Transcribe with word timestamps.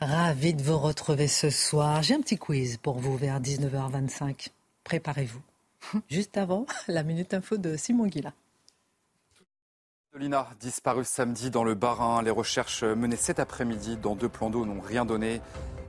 Ravi 0.00 0.52
de 0.52 0.62
vous 0.62 0.76
retrouver 0.76 1.26
ce 1.26 1.48
soir. 1.48 2.02
J'ai 2.02 2.14
un 2.14 2.20
petit 2.20 2.36
quiz 2.36 2.76
pour 2.76 2.98
vous 2.98 3.16
vers 3.16 3.40
19h25. 3.40 4.48
Préparez-vous. 4.84 5.40
Juste 6.10 6.36
avant, 6.36 6.66
la 6.86 7.02
minute 7.02 7.32
info 7.32 7.56
de 7.56 7.76
Simon 7.78 8.06
Guilla. 8.06 8.34
Lina, 10.14 10.48
disparue 10.60 11.04
samedi 11.04 11.50
dans 11.50 11.64
le 11.64 11.74
Bas-Rhin. 11.74 12.22
Les 12.22 12.30
recherches 12.30 12.84
menées 12.84 13.16
cet 13.16 13.38
après-midi 13.38 13.96
dans 13.96 14.14
deux 14.16 14.28
plans 14.28 14.50
d'eau 14.50 14.66
n'ont 14.66 14.80
rien 14.80 15.06
donné. 15.06 15.40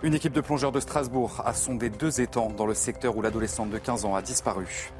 Une 0.04 0.14
équipe 0.14 0.34
de 0.34 0.42
plongeurs 0.42 0.72
de 0.72 0.80
Strasbourg 0.80 1.42
a 1.46 1.54
sondé 1.54 1.90
deux 1.90 2.22
étangs 2.22 2.52
dans 2.52 2.66
le 2.66 2.74
secteur 2.74 3.18
où 3.18 3.22
l'adolescente 3.22 3.72
de 3.72 3.78
15 3.78 4.05
ans 4.05 4.16
a 4.16 4.22
disparu. 4.22 4.92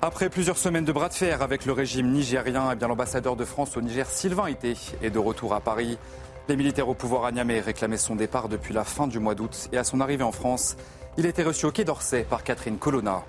Après 0.00 0.30
plusieurs 0.30 0.58
semaines 0.58 0.84
de 0.84 0.92
bras 0.92 1.08
de 1.08 1.14
fer 1.14 1.42
avec 1.42 1.66
le 1.66 1.72
régime 1.72 2.12
nigérien, 2.12 2.70
eh 2.70 2.86
l'ambassadeur 2.86 3.34
de 3.34 3.44
France 3.44 3.76
au 3.76 3.80
Niger, 3.80 4.08
Sylvain 4.08 4.48
Ité, 4.48 4.76
est 5.02 5.10
de 5.10 5.18
retour 5.18 5.54
à 5.54 5.60
Paris. 5.60 5.98
Les 6.48 6.56
militaires 6.56 6.88
au 6.88 6.94
pouvoir 6.94 7.26
à 7.26 7.30
Niamey 7.32 7.60
réclamaient 7.60 7.98
son 7.98 8.16
départ 8.16 8.48
depuis 8.48 8.72
la 8.72 8.82
fin 8.82 9.06
du 9.06 9.18
mois 9.18 9.34
d'août 9.34 9.68
et 9.70 9.76
à 9.76 9.84
son 9.84 10.00
arrivée 10.00 10.24
en 10.24 10.32
France, 10.32 10.78
il 11.18 11.26
été 11.26 11.42
reçu 11.42 11.66
au 11.66 11.70
Quai 11.70 11.84
d'Orsay 11.84 12.24
par 12.24 12.42
Catherine 12.42 12.78
Colonna. 12.78 13.22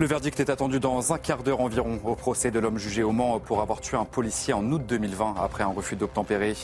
Le 0.00 0.06
verdict 0.06 0.40
est 0.40 0.50
attendu 0.50 0.80
dans 0.80 1.12
un 1.12 1.18
quart 1.18 1.44
d'heure 1.44 1.60
environ 1.60 2.00
au 2.04 2.16
procès 2.16 2.50
de 2.50 2.58
l'homme 2.58 2.78
jugé 2.78 3.04
au 3.04 3.12
Mans 3.12 3.38
pour 3.38 3.60
avoir 3.60 3.80
tué 3.80 3.96
un 3.96 4.04
policier 4.04 4.54
en 4.54 4.64
août 4.72 4.82
2020 4.84 5.36
après 5.38 5.62
un 5.62 5.68
refus 5.68 5.94
d'obtempérer. 5.94 6.56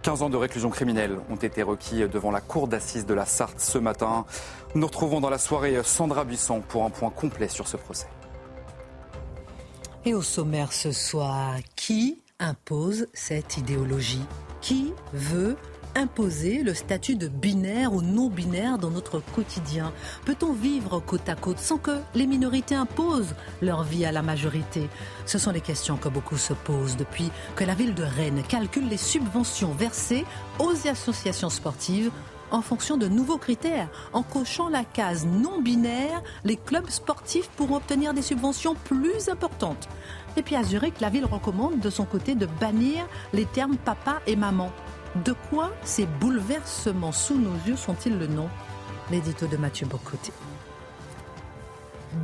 15 0.00 0.22
ans 0.22 0.30
de 0.30 0.38
réclusion 0.38 0.70
criminelle 0.70 1.18
ont 1.28 1.36
été 1.36 1.62
requis 1.62 2.08
devant 2.08 2.30
la 2.30 2.40
cour 2.40 2.66
d'assises 2.66 3.04
de 3.04 3.12
la 3.12 3.26
Sarthe 3.26 3.60
ce 3.60 3.76
matin. 3.76 4.24
Nous 4.74 4.86
retrouvons 4.86 5.20
dans 5.20 5.28
la 5.28 5.38
soirée 5.38 5.78
Sandra 5.84 6.24
Buisson 6.24 6.62
pour 6.66 6.84
un 6.84 6.90
point 6.90 7.10
complet 7.10 7.48
sur 7.48 7.68
ce 7.68 7.76
procès. 7.76 8.08
Et 10.06 10.14
au 10.14 10.22
sommaire 10.22 10.72
ce 10.72 10.90
soir, 10.90 11.56
qui 11.76 12.22
impose 12.38 13.08
cette 13.12 13.58
idéologie? 13.58 14.24
Qui 14.60 14.92
veut 15.12 15.56
imposer 15.94 16.62
le 16.62 16.74
statut 16.74 17.16
de 17.16 17.28
binaire 17.28 17.92
ou 17.92 18.02
non 18.02 18.28
binaire 18.28 18.78
dans 18.78 18.90
notre 18.90 19.20
quotidien 19.20 19.92
Peut-on 20.24 20.52
vivre 20.52 21.00
côte 21.00 21.28
à 21.28 21.34
côte 21.34 21.58
sans 21.58 21.78
que 21.78 21.98
les 22.14 22.26
minorités 22.26 22.74
imposent 22.74 23.34
leur 23.62 23.82
vie 23.82 24.04
à 24.04 24.12
la 24.12 24.22
majorité 24.22 24.88
Ce 25.26 25.38
sont 25.38 25.50
les 25.50 25.60
questions 25.60 25.96
que 25.96 26.08
beaucoup 26.08 26.36
se 26.36 26.52
posent 26.52 26.96
depuis 26.96 27.30
que 27.56 27.64
la 27.64 27.74
ville 27.74 27.94
de 27.94 28.04
Rennes 28.04 28.42
calcule 28.48 28.88
les 28.88 28.96
subventions 28.96 29.72
versées 29.72 30.24
aux 30.58 30.88
associations 30.88 31.50
sportives 31.50 32.10
en 32.50 32.62
fonction 32.62 32.96
de 32.96 33.08
nouveaux 33.08 33.38
critères. 33.38 33.88
En 34.12 34.22
cochant 34.22 34.68
la 34.68 34.84
case 34.84 35.26
non 35.26 35.60
binaire, 35.60 36.22
les 36.44 36.56
clubs 36.56 36.88
sportifs 36.88 37.48
pourront 37.50 37.76
obtenir 37.76 38.14
des 38.14 38.22
subventions 38.22 38.74
plus 38.74 39.28
importantes. 39.28 39.88
Et 40.36 40.42
puis 40.42 40.56
à 40.56 40.62
Zurich, 40.62 41.00
la 41.00 41.10
ville 41.10 41.24
recommande 41.24 41.80
de 41.80 41.90
son 41.90 42.04
côté 42.04 42.34
de 42.34 42.46
bannir 42.60 43.06
les 43.32 43.46
termes 43.46 43.76
papa 43.76 44.20
et 44.26 44.36
maman. 44.36 44.70
De 45.24 45.34
quoi 45.50 45.72
ces 45.82 46.06
bouleversements 46.06 47.12
sous 47.12 47.38
nos 47.38 47.54
yeux 47.66 47.76
sont-ils 47.76 48.18
le 48.18 48.26
nom? 48.26 48.48
L'édito 49.10 49.46
de 49.46 49.56
Mathieu 49.56 49.86
Bocoté. 49.86 50.32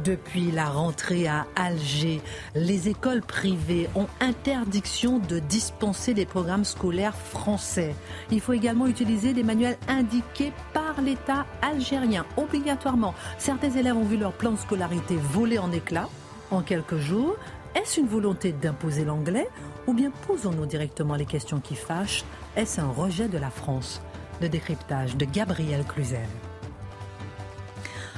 Depuis 0.02 0.50
la 0.50 0.66
rentrée 0.66 1.26
à 1.26 1.46
Alger, 1.56 2.22
les 2.54 2.88
écoles 2.88 3.20
privées 3.20 3.88
ont 3.94 4.06
interdiction 4.20 5.18
de 5.18 5.38
dispenser 5.38 6.14
des 6.14 6.24
programmes 6.24 6.64
scolaires 6.64 7.14
français. 7.14 7.94
Il 8.30 8.40
faut 8.40 8.54
également 8.54 8.86
utiliser 8.86 9.34
des 9.34 9.42
manuels 9.42 9.76
indiqués 9.88 10.52
par 10.72 11.00
l'État 11.02 11.44
algérien, 11.60 12.24
obligatoirement. 12.36 13.14
Certains 13.38 13.70
élèves 13.70 13.96
ont 13.96 14.04
vu 14.04 14.16
leur 14.16 14.32
plan 14.32 14.52
de 14.52 14.58
scolarité 14.58 15.16
voler 15.16 15.58
en 15.58 15.70
éclats 15.70 16.08
en 16.50 16.62
quelques 16.62 16.98
jours. 16.98 17.36
Est-ce 17.74 18.00
une 18.00 18.08
volonté 18.08 18.52
d'imposer 18.52 19.04
l'anglais 19.04 19.48
ou 19.86 19.92
bien 19.92 20.10
posons-nous 20.26 20.66
directement 20.66 21.16
les 21.16 21.26
questions 21.26 21.60
qui 21.60 21.74
fâchent? 21.74 22.24
Est-ce 22.56 22.80
un 22.80 22.90
rejet 22.90 23.28
de 23.28 23.38
la 23.38 23.50
France? 23.50 24.00
Le 24.40 24.48
décryptage 24.48 25.16
de 25.16 25.24
Gabriel 25.26 25.84
Cluzel. 25.84 26.28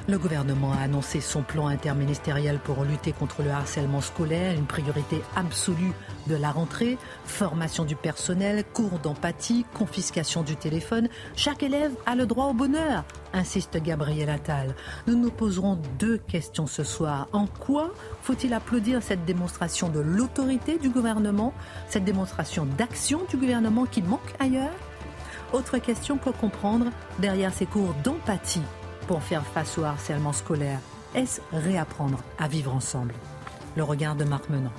Le 0.09 0.19
gouvernement 0.19 0.73
a 0.73 0.83
annoncé 0.83 1.21
son 1.21 1.43
plan 1.43 1.67
interministériel 1.67 2.61
pour 2.61 2.85
lutter 2.85 3.11
contre 3.11 3.43
le 3.43 3.51
harcèlement 3.51 4.01
scolaire, 4.01 4.55
une 4.55 4.67
priorité 4.67 5.21
absolue 5.35 5.93
de 6.29 6.37
la 6.37 6.53
rentrée, 6.53 6.97
formation 7.25 7.85
du 7.85 7.97
personnel, 7.97 8.63
cours 8.73 9.01
d'empathie, 9.01 9.67
confiscation 9.75 10.45
du 10.45 10.55
téléphone. 10.55 11.09
Chaque 11.35 11.65
élève 11.65 11.91
a 12.07 12.15
le 12.15 12.25
droit 12.25 12.47
au 12.47 12.55
bonheur, 12.55 13.05
insiste 13.33 13.83
Gabriel 13.83 14.31
Attal. 14.31 14.77
Nous 15.09 15.17
nous 15.17 15.33
poserons 15.33 15.77
deux 15.99 16.19
questions 16.19 16.69
ce 16.69 16.85
soir. 16.85 17.27
En 17.33 17.49
quoi 17.49 17.91
faut-il 18.23 18.55
applaudir 18.55 19.03
cette 19.03 19.25
démonstration 19.25 19.89
de 19.89 19.99
l'autorité 19.99 20.79
du 20.79 20.89
gouvernement, 20.89 21.53
cette 21.89 22.05
démonstration 22.05 22.65
d'action 22.79 23.23
du 23.29 23.37
gouvernement 23.37 23.87
qui 23.87 24.03
manque 24.03 24.35
ailleurs? 24.39 24.71
Autre 25.53 25.79
question 25.79 26.17
que 26.17 26.31
comprendre 26.31 26.87
derrière 27.19 27.53
ces 27.53 27.67
cours 27.67 27.95
d'empathie 28.05 28.63
pour 29.07 29.23
faire 29.23 29.45
face 29.45 29.79
au 29.79 29.85
harcèlement 29.85 30.33
scolaire 30.33 30.81
Est-ce 31.15 31.41
réapprendre 31.53 32.19
à 32.39 32.49
vivre 32.49 32.75
ensemble? 32.75 33.15
Le 33.77 33.85
regard 33.85 34.17
de 34.17 34.25
Marc 34.25 34.49
Menant. 34.49 34.73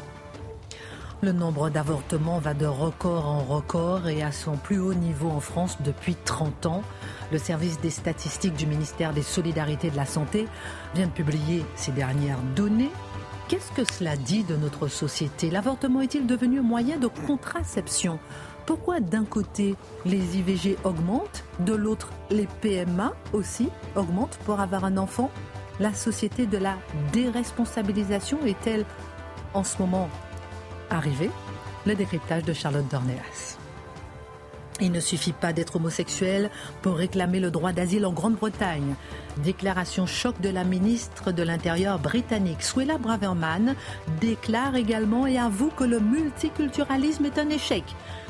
Le 1.22 1.32
nombre 1.32 1.70
d'avortements 1.70 2.38
va 2.38 2.54
de 2.54 2.68
record 2.68 3.26
en 3.26 3.40
record 3.40 4.08
et 4.08 4.22
à 4.22 4.32
son 4.32 4.56
plus 4.56 4.80
haut 4.80 4.94
niveau 4.94 5.30
en 5.30 5.40
France 5.40 5.78
depuis 5.82 6.16
30 6.16 6.68
ans. 6.68 6.84
Le 7.32 7.40
service 7.40 7.80
des 7.80 7.90
statistiques 7.90 8.56
du 8.56 8.68
ministère 8.68 9.14
des 9.14 9.24
Solidarités 9.24 9.88
et 9.88 9.92
de 9.92 9.96
la 9.96 10.06
Santé 10.06 10.48
vient 10.94 11.08
de 11.08 11.12
publier 11.12 11.66
ces 11.76 11.92
dernières 11.92 12.42
données. 12.56 12.92
Qu'est-ce 13.48 13.72
que 13.72 13.92
cela 13.92 14.16
dit 14.16 14.44
de 14.44 14.56
notre 14.56 14.88
société? 14.90 15.50
L'avortement 15.50 16.02
est-il 16.02 16.28
devenu 16.28 16.60
un 16.60 16.64
moyen 16.64 16.98
de 16.98 17.08
contraception? 17.08 18.20
Pourquoi 18.68 19.00
d'un 19.00 19.24
côté 19.24 19.76
les 20.06 20.38
IVG 20.38 20.78
augmentent, 20.84 21.46
de 21.60 21.74
l'autre 21.74 22.10
les 22.30 22.48
PMA 22.62 23.14
aussi 23.34 23.70
augmentent 23.96 24.38
pour 24.46 24.60
avoir 24.60 24.84
un 24.86 24.98
enfant? 24.98 25.32
La 25.80 25.94
société 25.94 26.46
de 26.46 26.58
la 26.58 26.76
déresponsabilisation 27.14 28.40
est-elle 28.46 28.86
en 29.54 29.64
ce 29.64 29.78
moment 29.80 30.10
arrivée? 30.90 31.32
Le 31.86 31.96
décryptage 31.96 32.44
de 32.44 32.52
Charlotte 32.52 32.88
Dornelas. 32.92 33.58
Il 34.82 34.92
ne 34.92 35.00
suffit 35.00 35.34
pas 35.34 35.54
d'être 35.54 35.78
homosexuel 35.78 36.52
pour 36.82 36.98
réclamer 36.98 37.40
le 37.40 37.50
droit 37.50 37.72
d'asile 37.72 38.06
en 38.06 38.12
Grande-Bretagne. 38.12 38.96
Déclaration 39.38 40.06
choc 40.06 40.40
de 40.42 40.50
la 40.50 40.66
ministre 40.66 41.32
de 41.32 41.42
l'Intérieur 41.42 42.00
britannique, 42.00 42.62
Suella 42.62 42.98
Braverman, 42.98 43.76
déclare 44.20 44.76
également 44.76 45.26
et 45.26 45.40
avoue 45.40 45.70
que 45.70 45.86
le 45.86 46.00
multiculturalisme 46.00 47.26
est 47.26 47.40
un 47.40 47.50
échec 47.50 47.84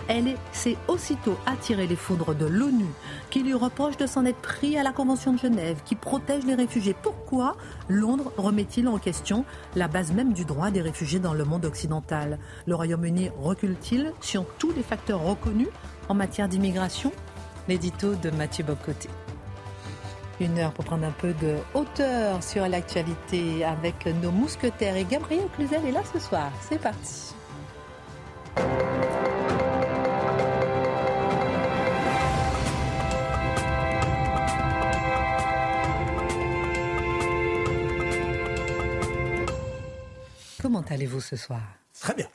elle 0.08 0.35
s'est 0.52 0.78
aussitôt 0.88 1.38
attirée 1.46 1.88
les 1.88 1.96
foudres 1.96 2.35
de 2.35 2.46
l'ONU, 2.46 2.88
qui 3.30 3.44
lui 3.44 3.53
reproche 3.53 3.97
de 3.97 4.08
s'en 4.08 4.25
être 4.25 4.41
pris 4.41 4.78
à 4.78 4.84
la 4.84 4.91
Convention 4.91 5.34
de 5.34 5.40
Genève, 5.40 5.80
qui 5.85 5.96
protège 5.96 6.46
les 6.46 6.56
réfugiés. 6.56 6.96
Pourquoi 7.02 7.56
Londres 7.90 8.31
remet-il 8.38 8.88
en 8.88 8.97
question 8.97 9.46
la 9.75 9.88
base 9.88 10.12
même 10.12 10.34
du 10.34 10.46
droit 10.46 10.72
des 10.72 10.81
réfugiés 10.81 11.19
dans 11.19 11.34
le 11.34 11.46
monde 11.46 11.66
occidental? 11.66 12.40
Le 12.66 12.75
Royaume-Uni 12.75 13.31
recule-t-il 13.38 14.13
sur 14.22 14.46
tous 14.58 14.72
les 14.72 14.84
facteurs 14.84 15.22
reconnus 15.22 15.69
en 16.09 16.14
matière 16.14 16.47
d'immigration? 16.47 17.11
L'édito 17.67 18.16
de 18.16 18.29
Mathieu 18.29 18.64
Bocoté. 18.64 19.09
Une 20.40 20.59
heure 20.59 20.72
pour 20.72 20.85
prendre 20.85 21.05
un 21.05 21.11
peu 21.11 21.34
de 21.34 21.55
hauteur 21.73 22.44
sur 22.44 22.67
l'actualité 22.67 23.66
avec 23.66 24.05
nos 24.22 24.32
mousquetaires. 24.32 24.96
Et 24.96 25.03
Gabriel 25.03 25.47
Cluzel 25.55 25.84
est 25.85 25.91
là 25.91 26.02
ce 26.14 26.20
soir. 26.20 26.52
C'est 26.61 26.79
parti. 26.79 27.34
Comment 40.78 40.90
allez-vous 40.91 41.22
ce 41.22 41.35
soir? 41.35 41.62
Très 42.00 42.14
bien. 42.14 42.28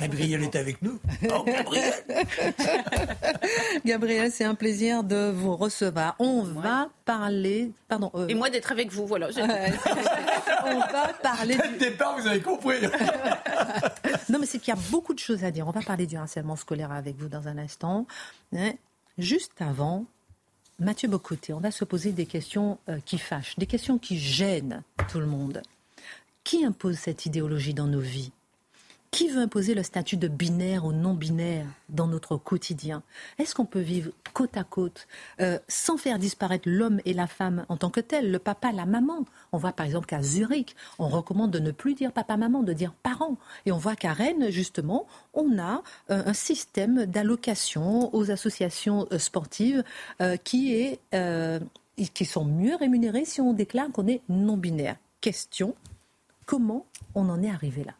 Gabriel 0.00 0.42
est 0.42 0.56
avec 0.56 0.82
nous. 0.82 0.98
Oh, 1.30 1.44
Gabriel 1.46 1.94
Gabriel, 3.84 4.32
c'est 4.32 4.42
un 4.42 4.56
plaisir 4.56 5.04
de 5.04 5.30
vous 5.30 5.54
recevoir. 5.54 6.16
On 6.18 6.42
va 6.42 6.88
parler. 7.04 7.70
Pardon. 7.86 8.10
Euh, 8.16 8.26
Et 8.26 8.34
moi 8.34 8.50
d'être 8.50 8.72
avec 8.72 8.90
vous, 8.90 9.06
voilà. 9.06 9.28
on 10.64 10.80
va 10.80 11.12
parler. 11.22 11.56
Dès 11.56 11.70
le 11.70 11.78
départ, 11.78 12.18
vous 12.18 12.26
avez 12.26 12.40
compris. 12.40 12.78
non, 14.30 14.40
mais 14.40 14.46
c'est 14.46 14.58
qu'il 14.58 14.74
y 14.74 14.76
a 14.76 14.80
beaucoup 14.90 15.14
de 15.14 15.20
choses 15.20 15.44
à 15.44 15.52
dire. 15.52 15.68
On 15.68 15.70
va 15.70 15.82
parler 15.82 16.08
du 16.08 16.16
harcèlement 16.16 16.56
scolaire 16.56 16.90
avec 16.90 17.14
vous 17.14 17.28
dans 17.28 17.46
un 17.46 17.56
instant. 17.56 18.08
Hein, 18.52 18.72
juste 19.16 19.62
avant, 19.62 20.06
Mathieu 20.80 21.08
Bocoté, 21.08 21.52
on 21.52 21.60
va 21.60 21.70
se 21.70 21.84
poser 21.84 22.10
des 22.10 22.26
questions 22.26 22.78
euh, 22.88 22.98
qui 23.04 23.18
fâchent, 23.18 23.56
des 23.58 23.66
questions 23.66 23.96
qui 23.96 24.18
gênent 24.18 24.82
tout 25.08 25.20
le 25.20 25.26
monde. 25.26 25.62
Qui 26.46 26.64
impose 26.64 26.94
cette 26.94 27.26
idéologie 27.26 27.74
dans 27.74 27.88
nos 27.88 27.98
vies? 27.98 28.30
Qui 29.10 29.26
veut 29.26 29.40
imposer 29.40 29.74
le 29.74 29.82
statut 29.82 30.16
de 30.16 30.28
binaire 30.28 30.84
ou 30.84 30.92
non 30.92 31.12
binaire 31.12 31.66
dans 31.88 32.06
notre 32.06 32.36
quotidien? 32.36 33.02
Est-ce 33.40 33.52
qu'on 33.52 33.64
peut 33.64 33.80
vivre 33.80 34.12
côte 34.32 34.56
à 34.56 34.62
côte 34.62 35.08
euh, 35.40 35.58
sans 35.66 35.96
faire 35.96 36.20
disparaître 36.20 36.68
l'homme 36.68 37.00
et 37.04 37.14
la 37.14 37.26
femme 37.26 37.66
en 37.68 37.76
tant 37.76 37.90
que 37.90 37.98
tel, 37.98 38.30
le 38.30 38.38
papa, 38.38 38.70
la 38.70 38.86
maman? 38.86 39.24
On 39.50 39.58
voit 39.58 39.72
par 39.72 39.86
exemple 39.86 40.06
qu'à 40.06 40.22
Zurich, 40.22 40.76
on 41.00 41.08
recommande 41.08 41.50
de 41.50 41.58
ne 41.58 41.72
plus 41.72 41.94
dire 41.94 42.12
papa-maman, 42.12 42.62
de 42.62 42.72
dire 42.72 42.92
parents. 42.92 43.38
Et 43.64 43.72
on 43.72 43.78
voit 43.78 43.96
qu'à 43.96 44.12
Rennes, 44.12 44.48
justement, 44.50 45.08
on 45.34 45.58
a 45.58 45.82
euh, 46.10 46.22
un 46.26 46.32
système 46.32 47.06
d'allocation 47.06 48.14
aux 48.14 48.30
associations 48.30 49.08
euh, 49.10 49.18
sportives 49.18 49.82
qui, 50.44 50.74
est, 50.74 51.00
qui 52.14 52.24
sont 52.24 52.44
mieux 52.44 52.76
rémunérées 52.76 53.24
si 53.24 53.40
on 53.40 53.52
déclare 53.52 53.90
qu'on 53.90 54.06
est 54.06 54.20
non 54.28 54.56
binaire. 54.56 54.94
Question, 55.20 55.74
comment 56.46 56.86
on 57.14 57.28
en 57.28 57.42
est 57.42 57.50
arrivé 57.50 57.84
là 57.84 57.92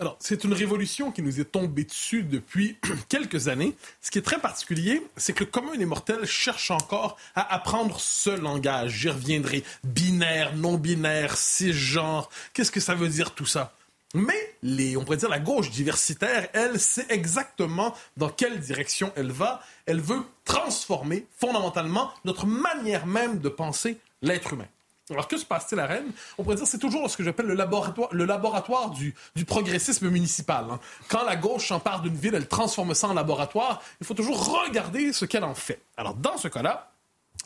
alors, 0.00 0.16
c'est 0.18 0.44
une 0.44 0.54
révolution 0.54 1.12
qui 1.12 1.20
nous 1.20 1.40
est 1.40 1.52
tombée 1.52 1.84
dessus 1.84 2.22
depuis 2.22 2.78
quelques 3.10 3.48
années. 3.48 3.76
Ce 4.00 4.10
qui 4.10 4.16
est 4.16 4.22
très 4.22 4.38
particulier, 4.38 5.02
c'est 5.18 5.34
que 5.34 5.44
le 5.44 5.50
commun 5.50 5.76
des 5.76 5.84
mortels 5.84 6.24
cherche 6.24 6.70
encore 6.70 7.18
à 7.34 7.54
apprendre 7.54 8.00
ce 8.00 8.30
langage. 8.30 8.92
J'y 8.92 9.10
reviendrai. 9.10 9.62
Binaire, 9.84 10.56
non-binaire, 10.56 11.36
cisgenre. 11.36 12.30
Qu'est-ce 12.54 12.70
que 12.70 12.80
ça 12.80 12.94
veut 12.94 13.10
dire 13.10 13.34
tout 13.34 13.44
ça? 13.44 13.74
Mais 14.14 14.54
les, 14.62 14.96
on 14.96 15.04
pourrait 15.04 15.18
dire 15.18 15.28
la 15.28 15.38
gauche 15.38 15.70
diversitaire, 15.70 16.48
elle 16.54 16.80
sait 16.80 17.06
exactement 17.10 17.94
dans 18.16 18.30
quelle 18.30 18.58
direction 18.58 19.12
elle 19.16 19.30
va. 19.30 19.62
Elle 19.84 20.00
veut 20.00 20.22
transformer 20.46 21.26
fondamentalement 21.36 22.10
notre 22.24 22.46
manière 22.46 23.06
même 23.06 23.38
de 23.38 23.50
penser 23.50 23.98
l'être 24.22 24.54
humain. 24.54 24.66
Alors, 25.10 25.28
que 25.28 25.36
se 25.36 25.44
passe-t-il 25.44 25.80
à 25.80 25.86
Rennes? 25.86 26.12
On 26.38 26.42
pourrait 26.42 26.56
dire 26.56 26.66
c'est 26.66 26.78
toujours 26.78 27.08
ce 27.10 27.16
que 27.16 27.24
j'appelle 27.24 27.46
le 27.46 27.54
laboratoire, 27.54 28.90
du 28.90 29.44
progressisme 29.44 30.08
municipal. 30.08 30.66
Hein. 30.70 30.78
Quand 31.08 31.24
la 31.24 31.36
gauche 31.36 31.68
s'empare 31.68 32.02
d'une 32.02 32.16
ville, 32.16 32.34
elle 32.34 32.48
transforme 32.48 32.94
ça 32.94 33.08
en 33.08 33.14
laboratoire. 33.14 33.82
Il 34.00 34.06
faut 34.06 34.14
toujours 34.14 34.62
regarder 34.64 35.12
ce 35.12 35.24
qu'elle 35.24 35.44
en 35.44 35.54
fait. 35.54 35.82
Alors, 35.96 36.14
dans 36.14 36.36
ce 36.36 36.48
cas-là, 36.48 36.92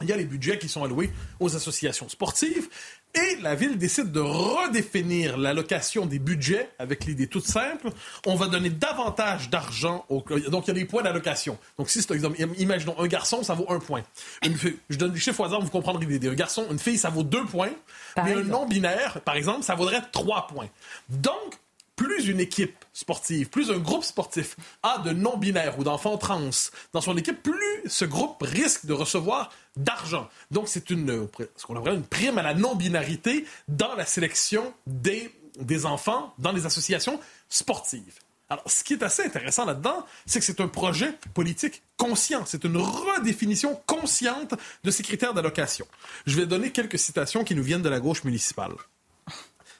il 0.01 0.09
y 0.09 0.13
a 0.13 0.17
les 0.17 0.25
budgets 0.25 0.59
qui 0.59 0.69
sont 0.69 0.83
alloués 0.83 1.11
aux 1.41 1.55
associations 1.55 2.09
sportives. 2.09 2.69
Et 3.15 3.37
la 3.43 3.55
ville 3.55 3.79
décide 3.79 4.11
de 4.11 4.19
redéfinir 4.19 5.39
l'allocation 5.39 6.05
des 6.05 6.19
budgets 6.19 6.69
avec 6.81 7.05
l'idée 7.05 7.29
toute 7.29 7.47
simple. 7.47 7.91
On 8.27 8.35
va 8.35 8.49
donner 8.49 8.71
davantage 8.71 9.51
d'argent 9.51 10.05
aux... 10.09 10.25
Donc, 10.49 10.65
il 10.67 10.69
y 10.69 10.71
a 10.73 10.75
des 10.75 10.85
points 10.85 11.03
d'allocation. 11.03 11.57
Donc, 11.79 11.91
si 11.91 12.03
c'est 12.03 12.13
exemple, 12.13 12.37
imaginons 12.59 12.99
un 12.99 13.07
garçon, 13.07 13.45
ça 13.45 13.55
vaut 13.55 13.67
un 13.69 13.79
point. 13.79 14.03
Une 14.45 14.57
fille, 14.57 14.79
je 14.91 14.99
donne 14.99 15.13
des 15.13 15.21
chiffres 15.21 15.41
au 15.41 15.45
hasard, 15.45 15.61
vous 15.61 15.71
comprendrez 15.71 16.05
l'idée. 16.07 16.29
Un 16.29 16.35
garçon, 16.35 16.67
une 16.73 16.81
fille, 16.81 16.99
ça 16.99 17.11
vaut 17.11 17.23
deux 17.23 17.45
points. 17.45 17.71
mais 18.17 18.33
un 18.33 18.43
non-binaire, 18.43 19.21
par 19.21 19.37
exemple, 19.37 19.63
ça 19.63 19.77
vaudrait 19.77 20.03
trois 20.11 20.49
points. 20.49 20.69
Donc, 21.09 21.55
plus 21.97 22.29
une 22.29 22.41
équipe 22.41 22.85
sportive, 22.93 23.49
plus 23.49 23.71
un 23.71 23.79
groupe 23.79 24.05
sportif 24.05 24.57
a 24.83 24.99
de 24.99 25.11
non-binaires 25.11 25.79
ou 25.79 25.85
d'enfants 25.85 26.19
trans 26.19 26.51
dans 26.93 27.01
son 27.01 27.17
équipe, 27.17 27.43
plus 27.43 27.83
ce 27.87 28.05
groupe 28.05 28.43
risque 28.43 28.87
de 28.87 28.93
recevoir 28.93 29.53
d'argent. 29.77 30.29
Donc, 30.51 30.69
c'est 30.69 30.91
une, 30.91 31.29
ce 31.57 31.67
qu'on 31.67 31.77
appelle 31.77 31.95
une 31.95 32.07
prime 32.07 32.39
à 32.39 32.43
la 32.43 32.55
non-binarité 32.55 33.45
dans 33.69 33.95
la 33.95 34.07
sélection 34.07 34.73
des, 34.87 35.31
des 35.59 35.87
enfants 35.87 36.35
dans 36.39 36.53
les 36.53 36.67
associations 36.67 37.21
sportives. 37.49 38.19
Alors, 38.51 38.71
ce 38.71 38.85
qui 38.85 38.93
est 38.93 39.03
assez 39.03 39.25
intéressant 39.25 39.65
là-dedans, 39.65 40.05
c'est 40.27 40.39
que 40.39 40.45
c'est 40.45 40.61
un 40.61 40.69
projet 40.69 41.15
politique 41.33 41.83
conscient. 41.97 42.45
C'est 42.45 42.65
une 42.65 42.77
redéfinition 42.77 43.81
consciente 43.87 44.55
de 44.85 44.91
ces 44.91 45.03
critères 45.03 45.33
d'allocation. 45.33 45.87
Je 46.27 46.37
vais 46.37 46.47
donner 46.47 46.71
quelques 46.71 46.99
citations 46.99 47.43
qui 47.43 47.55
nous 47.55 47.63
viennent 47.63 47.83
de 47.83 47.89
la 47.89 48.01
gauche 48.01 48.23
municipale. 48.23 48.73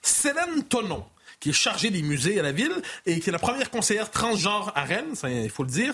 Célène 0.01 0.63
Tonon, 0.63 1.05
qui 1.39 1.49
est 1.49 1.53
chargée 1.53 1.89
des 1.89 2.01
musées 2.01 2.39
à 2.39 2.43
la 2.43 2.51
ville 2.51 2.81
et 3.05 3.19
qui 3.19 3.29
est 3.29 3.31
la 3.31 3.39
première 3.39 3.69
conseillère 3.69 4.11
transgenre 4.11 4.71
à 4.75 4.83
Rennes, 4.83 5.15
il 5.23 5.49
faut 5.49 5.63
le 5.63 5.69
dire, 5.69 5.93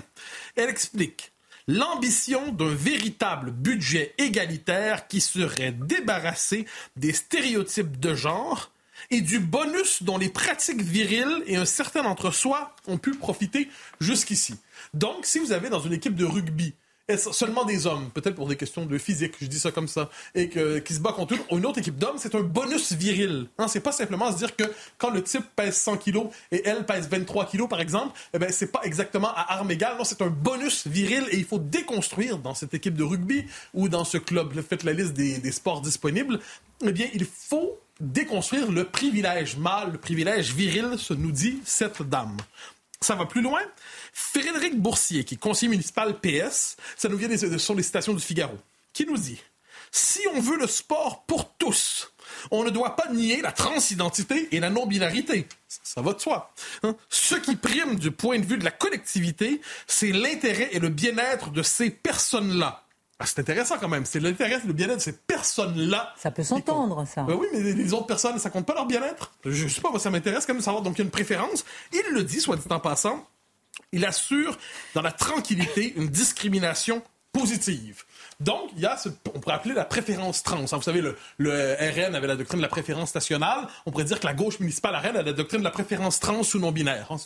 elle 0.56 0.70
explique 0.70 1.32
l'ambition 1.68 2.52
d'un 2.52 2.74
véritable 2.74 3.52
budget 3.52 4.14
égalitaire 4.18 5.08
qui 5.08 5.22
serait 5.22 5.72
débarrassé 5.72 6.66
des 6.96 7.14
stéréotypes 7.14 8.00
de 8.00 8.14
genre 8.14 8.72
et 9.10 9.22
du 9.22 9.40
bonus 9.40 10.04
dont 10.04 10.18
les 10.18 10.30
pratiques 10.30 10.82
viriles 10.82 11.44
et 11.48 11.56
un 11.56 11.66
certain 11.66 12.04
entre-soi 12.06 12.76
ont 12.88 12.98
pu 12.98 13.12
profiter 13.12 13.70
jusqu'ici. 14.00 14.56
Donc, 14.94 15.26
si 15.26 15.40
vous 15.40 15.52
avez 15.52 15.70
dans 15.70 15.80
une 15.80 15.94
équipe 15.94 16.16
de 16.16 16.26
rugby 16.26 16.74
seulement 17.18 17.66
des 17.66 17.88
hommes, 17.88 18.10
peut-être 18.14 18.36
pour 18.36 18.48
des 18.48 18.56
questions 18.56 18.86
de 18.86 18.98
physique, 18.98 19.34
je 19.42 19.48
dis 19.48 19.60
ça 19.60 19.72
comme 19.72 19.88
ça, 19.88 20.10
et 20.36 20.50
que, 20.50 20.80
qui 20.80 20.94
se 20.94 21.00
bat 21.00 21.14
contre 21.14 21.36
une, 21.52 21.66
autre 21.66 21.80
équipe 21.80 21.98
d'hommes, 21.98 22.18
c'est 22.18 22.36
un 22.36 22.42
bonus 22.42 22.94
viril. 22.94 23.48
Hein, 23.58 23.68
c'est 23.68 23.80
pas 23.80 23.92
simplement 23.92 24.32
se 24.32 24.38
dire 24.38 24.56
que 24.56 24.64
quand 24.98 25.10
le 25.10 25.24
type 25.24 25.46
pèse 25.56 25.76
100 25.78 25.98
kilos 25.98 26.28
et 26.52 26.62
elle 26.66 26.86
pèse 26.86 27.08
23 27.10 27.46
kilos, 27.46 27.70
par 27.70 27.82
exemple, 27.82 28.18
eh 28.34 28.40
ben, 28.40 28.52
c'est 28.52 28.72
pas 28.72 28.82
exactement 28.84 29.30
à 29.30 29.54
armes 29.54 29.72
égales. 29.72 29.98
Non, 29.98 30.04
c'est 30.04 30.22
un 30.22 30.30
bonus 30.30 30.88
viril 30.88 31.26
et 31.32 31.38
il 31.38 31.46
faut 31.46 31.60
déconstruire 31.60 32.38
dans 32.38 32.54
cette 32.54 32.74
équipe 32.74 32.96
de 32.96 33.04
rugby 33.04 33.46
ou 33.74 33.90
dans 33.90 34.04
ce 34.04 34.18
club, 34.18 34.54
faites 34.62 34.84
la 34.84 34.94
liste 34.94 35.14
des, 35.14 35.52
sports 35.52 35.82
disponibles, 35.82 36.40
eh 36.84 36.92
bien, 36.92 37.08
il 37.14 37.26
faut 37.26 37.80
déconstruire 38.00 38.72
le 38.72 38.86
privilège 38.86 39.58
mâle, 39.58 39.92
le 39.92 39.98
privilège 39.98 40.54
viril, 40.54 40.98
se 40.98 41.14
nous 41.14 41.32
dit 41.32 41.60
cette 41.66 42.02
dame. 42.02 42.38
Ça 43.00 43.16
va 43.16 43.26
plus 43.26 43.42
loin. 43.42 43.62
Frédéric 44.12 44.80
Boursier, 44.80 45.24
qui 45.24 45.36
est 45.36 45.38
conseiller 45.38 45.70
municipal 45.70 46.20
PS, 46.20 46.76
ça 46.98 47.10
nous 47.10 47.18
vient 47.18 47.28
des, 47.28 47.58
sur 47.58 47.76
les 47.76 47.84
citations 47.84 48.14
du 48.14 48.22
Figaro, 48.22 48.58
qui 48.94 49.06
nous 49.06 49.18
dit 49.18 49.42
Si 49.92 50.22
on 50.34 50.42
veut 50.42 50.58
le 50.58 50.68
sport 50.68 51.24
pour 51.26 51.54
tous, 51.54 52.12
on 52.52 52.64
ne 52.64 52.70
doit 52.70 52.96
pas 52.96 53.12
nier 53.12 53.42
la 53.42 53.52
transidentité 53.52 54.50
et 54.52 54.60
la 54.60 54.70
non-binarité. 54.70 55.48
Ça 55.68 56.02
va 56.02 56.14
de 56.14 56.20
soi. 56.20 56.54
Hein. 56.84 56.96
Ce 57.10 57.36
qui 57.36 57.56
prime 57.56 57.96
du 57.96 58.12
point 58.12 58.40
de 58.40 58.46
vue 58.46 58.58
de 58.58 58.66
la 58.66 58.72
collectivité, 58.72 59.62
c'est 59.88 60.12
l'intérêt 60.12 60.70
et 60.72 60.80
le 60.80 60.90
bien-être 60.90 61.52
de 61.52 61.64
ces 61.64 61.90
personnes-là. 61.90 62.84
Ah, 63.20 63.26
c'est 63.28 63.40
intéressant 63.40 63.78
quand 63.80 63.88
même. 63.88 64.04
C'est 64.06 64.20
l'intérêt 64.20 64.60
et 64.64 64.68
le 64.68 64.74
bien-être 64.74 64.98
de 64.98 65.02
ces 65.02 65.14
personnes-là. 65.14 66.12
Ça 66.18 66.32
peut 66.32 66.44
s'entendre, 66.44 67.06
ça. 67.06 67.22
Ben 67.22 67.36
oui, 67.36 67.46
mais 67.54 67.60
les 67.60 67.94
autres 67.94 68.08
personnes, 68.08 68.40
ça 68.40 68.50
compte 68.50 68.66
pas 68.66 68.74
leur 68.74 68.88
bien-être? 68.88 69.32
Je 69.46 69.68
sais 69.68 69.80
pas, 69.80 69.92
moi, 69.92 70.00
ça 70.00 70.10
m'intéresse 70.10 70.48
quand 70.48 70.54
même 70.54 70.62
de 70.62 70.66
savoir. 70.66 70.82
Donc, 70.82 70.96
il 70.96 71.00
y 71.00 71.02
a 71.02 71.06
une 71.06 71.12
préférence. 71.12 71.64
Il 71.94 72.02
le 72.14 72.24
dit, 72.24 72.42
soit 72.42 72.56
dit 72.56 72.64
en 72.68 72.80
passant, 72.80 73.28
il 73.92 74.06
assure 74.06 74.58
dans 74.94 75.02
la 75.02 75.12
tranquillité 75.12 75.94
une 75.96 76.08
discrimination 76.08 77.02
positive. 77.32 78.04
Donc, 78.40 78.72
il 78.76 78.82
y 78.82 78.86
a 78.86 78.98
ce, 78.98 79.10
on 79.34 79.40
pourrait 79.40 79.56
appeler 79.56 79.74
la 79.74 79.86
préférence 79.86 80.42
trans. 80.44 80.66
Vous 80.66 80.82
savez, 80.82 81.02
le, 81.02 81.76
RN 81.80 82.16
avait 82.16 82.28
la 82.28 82.36
doctrine 82.36 82.60
de 82.60 82.64
la 82.64 82.70
préférence 82.70 83.14
nationale. 83.14 83.68
On 83.86 83.92
pourrait 83.92 84.04
dire 84.04 84.20
que 84.20 84.26
la 84.26 84.34
gauche 84.34 84.60
municipale 84.60 84.96
Rennes 84.96 85.18
a 85.18 85.22
la 85.22 85.34
doctrine 85.34 85.60
de 85.60 85.64
la 85.64 85.72
préférence 85.72 86.20
trans 86.20 86.42
ou 86.42 86.58
non-binaire. 86.58 87.12
Hein. 87.12 87.18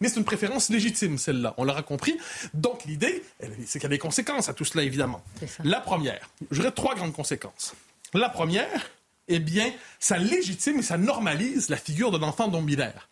mais 0.00 0.08
c'est 0.08 0.16
une 0.16 0.24
préférence 0.24 0.70
légitime, 0.70 1.18
celle-là. 1.18 1.54
On 1.58 1.64
l'aura 1.64 1.82
compris. 1.82 2.16
Donc, 2.54 2.84
l'idée, 2.86 3.22
c'est 3.66 3.78
qu'il 3.78 3.82
y 3.82 3.86
a 3.86 3.88
des 3.90 3.98
conséquences 3.98 4.48
à 4.48 4.54
tout 4.54 4.64
cela, 4.64 4.82
évidemment. 4.82 5.22
La 5.62 5.80
première, 5.80 6.30
j'aurais 6.50 6.72
trois 6.72 6.94
grandes 6.94 7.12
conséquences. 7.12 7.74
La 8.14 8.30
première, 8.30 8.90
eh 9.28 9.38
bien, 9.38 9.72
ça 9.98 10.16
légitime 10.16 10.78
et 10.78 10.82
ça 10.82 10.96
normalise 10.96 11.68
la 11.68 11.76
figure 11.76 12.10
de 12.10 12.18
l'enfant 12.18 12.48
non-binaire. 12.48 13.08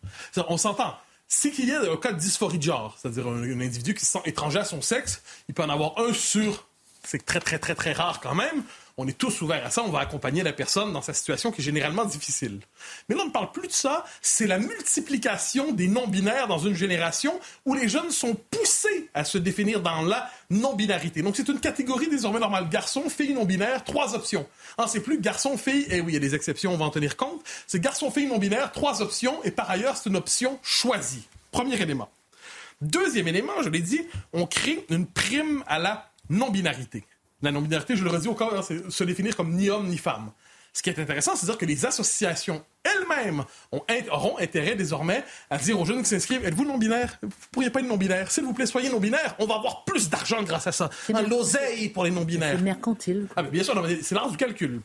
On 0.47 0.57
s'entend 0.57 0.95
c'est 1.33 1.49
qu'il 1.49 1.69
y 1.69 1.71
a 1.71 1.79
un 1.89 1.95
cas 1.95 2.11
de 2.11 2.19
dysphorie 2.19 2.57
de 2.57 2.63
genre, 2.63 2.97
c'est-à-dire 3.01 3.25
un, 3.25 3.61
individu 3.61 3.93
qui 3.93 4.05
se 4.05 4.11
sent 4.11 4.21
étranger 4.25 4.59
à 4.59 4.65
son 4.65 4.81
sexe, 4.81 5.23
il 5.47 5.55
peut 5.55 5.63
en 5.63 5.69
avoir 5.69 5.97
un 5.97 6.11
sur, 6.11 6.67
c'est 7.05 7.25
très 7.25 7.39
très 7.39 7.57
très 7.57 7.73
très 7.73 7.93
rare 7.93 8.19
quand 8.19 8.35
même, 8.35 8.63
on 8.97 9.07
est 9.07 9.17
tous 9.17 9.41
ouverts 9.41 9.65
à 9.65 9.69
ça, 9.69 9.83
on 9.83 9.89
va 9.89 9.99
accompagner 9.99 10.43
la 10.43 10.53
personne 10.53 10.93
dans 10.93 11.01
sa 11.01 11.13
situation 11.13 11.51
qui 11.51 11.61
est 11.61 11.63
généralement 11.63 12.05
difficile. 12.05 12.59
Mais 13.07 13.15
là, 13.15 13.21
on 13.23 13.27
ne 13.27 13.31
parle 13.31 13.51
plus 13.51 13.67
de 13.67 13.73
ça, 13.73 14.05
c'est 14.21 14.47
la 14.47 14.59
multiplication 14.59 15.71
des 15.71 15.87
non-binaires 15.87 16.47
dans 16.47 16.59
une 16.59 16.75
génération 16.75 17.39
où 17.65 17.73
les 17.73 17.87
jeunes 17.87 18.11
sont 18.11 18.35
poussés 18.35 19.09
à 19.13 19.23
se 19.23 19.37
définir 19.37 19.81
dans 19.81 20.01
la 20.01 20.29
non-binarité. 20.49 21.21
Donc, 21.21 21.35
c'est 21.35 21.47
une 21.47 21.59
catégorie 21.59 22.09
désormais 22.09 22.39
normale. 22.39 22.69
Garçon, 22.69 23.09
fille, 23.09 23.33
non-binaire, 23.33 23.83
trois 23.83 24.15
options. 24.15 24.47
Ah, 24.77 24.85
c'est 24.87 25.01
plus 25.01 25.19
garçon, 25.19 25.57
fille, 25.57 25.83
et 25.83 25.97
eh 25.97 26.01
oui, 26.01 26.11
il 26.11 26.13
y 26.13 26.17
a 26.17 26.19
des 26.19 26.35
exceptions, 26.35 26.73
on 26.73 26.77
va 26.77 26.85
en 26.85 26.89
tenir 26.89 27.17
compte. 27.17 27.41
C'est 27.67 27.79
garçon, 27.79 28.11
fille, 28.11 28.27
non-binaire, 28.27 28.71
trois 28.71 29.01
options, 29.01 29.43
et 29.43 29.51
par 29.51 29.69
ailleurs, 29.69 29.97
c'est 29.97 30.09
une 30.09 30.15
option 30.15 30.59
choisie. 30.61 31.27
Premier 31.51 31.81
élément. 31.81 32.09
Deuxième 32.81 33.27
élément, 33.27 33.61
je 33.61 33.69
l'ai 33.69 33.79
dit, 33.79 34.01
on 34.33 34.47
crée 34.47 34.85
une 34.89 35.05
prime 35.05 35.63
à 35.67 35.77
la 35.77 36.09
non-binarité. 36.29 37.03
La 37.41 37.51
non-binarité, 37.51 37.95
je 37.95 38.03
le 38.03 38.09
redis 38.09 38.27
au 38.27 38.35
corps, 38.35 38.63
c'est 38.63 38.89
se 38.89 39.03
définir 39.03 39.35
comme 39.35 39.53
ni 39.53 39.69
homme 39.69 39.87
ni 39.87 39.97
femme. 39.97 40.31
Ce 40.73 40.81
qui 40.81 40.89
est 40.89 40.99
intéressant, 40.99 41.35
c'est 41.35 41.45
de 41.45 41.51
dire 41.51 41.57
que 41.57 41.65
les 41.65 41.85
associations 41.85 42.63
elles-mêmes 42.83 43.43
auront 43.71 44.37
intérêt 44.39 44.75
désormais 44.75 45.23
à 45.49 45.57
dire 45.57 45.77
aux 45.79 45.85
jeunes 45.85 46.01
qui 46.01 46.09
s'inscrivent 46.09 46.45
Êtes-vous 46.45 46.65
non-binaire? 46.65 47.17
Vous 47.21 47.27
ne 47.27 47.33
pourriez 47.51 47.69
pas 47.69 47.81
être 47.81 47.87
non-binaire. 47.87 48.31
S'il 48.31 48.45
vous 48.45 48.53
plaît, 48.53 48.65
soyez 48.65 48.89
non-binaire. 48.89 49.35
On 49.39 49.45
va 49.45 49.55
avoir 49.55 49.83
plus 49.83 50.09
d'argent 50.09 50.41
grâce 50.43 50.67
à 50.67 50.71
ça. 50.71 50.89
Un 51.13 51.23
l'oseille 51.23 51.89
pour 51.89 52.05
les 52.05 52.11
non-binaires. 52.11 52.55
C'est 52.57 52.63
mercantile. 52.63 53.27
Ah, 53.35 53.43
bien 53.43 53.63
sûr, 53.63 53.85
c'est 54.01 54.15
l'art 54.15 54.31
du 54.31 54.37
calcul. 54.37 54.81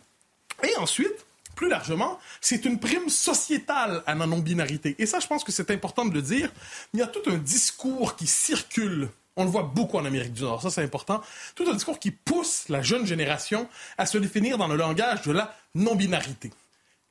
Et 0.64 0.76
ensuite, 0.76 1.24
plus 1.54 1.68
largement, 1.68 2.18
c'est 2.40 2.64
une 2.64 2.80
prime 2.80 3.08
sociétale 3.08 4.02
à 4.06 4.14
la 4.14 4.26
non-binarité. 4.26 4.96
Et 4.98 5.06
ça, 5.06 5.20
je 5.20 5.26
pense 5.28 5.44
que 5.44 5.52
c'est 5.52 5.70
important 5.70 6.04
de 6.04 6.14
le 6.14 6.22
dire. 6.22 6.50
Il 6.94 7.00
y 7.00 7.02
a 7.02 7.06
tout 7.06 7.30
un 7.30 7.36
discours 7.36 8.16
qui 8.16 8.26
circule 8.26 9.08
on 9.36 9.44
le 9.44 9.50
voit 9.50 9.70
beaucoup 9.74 9.98
en 9.98 10.04
Amérique 10.04 10.32
du 10.32 10.42
Nord, 10.42 10.62
ça 10.62 10.70
c'est 10.70 10.82
important. 10.82 11.20
Tout 11.54 11.68
un 11.68 11.74
discours 11.74 11.98
qui 11.98 12.10
pousse 12.10 12.68
la 12.68 12.82
jeune 12.82 13.06
génération 13.06 13.68
à 13.98 14.06
se 14.06 14.18
définir 14.18 14.58
dans 14.58 14.68
le 14.68 14.76
langage 14.76 15.22
de 15.22 15.32
la 15.32 15.54
non-binarité. 15.74 16.50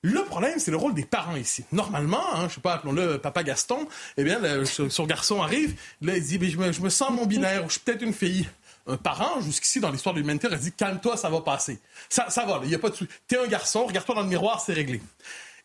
Le 0.01 0.23
problème, 0.23 0.59
c'est 0.59 0.69
le 0.69 0.77
rôle 0.77 0.93
des 0.93 1.05
parents 1.05 1.35
ici. 1.35 1.65
Normalement, 1.71 2.21
hein, 2.35 2.47
je 2.47 2.55
sais 2.55 2.61
pas, 2.61 2.73
appelons-le 2.73 3.17
Papa 3.17 3.43
Gaston, 3.43 3.87
eh 4.17 4.23
bien, 4.23 4.39
son, 4.65 5.05
garçon 5.05 5.41
arrive, 5.41 5.75
il 6.01 6.21
dit, 6.21 6.51
je, 6.51 6.81
me, 6.81 6.89
sens 6.89 7.09
non-binaire, 7.09 7.65
ou 7.65 7.69
je 7.69 7.73
suis 7.73 7.81
peut-être 7.81 8.03
une 8.03 8.13
fille 8.13 8.47
un 8.87 8.97
parent, 8.97 9.41
jusqu'ici, 9.41 9.79
dans 9.79 9.89
l'histoire 9.89 10.13
de 10.13 10.19
l'humanité, 10.19 10.45
a 10.45 10.55
dit 10.55 10.71
calme-toi, 10.71 11.17
ça 11.17 11.29
va 11.29 11.41
passer. 11.41 11.79
Ça, 12.07 12.27
va, 12.45 12.59
il 12.61 12.69
n'y 12.69 12.75
a 12.75 12.79
pas 12.79 12.91
de 12.91 12.95
T'es 13.27 13.37
un 13.37 13.47
garçon, 13.47 13.87
regarde-toi 13.87 14.13
dans 14.13 14.21
le 14.21 14.27
miroir, 14.27 14.61
c'est 14.61 14.73
réglé. 14.73 15.01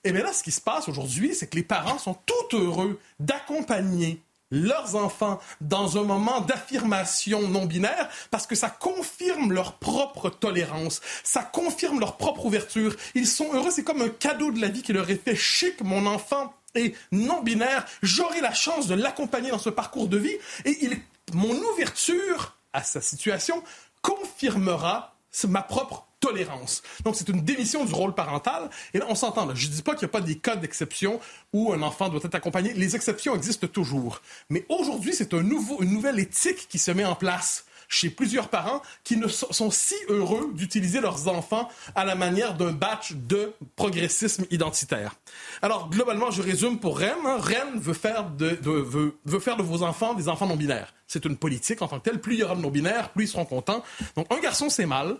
Et 0.05 0.13
bien 0.13 0.23
là, 0.23 0.33
ce 0.33 0.43
qui 0.43 0.51
se 0.51 0.61
passe 0.61 0.89
aujourd'hui, 0.89 1.35
c'est 1.35 1.47
que 1.47 1.57
les 1.57 1.63
parents 1.63 1.99
sont 1.99 2.15
tout 2.15 2.57
heureux 2.57 2.99
d'accompagner 3.19 4.23
leurs 4.51 4.97
enfants 4.97 5.41
dans 5.61 5.99
un 5.99 6.03
moment 6.03 6.41
d'affirmation 6.41 7.49
non 7.49 7.67
binaire 7.67 8.09
parce 8.31 8.47
que 8.47 8.55
ça 8.55 8.71
confirme 8.71 9.53
leur 9.53 9.75
propre 9.75 10.31
tolérance, 10.31 11.01
ça 11.23 11.43
confirme 11.43 12.01
leur 12.01 12.17
propre 12.17 12.47
ouverture. 12.47 12.95
Ils 13.15 13.27
sont 13.27 13.53
heureux, 13.53 13.71
c'est 13.71 13.85
comme 13.85 14.03
un 14.03 14.09
cadeau 14.09 14.51
de 14.51 14.61
la 14.61 14.69
vie 14.69 14.83
qui 14.83 14.93
leur 14.93 15.09
est 15.11 15.23
fait 15.23 15.37
chic, 15.37 15.81
mon 15.83 16.07
enfant 16.07 16.55
est 16.75 16.95
non 17.11 17.43
binaire, 17.43 17.85
j'aurai 18.03 18.41
la 18.41 18.55
chance 18.55 18.87
de 18.87 18.95
l'accompagner 18.95 19.51
dans 19.51 19.59
ce 19.59 19.71
parcours 19.71 20.09
de 20.09 20.19
vie 20.19 20.37
et 20.65 20.77
il, 20.83 21.01
mon 21.33 21.55
ouverture 21.73 22.57
à 22.73 22.83
sa 22.83 23.01
situation 23.01 23.63
confirmera 24.03 25.17
ma 25.49 25.63
propre 25.63 26.07
tolérance. 26.21 26.83
Donc, 27.05 27.17
c'est 27.17 27.29
une 27.29 27.41
démission 27.41 27.85
du 27.85 27.95
rôle 27.95 28.15
parental. 28.15 28.71
Et 28.95 28.99
là, 28.99 29.07
on 29.09 29.15
s'entend. 29.15 29.53
Je 29.55 29.67
ne 29.67 29.73
dis 29.73 29.83
pas 29.83 29.93
qu'il 29.93 30.07
n'y 30.07 30.11
a 30.11 30.13
pas 30.13 30.21
des 30.21 30.37
cas 30.37 30.57
d'exception 30.57 31.19
où 31.53 31.73
un 31.73 31.83
enfant 31.83 32.09
doit 32.09 32.21
être 32.23 32.35
accompagné. 32.35 32.73
Les 32.75 32.95
exceptions 32.95 33.35
existent 33.35 33.67
toujours. 33.67 34.21
Mais 34.51 34.65
aujourd'hui, 34.69 35.15
c'est 35.15 35.33
une 35.33 35.49
nouvelle 35.49 36.19
éthique 36.19 36.69
qui 36.69 36.79
se 36.79 36.91
met 36.91 37.05
en 37.05 37.15
place 37.15 37.65
chez 37.91 38.09
plusieurs 38.09 38.49
parents 38.49 38.81
qui 39.03 39.17
ne 39.17 39.27
sont, 39.27 39.71
si 39.71 39.97
heureux 40.09 40.53
d'utiliser 40.55 41.01
leurs 41.01 41.29
enfants 41.29 41.69
à 41.95 42.05
la 42.05 42.15
manière 42.15 42.55
d'un 42.55 42.73
batch 42.73 43.13
de 43.13 43.53
progressisme 43.75 44.45
identitaire. 44.51 45.17
Alors, 45.61 45.91
globalement, 45.91 46.31
je 46.31 46.41
résume 46.41 46.79
pour 46.79 46.99
Rennes. 46.99 47.17
Hein. 47.27 47.39
Rennes 47.41 47.81
veut 47.81 47.93
faire 47.93 48.31
de, 48.31 48.59
veut 48.63 49.41
faire 49.41 49.57
de 49.57 49.63
vos 49.63 49.83
enfants 49.83 50.15
des 50.15 50.29
enfants 50.29 50.47
non-binaires. 50.47 50.95
C'est 51.09 51.25
une 51.25 51.37
politique 51.37 51.83
en 51.83 51.89
tant 51.89 51.99
que 51.99 52.09
telle. 52.09 52.21
Plus 52.21 52.35
il 52.35 52.41
y 52.41 52.43
aura 52.45 52.55
de 52.55 52.61
non-binaires, 52.61 53.11
plus 53.11 53.25
ils 53.25 53.29
seront 53.29 53.45
contents. 53.45 53.83
Donc, 54.17 54.33
un 54.33 54.39
garçon, 54.39 54.71
c'est 54.71 54.87
mal. 54.87 55.17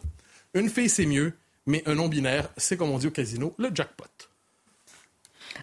Une 0.55 0.69
fille, 0.69 0.89
c'est 0.89 1.07
mieux. 1.07 1.33
Mais 1.67 1.83
un 1.87 1.95
non-binaire, 1.95 2.51
c'est 2.57 2.77
comme 2.77 2.91
on 2.91 2.99
dit 2.99 3.07
au 3.07 3.11
casino, 3.11 3.55
le 3.59 3.71
jackpot. 3.73 4.07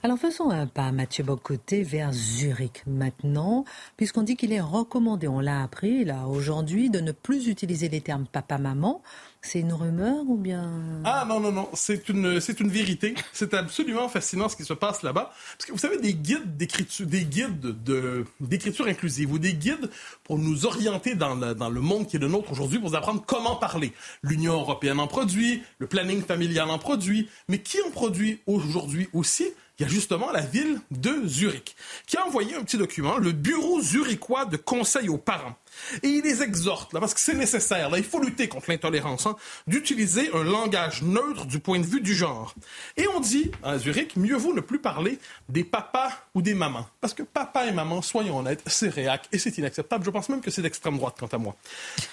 Alors 0.03 0.19
faisons 0.19 0.51
un 0.51 0.67
pas, 0.67 0.91
Mathieu 0.91 1.23
Bocoté, 1.23 1.81
vers 1.81 2.13
Zurich 2.13 2.83
maintenant, 2.85 3.65
puisqu'on 3.97 4.21
dit 4.21 4.35
qu'il 4.35 4.53
est 4.53 4.61
recommandé, 4.61 5.27
on 5.27 5.39
l'a 5.39 5.63
appris 5.63 6.05
là 6.05 6.27
aujourd'hui, 6.27 6.89
de 6.89 6.99
ne 6.99 7.11
plus 7.11 7.47
utiliser 7.47 7.89
les 7.89 8.01
termes 8.01 8.27
papa-maman. 8.27 9.01
C'est 9.41 9.59
une 9.59 9.73
rumeur 9.73 10.23
ou 10.27 10.37
bien 10.37 11.01
Ah 11.05 11.25
non 11.27 11.39
non 11.39 11.51
non, 11.51 11.69
c'est 11.73 12.09
une 12.09 12.39
c'est 12.41 12.59
une 12.59 12.69
vérité. 12.69 13.15
C'est 13.33 13.53
absolument 13.53 14.09
fascinant 14.09 14.49
ce 14.49 14.55
qui 14.55 14.65
se 14.65 14.73
passe 14.73 15.03
là-bas 15.03 15.31
parce 15.57 15.65
que 15.65 15.71
vous 15.71 15.77
savez 15.77 15.97
des 15.99 16.13
guides 16.13 16.57
d'écriture 16.57 17.05
des 17.05 17.23
guides 17.23 17.83
de 17.83 18.25
d'écriture 18.39 18.87
inclusive 18.87 19.31
ou 19.31 19.39
des 19.39 19.53
guides 19.53 19.89
pour 20.23 20.37
nous 20.37 20.65
orienter 20.65 21.15
dans 21.15 21.35
le, 21.35 21.53
dans 21.53 21.69
le 21.69 21.81
monde 21.81 22.07
qui 22.07 22.17
est 22.17 22.19
le 22.19 22.27
nôtre 22.27 22.51
aujourd'hui 22.51 22.79
pour 22.79 22.93
apprendre 22.95 23.23
comment 23.25 23.55
parler. 23.55 23.93
L'Union 24.23 24.53
européenne 24.53 24.99
en 24.99 25.07
produit, 25.07 25.63
le 25.79 25.87
planning 25.87 26.21
familial 26.23 26.69
en 26.69 26.79
produit, 26.79 27.29
mais 27.47 27.59
qui 27.59 27.81
en 27.81 27.91
produit 27.91 28.41
aujourd'hui 28.47 29.07
aussi? 29.13 29.45
Il 29.79 29.83
y 29.83 29.85
a 29.85 29.89
justement 29.89 30.31
la 30.31 30.41
ville 30.41 30.79
de 30.89 31.27
Zurich, 31.27 31.75
qui 32.07 32.17
a 32.17 32.25
envoyé 32.25 32.55
un 32.55 32.63
petit 32.63 32.79
document, 32.79 33.17
le 33.17 33.31
Bureau 33.31 33.79
zurichois 33.79 34.45
de 34.45 34.57
conseil 34.57 35.07
aux 35.07 35.19
parents. 35.19 35.55
Et 36.03 36.07
il 36.07 36.23
les 36.23 36.43
exhorte, 36.43 36.93
là, 36.93 36.99
parce 36.99 37.13
que 37.13 37.19
c'est 37.19 37.33
nécessaire, 37.33 37.89
là, 37.89 37.97
il 37.97 38.03
faut 38.03 38.19
lutter 38.19 38.47
contre 38.47 38.69
l'intolérance, 38.69 39.25
hein, 39.25 39.35
d'utiliser 39.67 40.29
un 40.33 40.43
langage 40.43 41.01
neutre 41.01 41.45
du 41.45 41.59
point 41.59 41.79
de 41.79 41.85
vue 41.85 42.01
du 42.01 42.15
genre. 42.15 42.55
Et 42.95 43.07
on 43.07 43.19
dit, 43.19 43.51
à 43.63 43.77
Zurich, 43.77 44.15
mieux 44.15 44.35
vaut 44.35 44.53
ne 44.53 44.61
plus 44.61 44.79
parler 44.79 45.19
des 45.49 45.63
papas 45.63 46.11
ou 46.33 46.41
des 46.41 46.53
mamans. 46.53 46.87
Parce 47.01 47.13
que 47.13 47.23
papa 47.23 47.65
et 47.65 47.71
maman, 47.71 48.01
soyons 48.01 48.39
honnêtes, 48.39 48.63
c'est 48.67 48.89
réac 48.89 49.27
et 49.31 49.37
c'est 49.37 49.57
inacceptable. 49.57 50.05
Je 50.05 50.09
pense 50.09 50.29
même 50.29 50.41
que 50.41 50.51
c'est 50.51 50.61
d'extrême 50.61 50.97
droite, 50.97 51.15
quant 51.19 51.27
à 51.27 51.37
moi. 51.37 51.55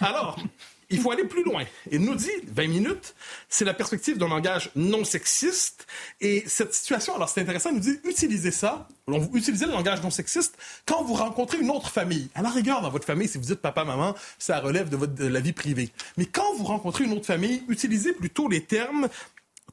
Alors, 0.00 0.38
il 0.94 1.00
faut 1.00 1.10
aller 1.10 1.24
plus 1.24 1.42
loin. 1.42 1.64
Et 1.90 1.98
nous 1.98 2.14
dit, 2.14 2.30
20 2.46 2.68
minutes, 2.68 3.14
c'est 3.48 3.64
la 3.64 3.74
perspective 3.74 4.16
d'un 4.16 4.28
langage 4.28 4.70
non 4.76 5.04
sexiste. 5.04 5.86
Et 6.20 6.44
cette 6.46 6.72
situation, 6.72 7.16
alors 7.16 7.28
c'est 7.28 7.40
intéressant, 7.40 7.70
il 7.70 7.76
nous 7.76 7.80
dit, 7.80 7.98
utilisez 8.04 8.52
ça, 8.52 8.88
utilisez 9.34 9.66
le 9.66 9.72
langage 9.72 10.02
non 10.02 10.10
sexiste 10.10 10.56
quand 10.86 11.02
vous 11.02 11.14
rencontrez 11.14 11.58
une 11.58 11.70
autre 11.70 11.90
famille. 11.90 12.30
À 12.34 12.42
la 12.42 12.50
rigueur, 12.50 12.80
dans 12.80 12.90
votre 12.90 13.06
famille, 13.06 13.28
si 13.28 13.38
vous 13.38 13.44
dites 13.44 13.60
papa, 13.60 13.84
maman, 13.84 14.14
ça 14.38 14.60
relève 14.60 14.88
de, 14.88 14.96
votre, 14.96 15.14
de 15.14 15.26
la 15.26 15.40
vie 15.40 15.52
privée. 15.52 15.90
Mais 16.16 16.26
quand 16.26 16.54
vous 16.56 16.64
rencontrez 16.64 17.04
une 17.04 17.12
autre 17.12 17.26
famille, 17.26 17.62
utilisez 17.68 18.12
plutôt 18.12 18.48
les 18.48 18.62
termes 18.62 19.08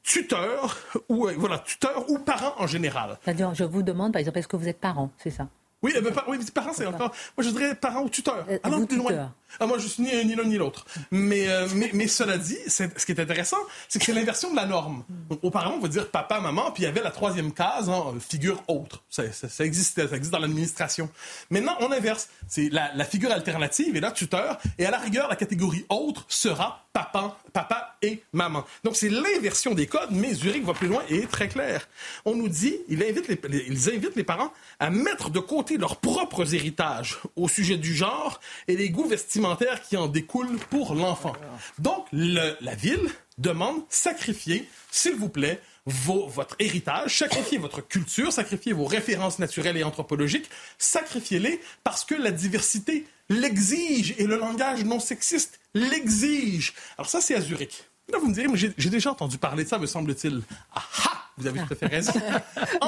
tuteur 0.02 0.76
ou 1.08 1.28
euh, 1.28 1.34
voilà 1.38 1.60
tuteur 1.60 2.10
ou 2.10 2.18
parent 2.18 2.54
en 2.58 2.66
général. 2.66 3.18
C'est-à-dire, 3.22 3.54
je 3.54 3.62
vous 3.62 3.82
demande 3.82 4.12
par 4.12 4.18
exemple, 4.18 4.38
est-ce 4.38 4.48
que 4.48 4.56
vous 4.56 4.66
êtes 4.66 4.80
parent, 4.80 5.10
c'est 5.18 5.30
ça 5.30 5.46
oui, 5.82 5.92
euh, 5.96 6.10
oui, 6.28 6.38
parents, 6.54 6.72
c'est 6.72 6.86
encore. 6.86 7.12
Moi, 7.36 7.44
je 7.44 7.50
dirais 7.50 7.74
parent 7.74 8.02
ou 8.02 8.08
tuteur. 8.08 8.46
Euh, 8.48 8.58
non, 8.70 8.86
plus 8.86 8.96
loin. 8.96 9.32
Ah, 9.60 9.66
moi, 9.66 9.78
je 9.78 9.86
suis 9.86 10.02
ni, 10.02 10.34
l'un 10.34 10.44
ni 10.44 10.56
l'autre. 10.56 10.86
Mais, 11.10 11.48
euh, 11.48 11.68
mais, 11.92 12.08
cela 12.08 12.38
dit, 12.38 12.58
ce 12.66 12.84
qui 12.84 13.12
est 13.12 13.20
intéressant, 13.20 13.58
c'est 13.88 13.98
que 13.98 14.04
c'est 14.04 14.12
l'inversion 14.12 14.50
de 14.50 14.56
la 14.56 14.66
norme. 14.66 15.04
Auparavant, 15.42 15.76
on 15.76 15.80
va 15.80 15.88
dire 15.88 16.08
papa, 16.10 16.40
maman, 16.40 16.70
puis 16.72 16.82
il 16.82 16.86
y 16.86 16.88
avait 16.88 17.02
la 17.02 17.10
troisième 17.10 17.52
case, 17.52 17.88
hein, 17.88 18.14
figure 18.20 18.62
autre. 18.68 19.02
Ça, 19.08 19.30
ça, 19.32 19.48
ça, 19.48 19.64
existait, 19.64 20.08
ça 20.08 20.16
existe 20.16 20.32
dans 20.32 20.38
l'administration. 20.38 21.10
Maintenant, 21.50 21.76
on 21.80 21.92
inverse. 21.92 22.28
C'est 22.48 22.68
la, 22.70 22.90
la, 22.94 23.04
figure 23.04 23.30
alternative 23.30 23.96
et 23.96 24.00
là, 24.00 24.10
tuteur. 24.10 24.58
Et 24.78 24.86
à 24.86 24.90
la 24.90 24.98
rigueur, 24.98 25.28
la 25.28 25.36
catégorie 25.36 25.84
autre 25.88 26.24
sera 26.28 26.86
papa, 26.92 27.38
papa 27.52 27.96
et 28.02 28.22
maman. 28.32 28.64
Donc, 28.84 28.96
c'est 28.96 29.08
l'inversion 29.08 29.74
des 29.74 29.86
codes, 29.86 30.10
mais 30.10 30.34
Zurich 30.34 30.64
va 30.64 30.74
plus 30.74 30.88
loin 30.88 31.02
et 31.08 31.18
est 31.18 31.30
très 31.30 31.48
clair. 31.48 31.88
On 32.24 32.34
nous 32.34 32.48
dit, 32.48 32.76
il 32.88 33.02
invite 33.02 33.28
les, 33.28 33.64
ils 33.68 33.90
invitent 33.90 34.16
les 34.16 34.24
parents 34.24 34.52
à 34.78 34.90
mettre 34.90 35.30
de 35.30 35.38
côté 35.38 35.78
leurs 35.78 35.96
propres 35.96 36.54
héritages 36.54 37.18
au 37.36 37.48
sujet 37.48 37.76
du 37.76 37.94
genre 37.94 38.40
et 38.68 38.76
les 38.76 38.90
goûts 38.90 39.06
vestimentaires 39.06 39.41
qui 39.88 39.96
en 39.96 40.06
découlent 40.06 40.58
pour 40.70 40.94
l'enfant. 40.94 41.34
Donc, 41.78 42.06
la 42.12 42.74
ville 42.74 43.08
demande 43.38 43.82
sacrifier, 43.88 44.68
s'il 44.90 45.14
vous 45.14 45.28
plaît, 45.28 45.60
votre 45.86 46.54
héritage, 46.58 47.18
sacrifiez 47.18 47.58
votre 47.58 47.80
culture, 47.80 48.32
sacrifiez 48.32 48.72
vos 48.72 48.84
références 48.84 49.38
naturelles 49.38 49.76
et 49.76 49.84
anthropologiques, 49.84 50.48
sacrifiez-les 50.78 51.60
parce 51.82 52.04
que 52.04 52.14
la 52.14 52.30
diversité 52.30 53.06
l'exige 53.28 54.14
et 54.18 54.26
le 54.26 54.36
langage 54.36 54.84
non 54.84 55.00
sexiste 55.00 55.58
l'exige. 55.74 56.74
Alors 56.98 57.08
ça, 57.08 57.20
c'est 57.20 57.34
à 57.34 57.40
Zurich. 57.40 57.84
Là, 58.12 58.18
vous 58.18 58.28
me 58.28 58.34
direz, 58.34 58.48
mais 58.48 58.58
j'ai 58.58 58.90
déjà 58.90 59.10
entendu 59.10 59.38
parler 59.38 59.64
de 59.64 59.68
ça, 59.68 59.78
me 59.78 59.86
semble-t-il. 59.86 60.42
Ah 60.74 60.82
ah! 61.04 61.22
Vous 61.38 61.46
avez 61.46 61.60
tout 61.60 61.72
à 61.72 61.76
fait 61.76 61.86
raison. 61.86 62.12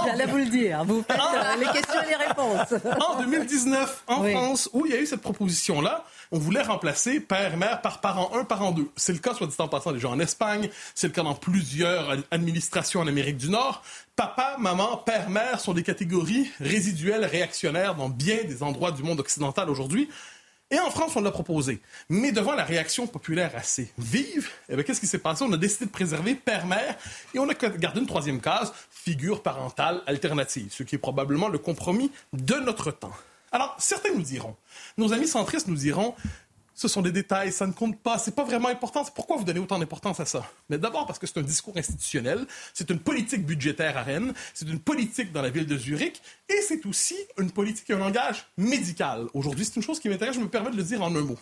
J'allais 0.04 0.26
vous 0.26 0.36
le 0.36 0.46
dire. 0.46 0.84
Vous 0.84 1.02
faites 1.02 1.18
euh, 1.18 1.56
les 1.56 1.66
questions 1.66 2.02
et 2.02 2.08
les 2.08 2.26
réponses. 2.26 2.74
en 3.00 3.20
2019, 3.22 4.04
en 4.06 4.22
France, 4.22 4.68
où 4.72 4.84
il 4.84 4.92
y 4.92 4.94
a 4.94 5.00
eu 5.00 5.06
cette 5.06 5.22
proposition-là, 5.22 6.04
on 6.34 6.38
voulait 6.38 6.62
remplacer 6.62 7.20
père 7.20 7.54
et 7.54 7.56
mère 7.56 7.80
par 7.80 8.00
parent 8.00 8.32
1, 8.34 8.42
parent 8.42 8.72
2. 8.72 8.90
C'est 8.96 9.12
le 9.12 9.20
cas, 9.20 9.34
soit 9.34 9.46
dit 9.46 9.54
en 9.60 9.68
passant, 9.68 9.92
déjà 9.92 10.08
en 10.08 10.18
Espagne. 10.18 10.68
C'est 10.92 11.06
le 11.06 11.12
cas 11.12 11.22
dans 11.22 11.36
plusieurs 11.36 12.16
administrations 12.32 12.98
en 12.98 13.06
Amérique 13.06 13.36
du 13.36 13.50
Nord. 13.50 13.84
Papa, 14.16 14.56
maman, 14.58 14.96
père, 14.96 15.30
mère 15.30 15.60
sont 15.60 15.74
des 15.74 15.84
catégories 15.84 16.50
résiduelles 16.58 17.24
réactionnaires 17.24 17.94
dans 17.94 18.08
bien 18.08 18.42
des 18.42 18.64
endroits 18.64 18.90
du 18.90 19.04
monde 19.04 19.20
occidental 19.20 19.70
aujourd'hui. 19.70 20.08
Et 20.72 20.80
en 20.80 20.90
France, 20.90 21.14
on 21.14 21.20
l'a 21.20 21.30
proposé. 21.30 21.80
Mais 22.08 22.32
devant 22.32 22.54
la 22.54 22.64
réaction 22.64 23.06
populaire 23.06 23.52
assez 23.54 23.92
vive, 23.96 24.50
eh 24.68 24.82
qu'est-ce 24.82 25.00
qui 25.00 25.06
s'est 25.06 25.18
passé? 25.18 25.44
On 25.44 25.52
a 25.52 25.56
décidé 25.56 25.84
de 25.84 25.90
préserver 25.92 26.34
père-mère 26.34 26.96
et 27.32 27.38
on 27.38 27.48
a 27.48 27.54
gardé 27.54 28.00
une 28.00 28.08
troisième 28.08 28.40
case, 28.40 28.72
figure 28.90 29.40
parentale 29.40 30.02
alternative, 30.08 30.66
ce 30.72 30.82
qui 30.82 30.96
est 30.96 30.98
probablement 30.98 31.46
le 31.46 31.58
compromis 31.58 32.10
de 32.32 32.56
notre 32.56 32.90
temps. 32.90 33.14
Alors, 33.54 33.76
certains 33.78 34.12
nous 34.12 34.22
diront, 34.22 34.56
nos 34.98 35.12
amis 35.12 35.28
centristes 35.28 35.68
nous 35.68 35.76
diront, 35.76 36.16
ce 36.74 36.88
sont 36.88 37.02
des 37.02 37.12
détails, 37.12 37.52
ça 37.52 37.68
ne 37.68 37.72
compte 37.72 37.96
pas, 38.00 38.18
c'est 38.18 38.34
pas 38.34 38.42
vraiment 38.42 38.66
important. 38.66 39.04
Pourquoi 39.14 39.36
vous 39.36 39.44
donnez 39.44 39.60
autant 39.60 39.78
d'importance 39.78 40.18
à 40.18 40.24
ça? 40.24 40.50
Mais 40.68 40.76
d'abord 40.76 41.06
parce 41.06 41.20
que 41.20 41.28
c'est 41.28 41.38
un 41.38 41.42
discours 41.44 41.76
institutionnel, 41.76 42.48
c'est 42.72 42.90
une 42.90 42.98
politique 42.98 43.46
budgétaire 43.46 43.96
à 43.96 44.02
Rennes, 44.02 44.34
c'est 44.54 44.68
une 44.68 44.80
politique 44.80 45.30
dans 45.30 45.40
la 45.40 45.50
ville 45.50 45.66
de 45.66 45.78
Zurich, 45.78 46.20
et 46.48 46.60
c'est 46.62 46.84
aussi 46.84 47.14
une 47.38 47.52
politique 47.52 47.88
et 47.90 47.92
un 47.92 47.98
langage 47.98 48.44
médical. 48.56 49.28
Aujourd'hui, 49.34 49.64
c'est 49.64 49.76
une 49.76 49.84
chose 49.84 50.00
qui 50.00 50.08
m'intéresse, 50.08 50.34
je 50.34 50.40
me 50.40 50.48
permets 50.48 50.72
de 50.72 50.76
le 50.76 50.82
dire 50.82 51.00
en 51.00 51.14
un 51.14 51.20
mot. 51.20 51.38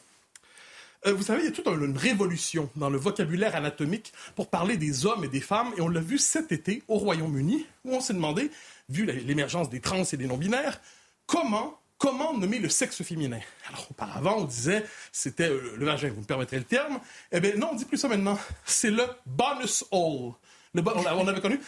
Euh, 1.07 1.15
vous 1.15 1.23
savez, 1.23 1.41
il 1.41 1.47
y 1.47 1.49
a 1.49 1.53
toute 1.53 1.67
une 1.67 1.97
révolution 1.97 2.69
dans 2.77 2.91
le 2.91 2.99
vocabulaire 2.99 3.57
anatomique 3.57 4.13
pour 4.37 4.51
parler 4.51 4.77
des 4.77 5.07
hommes 5.07 5.25
et 5.25 5.29
des 5.29 5.41
femmes, 5.41 5.73
et 5.79 5.81
on 5.81 5.89
l'a 5.89 6.03
vu 6.03 6.19
cet 6.19 6.53
été 6.53 6.83
au 6.89 6.99
Royaume-Uni, 6.99 7.65
où 7.87 7.95
on 7.95 8.01
s'est 8.03 8.13
demandé, 8.13 8.51
vu 8.91 9.07
l'émergence 9.07 9.71
des 9.71 9.81
trans 9.81 10.05
et 10.05 10.17
des 10.19 10.27
non-binaires, 10.27 10.79
comment 11.25 11.79
comment 12.03 12.37
nommer 12.37 12.59
le 12.59 12.69
sexe 12.69 13.01
féminin? 13.05 13.39
Alors 13.69 13.87
auparavant, 13.89 14.39
on 14.39 14.45
disait 14.45 14.85
c'était 15.13 15.49
euh, 15.49 15.75
le 15.77 15.87
vagin, 15.87 16.09
vous 16.09 16.23
me 16.23 16.27
permettrez 16.27 16.59
le 16.59 16.65
terme. 16.65 16.99
Eh 17.31 17.39
bien 17.39 17.53
non, 17.55 17.71
on 17.73 17.77
dit 17.77 17.85
plus 17.85 17.97
ça 17.97 18.09
maintenant. 18.09 18.37
C'est 18.65 18.91
le 18.91 19.05
bonus 19.25 19.85
hole 19.93 20.33
on, 20.75 21.29
avait 21.29 21.41
connu, 21.41 21.61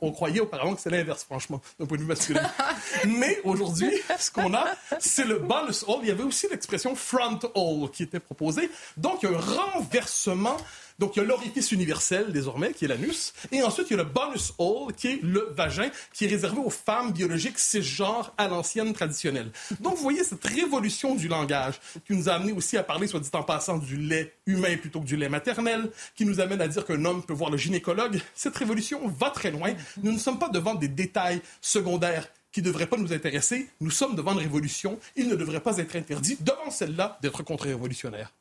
on, 0.00 0.12
croyait 0.12 0.40
auparavant 0.40 0.74
que 0.74 0.80
c'était 0.80 0.96
l'inverse, 0.96 1.24
franchement, 1.24 1.60
d'un 1.78 1.86
point 1.86 1.96
de 1.96 2.02
vue 2.02 2.08
masculin. 2.08 2.48
Mais 3.06 3.40
aujourd'hui, 3.44 3.90
ce 4.18 4.30
qu'on 4.30 4.54
a, 4.54 4.66
c'est 5.00 5.24
le 5.24 5.38
bonus 5.38 5.84
hall. 5.86 6.00
Il 6.02 6.08
y 6.08 6.12
avait 6.12 6.22
aussi 6.22 6.46
l'expression 6.48 6.94
front 6.94 7.40
hall 7.54 7.90
qui 7.90 8.04
était 8.04 8.20
proposée. 8.20 8.70
Donc, 8.96 9.22
il 9.22 9.30
y 9.30 9.34
a 9.34 9.36
un 9.36 9.40
renversement 9.40 10.56
donc, 11.02 11.16
il 11.16 11.18
y 11.18 11.22
a 11.22 11.26
l'orifice 11.26 11.72
universel, 11.72 12.30
désormais, 12.30 12.72
qui 12.72 12.84
est 12.84 12.88
l'anus. 12.88 13.32
Et 13.50 13.60
ensuite, 13.60 13.90
il 13.90 13.96
y 13.96 14.00
a 14.00 14.04
le 14.04 14.08
bonus 14.08 14.52
hole, 14.58 14.92
qui 14.94 15.08
est 15.08 15.18
le 15.20 15.52
vagin, 15.56 15.90
qui 16.12 16.26
est 16.26 16.28
réservé 16.28 16.60
aux 16.60 16.70
femmes 16.70 17.10
biologiques 17.10 17.58
cisgenres 17.58 18.32
à 18.38 18.46
l'ancienne 18.46 18.92
traditionnelle. 18.92 19.50
Donc, 19.80 19.96
vous 19.96 20.02
voyez 20.02 20.22
cette 20.22 20.46
révolution 20.46 21.16
du 21.16 21.26
langage 21.26 21.80
qui 22.06 22.14
nous 22.14 22.28
a 22.28 22.34
amené 22.34 22.52
aussi 22.52 22.76
à 22.76 22.84
parler, 22.84 23.08
soit 23.08 23.18
dit 23.18 23.28
en 23.32 23.42
passant, 23.42 23.78
du 23.78 23.96
lait 23.96 24.32
humain 24.46 24.76
plutôt 24.76 25.00
que 25.00 25.06
du 25.06 25.16
lait 25.16 25.28
maternel, 25.28 25.90
qui 26.14 26.24
nous 26.24 26.38
amène 26.38 26.60
à 26.60 26.68
dire 26.68 26.84
qu'un 26.84 27.04
homme 27.04 27.24
peut 27.24 27.34
voir 27.34 27.50
le 27.50 27.56
gynécologue. 27.56 28.20
Cette 28.36 28.56
révolution 28.56 29.08
va 29.08 29.30
très 29.30 29.50
loin. 29.50 29.74
Nous 30.04 30.12
ne 30.12 30.18
sommes 30.18 30.38
pas 30.38 30.50
devant 30.50 30.76
des 30.76 30.86
détails 30.86 31.42
secondaires 31.60 32.28
qui 32.52 32.60
ne 32.60 32.66
devraient 32.66 32.86
pas 32.86 32.96
nous 32.96 33.12
intéresser. 33.12 33.68
Nous 33.80 33.90
sommes 33.90 34.14
devant 34.14 34.34
une 34.34 34.38
révolution. 34.38 35.00
Il 35.16 35.26
ne 35.26 35.34
devrait 35.34 35.58
pas 35.58 35.78
être 35.78 35.96
interdit, 35.96 36.36
devant 36.38 36.70
celle-là, 36.70 37.18
d'être 37.22 37.42
contre-révolutionnaire. 37.42 38.32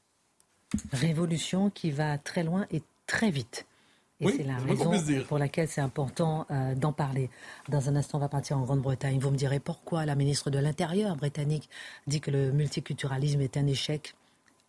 Révolution 0.92 1.70
qui 1.70 1.92
va 1.92 2.18
très 2.18 2.44
loin 2.44 2.66
et 2.72 2.82
très 3.08 3.32
vite. 3.32 3.66
Et 4.22 4.32
c'est 4.32 4.44
la 4.44 4.58
raison 4.58 4.92
pour 5.28 5.40
laquelle 5.40 5.68
c'est 5.68 5.82
important 5.82 6.46
euh, 6.52 6.76
d'en 6.76 6.94
parler. 6.94 7.30
Dans 7.70 7.90
un 7.90 7.96
instant, 7.96 8.20
on 8.20 8.22
va 8.22 8.30
partir 8.30 8.58
en 8.58 8.62
Grande-Bretagne. 8.62 9.18
Vous 9.20 9.32
me 9.32 9.36
direz 9.36 9.60
pourquoi 9.60 10.06
la 10.06 10.14
ministre 10.14 10.52
de 10.52 10.60
l'Intérieur 10.60 11.16
britannique 11.16 11.70
dit 12.06 12.22
que 12.22 12.30
le 12.30 12.52
multiculturalisme 12.52 13.42
est 13.42 13.58
un 13.58 13.66
échec. 13.66 14.14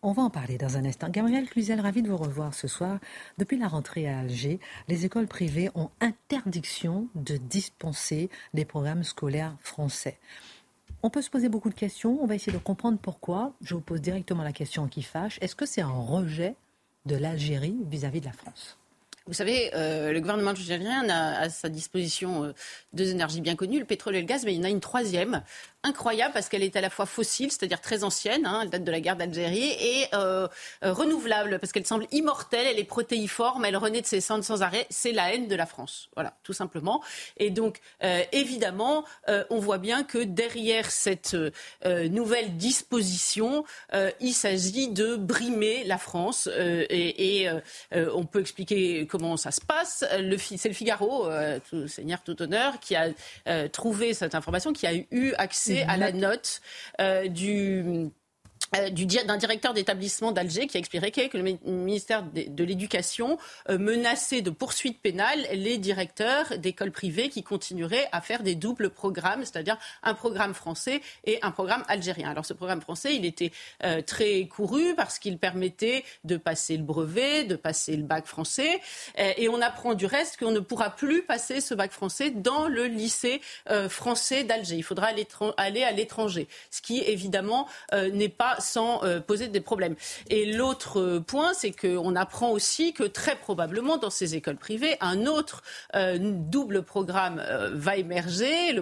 On 0.01 0.11
va 0.11 0.23
en 0.23 0.29
parler 0.29 0.57
dans 0.57 0.75
un 0.75 0.83
instant. 0.83 1.07
Gabriel 1.09 1.47
Cluzel, 1.47 1.79
ravi 1.79 2.01
de 2.01 2.09
vous 2.09 2.17
revoir 2.17 2.53
ce 2.53 2.67
soir. 2.67 2.99
Depuis 3.37 3.57
la 3.57 3.67
rentrée 3.67 4.09
à 4.09 4.19
Alger, 4.19 4.59
les 4.89 5.05
écoles 5.05 5.27
privées 5.27 5.69
ont 5.75 5.91
interdiction 6.01 7.07
de 7.15 7.37
dispenser 7.37 8.29
des 8.53 8.65
programmes 8.65 9.03
scolaires 9.03 9.55
français. 9.61 10.17
On 11.05 11.09
peut 11.09 11.21
se 11.21 11.29
poser 11.29 11.49
beaucoup 11.49 11.69
de 11.69 11.75
questions. 11.75 12.17
On 12.21 12.25
va 12.25 12.35
essayer 12.35 12.53
de 12.53 12.63
comprendre 12.63 12.97
pourquoi. 12.97 13.51
Je 13.61 13.75
vous 13.75 13.81
pose 13.81 13.99
directement 13.99 14.41
la 14.41 14.53
question 14.53 14.87
qui 14.87 15.03
fâche. 15.03 15.37
Est-ce 15.41 15.53
que 15.53 15.65
c'est 15.65 15.81
un 15.81 15.91
rejet 15.91 16.55
de 17.05 17.17
l'Algérie 17.17 17.75
vis-à-vis 17.89 18.21
de 18.21 18.25
la 18.25 18.31
France? 18.31 18.77
Vous 19.27 19.33
savez, 19.33 19.71
euh, 19.73 20.13
le 20.13 20.19
gouvernement 20.21 20.51
algérien 20.51 21.07
a 21.09 21.39
à 21.39 21.49
sa 21.49 21.67
disposition 21.67 22.45
euh, 22.45 22.53
deux 22.93 23.09
énergies 23.09 23.41
bien 23.41 23.55
connues, 23.55 23.79
le 23.79 23.85
pétrole 23.85 24.15
et 24.15 24.21
le 24.21 24.25
gaz, 24.25 24.45
mais 24.45 24.53
il 24.53 24.57
y 24.57 24.61
en 24.61 24.65
a 24.65 24.69
une 24.69 24.81
troisième 24.81 25.43
incroyable 25.83 26.33
parce 26.33 26.47
qu'elle 26.47 26.63
est 26.63 26.75
à 26.75 26.81
la 26.81 26.89
fois 26.89 27.05
fossile, 27.05 27.51
c'est-à-dire 27.51 27.81
très 27.81 28.03
ancienne, 28.03 28.45
hein, 28.45 28.61
elle 28.63 28.69
date 28.69 28.83
de 28.83 28.91
la 28.91 29.01
guerre 29.01 29.17
d'Algérie, 29.17 29.71
et 29.79 30.05
euh, 30.13 30.47
euh, 30.83 30.93
renouvelable 30.93 31.59
parce 31.59 31.71
qu'elle 31.73 31.85
semble 31.85 32.07
immortelle, 32.11 32.65
elle 32.67 32.79
est 32.79 32.85
protéiforme, 32.85 33.65
elle 33.65 33.75
renaît 33.75 34.01
de 34.01 34.05
ses 34.05 34.21
cendres 34.21 34.45
sans 34.45 34.61
arrêt. 34.61 34.87
C'est 34.89 35.11
la 35.11 35.33
haine 35.33 35.47
de 35.47 35.55
la 35.55 35.65
France, 35.65 36.09
voilà, 36.15 36.37
tout 36.43 36.53
simplement. 36.53 37.03
Et 37.37 37.49
donc, 37.49 37.79
euh, 38.03 38.21
évidemment, 38.31 39.03
on 39.49 39.59
voit 39.59 39.77
bien 39.77 40.03
que 40.03 40.17
derrière 40.17 40.89
cette 40.89 41.35
nouvelle 41.85 42.55
disposition, 42.57 43.65
il 44.19 44.33
s'agit 44.33 44.89
de 44.89 45.15
brimer 45.15 45.83
la 45.83 45.97
France. 45.97 46.49
et, 46.57 47.49
on 47.91 48.25
peut 48.25 48.39
expliquer 48.39 49.07
comment 49.07 49.37
ça 49.37 49.51
se 49.51 49.61
passe. 49.61 50.05
C'est 50.57 50.69
le 50.69 50.73
Figaro, 50.73 51.29
seigneur, 51.87 52.21
tout 52.23 52.41
honneur, 52.41 52.79
qui 52.79 52.95
a 52.95 53.09
trouvé 53.69 54.13
cette 54.13 54.35
information, 54.35 54.73
qui 54.73 54.87
a 54.87 54.93
eu 54.93 55.33
accès 55.37 55.72
à 55.81 55.97
la 55.97 56.11
note 56.11 56.61
euh, 57.01 57.27
du 57.27 58.11
euh, 58.75 58.89
d'un 58.89 59.37
directeur 59.37 59.73
d'établissement 59.73 60.31
d'Alger 60.31 60.67
qui 60.67 60.77
a 60.77 60.79
expliqué 60.79 61.29
que 61.29 61.37
le 61.37 61.57
ministère 61.65 62.23
de, 62.23 62.63
l'Éducation 62.63 63.37
euh, 63.69 63.77
menaçait 63.77 64.41
de 64.41 64.49
poursuites 64.49 64.99
pénales 65.01 65.45
les 65.53 65.77
directeurs 65.77 66.57
d'écoles 66.57 66.91
privées 66.91 67.29
qui 67.29 67.43
continueraient 67.43 68.07
à 68.11 68.21
faire 68.21 68.41
des 68.41 68.55
doubles 68.55 68.89
programmes, 68.89 69.41
c'est-à-dire 69.41 69.77
un 70.01 70.13
programme 70.13 70.53
français 70.53 71.01
et 71.25 71.39
un 71.41 71.51
programme 71.51 71.83
algérien. 71.87 72.29
Alors 72.29 72.45
ce 72.45 72.53
programme 72.53 72.81
français, 72.81 73.15
il 73.15 73.25
était 73.25 73.51
euh, 73.83 74.01
très 74.01 74.45
couru 74.47 74.95
parce 74.95 75.19
qu'il 75.19 75.37
permettait 75.37 76.03
de 76.23 76.37
passer 76.37 76.77
le 76.77 76.83
brevet, 76.83 77.43
de 77.43 77.55
passer 77.55 77.95
le 77.95 78.03
bac 78.03 78.25
français, 78.25 78.81
et 79.17 79.49
on 79.49 79.61
apprend 79.61 79.93
du 79.93 80.05
reste 80.05 80.37
qu'on 80.37 80.51
ne 80.51 80.59
pourra 80.59 80.89
plus 80.89 81.23
passer 81.23 81.61
ce 81.61 81.73
bac 81.73 81.91
français 81.91 82.31
dans 82.31 82.67
le 82.67 82.85
lycée 82.85 83.41
français 83.89 84.43
d'Alger. 84.43 84.75
Il 84.75 84.83
faudra 84.83 85.09
aller 85.57 85.83
à 85.83 85.91
l'étranger, 85.91 86.47
ce 86.71 86.81
qui 86.81 86.99
évidemment 87.01 87.67
n'est 87.91 88.29
pas 88.29 88.57
sans 88.63 89.03
euh, 89.03 89.19
poser 89.19 89.47
des 89.47 89.61
problèmes. 89.61 89.95
Et 90.29 90.51
l'autre 90.53 90.99
euh, 90.99 91.19
point, 91.19 91.53
c'est 91.53 91.71
qu'on 91.71 92.15
apprend 92.15 92.51
aussi 92.51 92.93
que 92.93 93.03
très 93.03 93.35
probablement 93.35 93.97
dans 93.97 94.09
ces 94.09 94.35
écoles 94.35 94.57
privées, 94.57 94.97
un 95.01 95.25
autre 95.25 95.61
euh, 95.95 96.17
double 96.19 96.83
programme 96.83 97.43
va 97.73 97.97
émerger, 97.97 98.75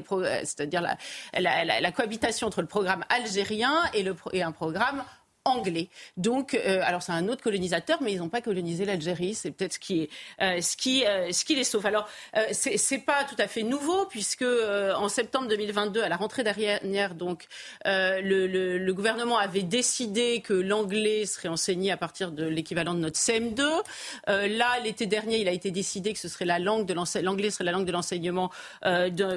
c'est-à-dire 0.43 0.81
la, 0.81 1.91
cohabitation 1.91 2.47
entre 2.47 2.61
le 2.61 2.67
programme 2.67 3.03
algérien 3.09 3.73
et, 3.93 4.41
un 4.41 4.51
programme 4.51 5.03
anglais. 5.45 5.89
Donc, 6.17 6.53
euh, 6.53 6.81
alors 6.83 7.01
c'est 7.01 7.11
un 7.11 7.27
autre 7.27 7.41
colonisateur, 7.41 7.99
mais 8.01 8.13
ils 8.13 8.19
n'ont 8.19 8.29
pas 8.29 8.41
colonisé 8.41 8.85
l'Algérie. 8.85 9.33
C'est 9.33 9.51
peut-être 9.51 9.73
ce 9.73 9.79
qui 9.79 10.09
euh, 10.41 10.59
euh, 10.59 11.55
les 11.55 11.63
sauve. 11.63 11.85
Alors, 11.85 12.07
c'est, 12.51 12.77
c'est 12.77 12.99
pas 12.99 13.23
tout 13.23 13.35
à 13.39 13.47
fait 13.47 13.63
nouveau 13.63 14.05
puisque 14.05 14.43
en 14.43 15.09
septembre 15.09 15.47
2022, 15.47 16.01
à 16.01 16.09
la 16.09 16.15
rentrée 16.15 16.43
dernière, 16.43 17.15
donc, 17.15 17.45
le, 17.85 18.91
gouvernement 18.91 19.37
avait 19.37 19.63
décidé 19.63 20.41
que 20.41 20.53
l'anglais 20.53 21.25
serait 21.25 21.47
enseigné 21.47 21.91
à 21.91 21.97
partir 21.97 22.31
de 22.31 22.45
l'équivalent 22.45 22.93
de 22.93 22.99
notre 22.99 23.17
CM2. 23.17 23.63
là, 24.27 24.79
l'été 24.83 25.05
dernier, 25.05 25.39
il 25.39 25.47
a 25.47 25.51
été 25.51 25.71
décidé 25.71 26.13
que 26.13 26.19
l'anglais 27.23 27.49
serait 27.49 27.65
la 27.65 27.71
langue 27.71 27.85
de 27.85 27.91
l'enseignement 27.91 28.51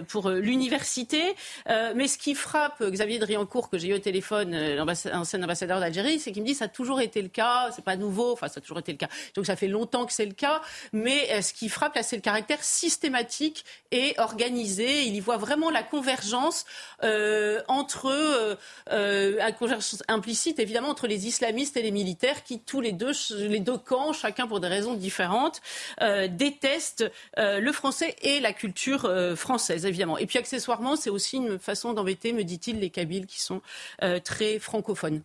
pour 0.08 0.30
l'université. 0.30 1.34
mais 1.66 2.08
ce 2.08 2.18
qui 2.18 2.34
frappe 2.34 2.82
Xavier 2.82 3.18
Driancourt, 3.18 3.70
que 3.70 3.78
j'ai 3.78 3.88
eu 3.88 3.94
au 3.94 3.98
téléphone, 3.98 4.56
l'ancien 4.76 5.42
ambassadeur 5.42 5.80
d'Algérie 5.80 5.93
c'est 6.18 6.32
qu'il 6.32 6.42
me 6.42 6.46
dit 6.46 6.54
ça 6.54 6.66
a 6.66 6.68
toujours 6.68 7.00
été 7.00 7.22
le 7.22 7.28
cas, 7.28 7.70
c'est 7.74 7.84
pas 7.84 7.96
nouveau, 7.96 8.32
enfin 8.32 8.48
ça 8.48 8.58
a 8.58 8.60
toujours 8.60 8.78
été 8.78 8.92
le 8.92 8.98
cas. 8.98 9.08
Donc 9.34 9.46
ça 9.46 9.56
fait 9.56 9.68
longtemps 9.68 10.06
que 10.06 10.12
c'est 10.12 10.26
le 10.26 10.32
cas, 10.32 10.60
mais 10.92 11.30
euh, 11.32 11.42
ce 11.42 11.52
qui 11.52 11.68
frappe 11.68 11.94
là, 11.94 12.02
c'est 12.02 12.16
le 12.16 12.22
caractère 12.22 12.62
systématique 12.62 13.64
et 13.90 14.14
organisé. 14.18 15.04
Il 15.04 15.14
y 15.14 15.20
voit 15.20 15.36
vraiment 15.36 15.70
la 15.70 15.82
convergence 15.82 16.64
euh, 17.02 17.62
entre 17.68 18.06
euh, 18.90 19.36
la 19.36 19.52
convergence 19.52 20.02
implicite 20.08 20.58
évidemment 20.58 20.88
entre 20.88 21.06
les 21.06 21.26
islamistes 21.26 21.76
et 21.76 21.82
les 21.82 21.90
militaires 21.90 22.44
qui 22.44 22.60
tous 22.60 22.80
les 22.80 22.92
deux, 22.92 23.12
les 23.30 23.60
deux 23.60 23.78
camps, 23.78 24.12
chacun 24.12 24.46
pour 24.46 24.60
des 24.60 24.68
raisons 24.68 24.94
différentes, 24.94 25.60
détestent 26.28 27.10
le 27.36 27.72
français 27.72 28.16
et 28.22 28.40
la 28.40 28.52
culture 28.52 29.10
française 29.36 29.86
évidemment. 29.86 30.18
Et 30.18 30.26
puis 30.26 30.38
accessoirement, 30.38 30.96
c'est 30.96 31.10
aussi 31.10 31.36
une 31.36 31.58
façon 31.58 31.92
d'embêter, 31.92 32.32
me 32.32 32.44
dit-il, 32.44 32.80
les 32.80 32.90
Kabyles 32.90 33.26
qui 33.26 33.40
sont 33.40 33.60
très 34.24 34.58
francophones. 34.58 35.22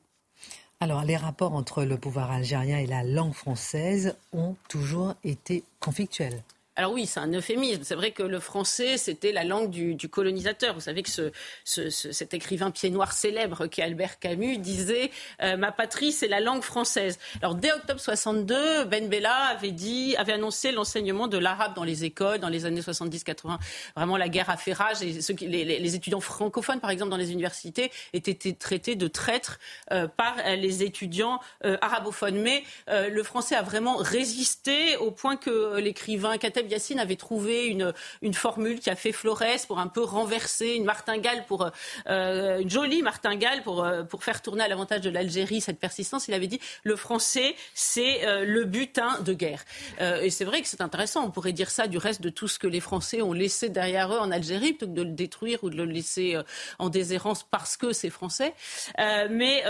Alors, 0.82 1.04
les 1.04 1.18
rapports 1.18 1.56
entre 1.56 1.84
le 1.84 1.98
pouvoir 1.98 2.32
algérien 2.32 2.78
et 2.78 2.88
la 2.88 3.04
langue 3.04 3.34
française 3.34 4.16
ont 4.32 4.56
toujours 4.70 5.14
été 5.26 5.66
conflictuels. 5.82 6.42
Alors 6.80 6.94
oui, 6.94 7.08
c'est 7.08 7.20
un 7.20 7.34
euphémisme. 7.34 7.82
C'est 7.84 7.96
vrai 7.96 8.12
que 8.12 8.24
le 8.24 8.40
français, 8.40 8.96
c'était 8.98 9.34
la 9.34 9.44
langue 9.44 9.70
du, 9.70 9.98
colonisateur. 10.08 10.74
Vous 10.74 10.80
savez 10.80 11.04
que 11.04 11.10
ce, 11.10 11.90
cet 11.90 12.34
écrivain 12.34 12.72
pied 12.72 12.90
noir 12.90 13.12
célèbre 13.12 13.68
qui 13.68 13.82
est 13.82 13.84
Albert 13.84 14.18
Camus 14.18 14.60
disait 14.60 15.12
euh, 15.42 15.58
Ma 15.58 15.74
patrie, 15.74 16.14
c'est 16.14 16.30
la 16.30 16.40
langue 16.40 16.62
française. 16.62 17.20
Alors 17.42 17.56
dès 17.56 17.74
octobre 17.74 18.00
62, 18.00 18.86
Ben 18.86 19.10
Bella 19.10 19.58
avait 19.58 20.32
annoncé 20.32 20.72
l'enseignement 20.72 21.28
de 21.28 21.38
l'arabe 21.38 21.74
dans 21.74 21.84
les 21.84 22.06
écoles 22.06 22.40
dans 22.40 22.48
les 22.48 22.64
années 22.64 22.80
70-80. 22.80 23.58
Vraiment, 23.98 24.16
la 24.16 24.30
guerre 24.30 24.50
a 24.50 24.56
fait 24.56 24.72
rage 24.72 25.02
et 25.02 25.20
les, 25.42 25.96
étudiants 25.96 26.22
francophones, 26.22 26.80
par 26.80 26.92
exemple, 26.92 27.12
dans 27.12 27.18
les 27.18 27.34
universités, 27.34 27.92
étaient 28.14 28.54
traités 28.54 28.96
de 28.96 29.10
traîtres 29.10 29.60
euh, 29.92 30.08
par 30.08 30.38
les 30.56 30.82
étudiants 30.84 31.42
euh, 31.66 31.76
arabophones. 31.82 32.40
Mais 32.40 32.64
le 32.88 33.22
français 33.24 33.56
a 33.56 33.64
vraiment 33.64 33.98
résisté 33.98 34.96
au 34.96 35.12
point 35.12 35.36
que 35.36 35.78
l'écrivain 35.80 36.38
Kateb 36.38 36.69
Yassine 36.70 37.00
avait 37.00 37.16
trouvé 37.16 37.66
une, 37.66 37.94
une 38.22 38.34
formule 38.34 38.80
qui 38.80 38.90
a 38.90 38.96
fait 38.96 39.12
Flores 39.12 39.40
pour 39.68 39.80
un 39.80 39.88
peu 39.88 40.04
renverser 40.04 40.76
une 40.76 40.86
martingale, 40.86 41.46
pour, 41.48 41.70
euh, 42.08 42.60
une 42.60 42.70
jolie 42.70 43.02
martingale 43.02 43.64
pour, 43.64 43.84
euh, 43.84 44.04
pour 44.04 44.24
faire 44.24 44.42
tourner 44.42 44.64
à 44.64 44.68
l'avantage 44.68 45.02
de 45.02 45.10
l'Algérie 45.10 45.62
cette 45.62 45.80
persistance. 45.80 46.28
Il 46.28 46.34
avait 46.34 46.48
dit 46.48 46.60
le 46.84 46.96
français, 46.96 47.56
c'est 47.74 48.26
euh, 48.26 48.46
le 48.46 48.66
butin 48.66 49.20
de 49.22 49.34
guerre. 49.34 49.64
et 50.00 50.30
c'est 50.30 50.46
vrai 50.46 50.62
que 50.62 50.68
c'est 50.68 50.82
intéressant. 50.82 51.24
On 51.26 51.32
pourrait 51.32 51.54
dire 51.54 51.70
ça 51.70 51.88
du 51.88 51.98
reste 51.98 52.22
de 52.22 52.30
tout 52.30 52.48
ce 52.48 52.60
que 52.60 52.68
les 52.68 52.80
Français 52.80 53.22
ont 53.22 53.34
laissé 53.34 53.70
derrière 53.70 54.14
eux 54.14 54.20
en 54.20 54.32
Algérie, 54.32 54.74
plutôt 54.74 54.88
que 54.88 54.98
de 54.98 55.04
le 55.04 55.12
détruire 55.12 55.64
ou 55.64 55.70
de 55.70 55.76
le 55.76 55.86
laisser 55.86 56.38
en 56.78 56.90
déshérence 56.90 57.44
parce 57.44 57.78
que 57.78 57.92
c'est 57.94 58.10
français. 58.10 58.54
mais 58.98 59.64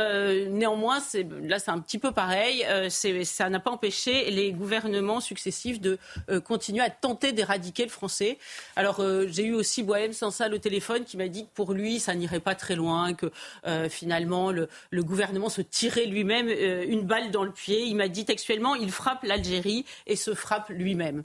néanmoins, 0.49 0.99
là, 1.43 1.59
c'est 1.59 1.71
un 1.71 1.79
petit 1.79 1.99
peu 1.99 2.11
pareil. 2.11 2.65
ça 2.89 3.49
n'a 3.49 3.59
pas 3.59 3.71
empêché 3.71 4.29
les 4.31 4.51
gouvernements 4.51 5.19
successifs 5.19 5.79
de 5.79 5.97
continuer 6.45 6.83
à 6.83 6.88
tenter 6.89 7.31
d'éradiquer 7.31 7.83
le 7.83 7.89
français. 7.89 8.37
Alors, 8.75 9.01
j'ai 9.27 9.45
eu 9.45 9.53
aussi 9.53 9.83
Bohème 9.83 10.13
Sansal 10.13 10.53
au 10.53 10.57
téléphone 10.57 11.03
qui 11.03 11.17
m'a 11.17 11.27
dit 11.27 11.45
que 11.45 11.49
pour 11.53 11.73
lui, 11.73 11.99
ça 11.99 12.15
n'irait 12.15 12.39
pas 12.39 12.55
très 12.55 12.75
loin, 12.75 13.13
que 13.13 13.31
euh, 13.65 13.89
finalement, 13.89 14.51
le, 14.51 14.67
gouvernement 15.03 15.49
se 15.49 15.61
tirait 15.61 16.05
lui-même 16.05 16.47
euh, 16.49 16.85
une 16.87 17.01
balle 17.01 17.31
dans 17.31 17.43
le 17.43 17.51
pied. 17.51 17.83
Il 17.83 17.95
m'a 17.95 18.07
dit 18.07 18.25
textuellement, 18.25 18.75
il 18.75 18.91
frappe 18.91 19.23
l'Algérie 19.23 19.85
et 20.07 20.15
se 20.15 20.33
frappe 20.33 20.69
lui-même. 20.69 21.23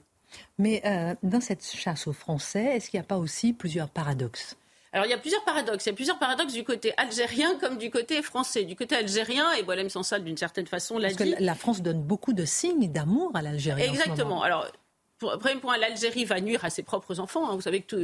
Mais 0.57 0.81
euh, 0.85 1.15
dans 1.23 1.41
cette 1.41 1.63
chasse 1.63 2.07
aux 2.07 2.13
Français, 2.13 2.75
est-ce 2.75 2.89
qu'il 2.89 2.99
n'y 2.99 3.05
a 3.05 3.07
pas 3.07 3.17
aussi 3.17 3.53
plusieurs 3.53 3.89
paradoxes? 3.89 4.55
Alors 4.91 5.05
il 5.05 5.09
y 5.09 5.13
a 5.13 5.17
plusieurs 5.17 5.43
paradoxes. 5.43 5.85
Il 5.85 5.89
y 5.89 5.91
a 5.91 5.95
plusieurs 5.95 6.19
paradoxes 6.19 6.53
du 6.53 6.63
côté 6.63 6.93
algérien 6.95 7.55
comme 7.59 7.77
du 7.77 7.91
côté 7.91 8.21
français. 8.21 8.63
Du 8.63 8.77
côté 8.77 8.95
algérien, 8.95 9.51
et 9.51 9.63
Boilem 9.63 9.89
Sansal 9.89 10.23
d'une 10.23 10.37
certaine 10.37 10.67
façon 10.67 10.97
l'a 10.97 11.09
dit. 11.09 11.15
Que 11.17 11.43
la 11.43 11.55
France 11.55 11.81
donne 11.81 12.01
beaucoup 12.01 12.31
de 12.31 12.45
signes 12.45 12.89
d'amour 12.89 13.31
à 13.33 13.41
l'Algérie. 13.41 13.83
Exactement. 13.83 14.41
Alors 14.41 14.71
Premier 15.19 15.55
point, 15.55 15.77
l'Algérie 15.77 16.25
va 16.25 16.41
nuire 16.41 16.65
à 16.65 16.69
ses 16.69 16.83
propres 16.83 17.21
enfants. 17.21 17.49
Hein. 17.49 17.55
Vous 17.55 17.61
savez 17.61 17.81
que 17.81 17.95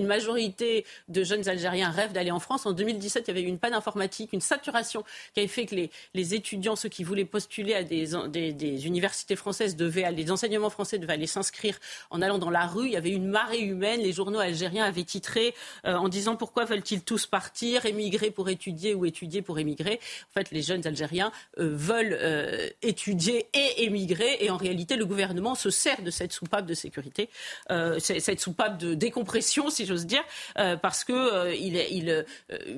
majorité 0.00 0.84
de 1.08 1.22
jeunes 1.22 1.48
Algériens 1.48 1.90
rêvent 1.90 2.12
d'aller 2.12 2.32
en 2.32 2.40
France. 2.40 2.66
En 2.66 2.72
2017, 2.72 3.24
il 3.26 3.28
y 3.28 3.30
avait 3.30 3.42
eu 3.42 3.48
une 3.48 3.60
panne 3.60 3.74
informatique, 3.74 4.32
une 4.32 4.40
saturation 4.40 5.04
qui 5.34 5.40
avait 5.40 5.48
fait 5.48 5.66
que 5.66 5.76
les, 6.14 6.34
étudiants, 6.34 6.74
ceux 6.74 6.88
qui 6.88 7.04
voulaient 7.04 7.24
postuler 7.24 7.74
à 7.74 7.84
des, 7.84 8.86
universités 8.86 9.36
françaises, 9.36 9.76
devaient, 9.76 10.10
les 10.10 10.32
enseignements 10.32 10.70
français 10.70 10.98
devaient 10.98 11.12
aller 11.12 11.28
s'inscrire 11.28 11.78
en 12.10 12.22
allant 12.22 12.38
dans 12.38 12.50
la 12.50 12.66
rue. 12.66 12.86
Il 12.86 12.92
y 12.92 12.96
avait 12.96 13.10
une 13.10 13.28
marée 13.28 13.60
humaine. 13.60 14.00
Les 14.00 14.12
journaux 14.12 14.40
algériens 14.40 14.84
avaient 14.84 15.04
titré 15.04 15.54
euh, 15.86 15.94
en 15.94 16.08
disant 16.08 16.34
pourquoi 16.34 16.64
veulent-ils 16.64 17.02
tous 17.02 17.26
partir, 17.26 17.86
émigrer 17.86 18.32
pour 18.32 18.48
étudier 18.48 18.94
ou 18.94 19.04
étudier 19.06 19.42
pour 19.42 19.60
émigrer? 19.60 20.00
En 20.30 20.40
fait, 20.40 20.50
les 20.50 20.62
jeunes 20.62 20.84
Algériens 20.86 21.30
euh, 21.58 21.70
veulent 21.72 22.18
euh, 22.20 22.68
étudier 22.82 23.46
et 23.54 23.84
émigrer. 23.84 24.38
Et 24.40 24.50
en 24.50 24.56
réalité, 24.56 24.96
le 24.96 25.06
gouvernement 25.06 25.54
se 25.54 25.70
sert 25.70 26.02
de 26.02 26.10
cette 26.10 26.32
soupape 26.48 26.66
de 26.66 26.74
sécurité, 26.74 27.28
euh, 27.70 27.98
cette 27.98 28.40
soupape 28.40 28.78
de 28.78 28.94
décompression, 28.94 29.68
si 29.68 29.84
j'ose 29.84 30.06
dire, 30.06 30.24
euh, 30.58 30.76
parce 30.76 31.04
que 31.04 31.12
euh, 31.12 31.54
il, 31.54 31.76
il, 31.76 32.24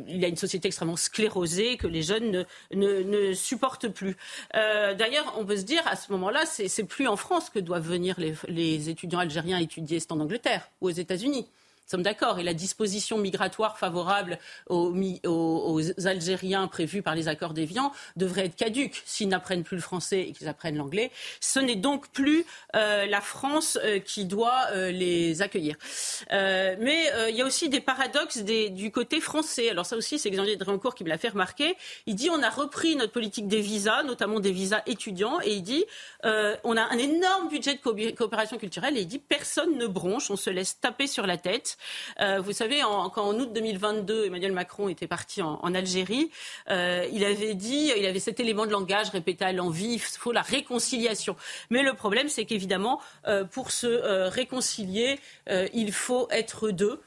il, 0.08 0.24
a 0.24 0.28
une 0.28 0.36
société 0.36 0.66
extrêmement 0.66 0.96
sclérosée 0.96 1.76
que 1.76 1.86
les 1.86 2.02
jeunes 2.02 2.44
ne, 2.74 3.32
supportent 3.32 3.88
plus. 3.88 4.16
D'ailleurs, 4.52 5.34
on 5.38 5.44
peut 5.44 5.56
se 5.56 5.62
dire 5.62 5.82
à 5.86 5.94
ce 5.94 6.10
moment-là, 6.12 6.44
c'est 6.46 6.84
plus 6.84 7.06
en 7.06 7.16
France 7.16 7.48
que 7.48 7.60
doivent 7.60 7.86
venir 7.86 8.16
les 8.48 8.88
étudiants 8.88 9.20
algériens 9.20 9.58
étudier, 9.58 10.00
c'est 10.00 10.10
en 10.10 10.18
Angleterre 10.18 10.68
ou 10.80 10.88
aux 10.88 10.90
États-Unis 10.90 11.46
sommes 11.90 12.02
d'accord. 12.02 12.38
Et 12.38 12.42
la 12.42 12.54
disposition 12.54 13.18
migratoire 13.18 13.78
favorable 13.78 14.38
aux, 14.68 14.90
Algériens 16.06 16.68
prévue 16.68 17.02
par 17.02 17.14
les 17.14 17.28
accords 17.28 17.52
d'Évian 17.52 17.92
devrait 18.16 18.46
être 18.46 18.56
caduque 18.56 19.02
s'ils 19.04 19.28
n'apprennent 19.28 19.64
plus 19.64 19.76
le 19.76 19.82
français 19.82 20.20
et 20.20 20.32
qu'ils 20.32 20.48
apprennent 20.48 20.76
l'anglais. 20.76 21.10
Ce 21.40 21.58
n'est 21.58 21.76
donc 21.76 22.08
plus 22.10 22.44
euh, 22.76 23.06
la 23.06 23.20
France 23.20 23.78
euh, 23.82 23.98
qui 23.98 24.24
doit 24.24 24.66
euh, 24.72 24.90
les 24.90 25.42
accueillir. 25.42 25.76
mais 26.30 27.10
il 27.28 27.36
y 27.36 27.42
a 27.42 27.44
aussi 27.44 27.68
des 27.68 27.80
paradoxes 27.80 28.38
du 28.38 28.90
côté 28.90 29.20
français. 29.20 29.70
Alors 29.70 29.86
ça 29.86 29.96
aussi, 29.96 30.18
c'est 30.18 30.30
Xavier 30.30 30.56
Dréancourt 30.56 30.94
qui 30.94 31.04
me 31.04 31.08
l'a 31.08 31.18
fait 31.18 31.28
remarquer. 31.28 31.76
Il 32.06 32.14
dit 32.14 32.30
on 32.30 32.42
a 32.42 32.50
repris 32.50 32.96
notre 32.96 33.12
politique 33.12 33.48
des 33.48 33.60
visas, 33.60 34.02
notamment 34.02 34.40
des 34.40 34.52
visas 34.52 34.82
étudiants, 34.86 35.38
et 35.42 35.54
il 35.54 35.62
dit 35.62 35.84
on 36.24 36.76
a 36.76 36.82
un 36.82 36.98
énorme 36.98 37.48
budget 37.48 37.74
de 37.74 38.10
coopération 38.12 38.58
culturelle, 38.58 38.96
et 38.96 39.02
il 39.02 39.06
dit 39.06 39.18
personne 39.18 39.76
ne 39.76 39.86
bronche, 39.86 40.30
on 40.30 40.36
se 40.36 40.50
laisse 40.50 40.78
taper 40.80 41.06
sur 41.06 41.26
la 41.26 41.36
tête. 41.36 41.78
Euh, 42.20 42.40
vous 42.40 42.52
savez, 42.52 42.80
quand 42.80 43.28
en 43.28 43.34
août 43.38 43.52
2022, 43.52 44.26
Emmanuel 44.26 44.52
Macron 44.52 44.88
était 44.88 45.06
parti 45.06 45.42
en, 45.42 45.74
Algérie, 45.74 46.30
euh, 46.68 47.06
il 47.12 47.24
avait 47.24 47.54
dit, 47.54 47.92
il 47.96 48.06
avait 48.06 48.18
cet 48.18 48.40
élément 48.40 48.66
de 48.66 48.72
langage 48.72 49.10
répété 49.10 49.44
à 49.44 49.52
l'envie, 49.52 49.94
il 49.94 50.00
faut 50.00 50.32
la 50.32 50.42
réconciliation. 50.42 51.36
Mais 51.70 51.82
le 51.82 51.94
problème, 51.94 52.28
c'est 52.28 52.44
qu'évidemment, 52.44 53.00
euh, 53.26 53.44
pour 53.44 53.70
se 53.70 54.28
réconcilier, 54.28 55.18
il 55.72 55.92
faut 55.92 56.28
être 56.30 56.70
deux. 56.70 57.00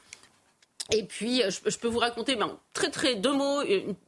Et 0.92 1.04
puis, 1.04 1.42
je, 1.48 1.78
peux 1.78 1.88
vous 1.88 1.98
raconter, 1.98 2.36
ben, 2.36 2.58
très 2.74 2.90
très 2.90 3.14
deux 3.14 3.32
mots, 3.32 3.62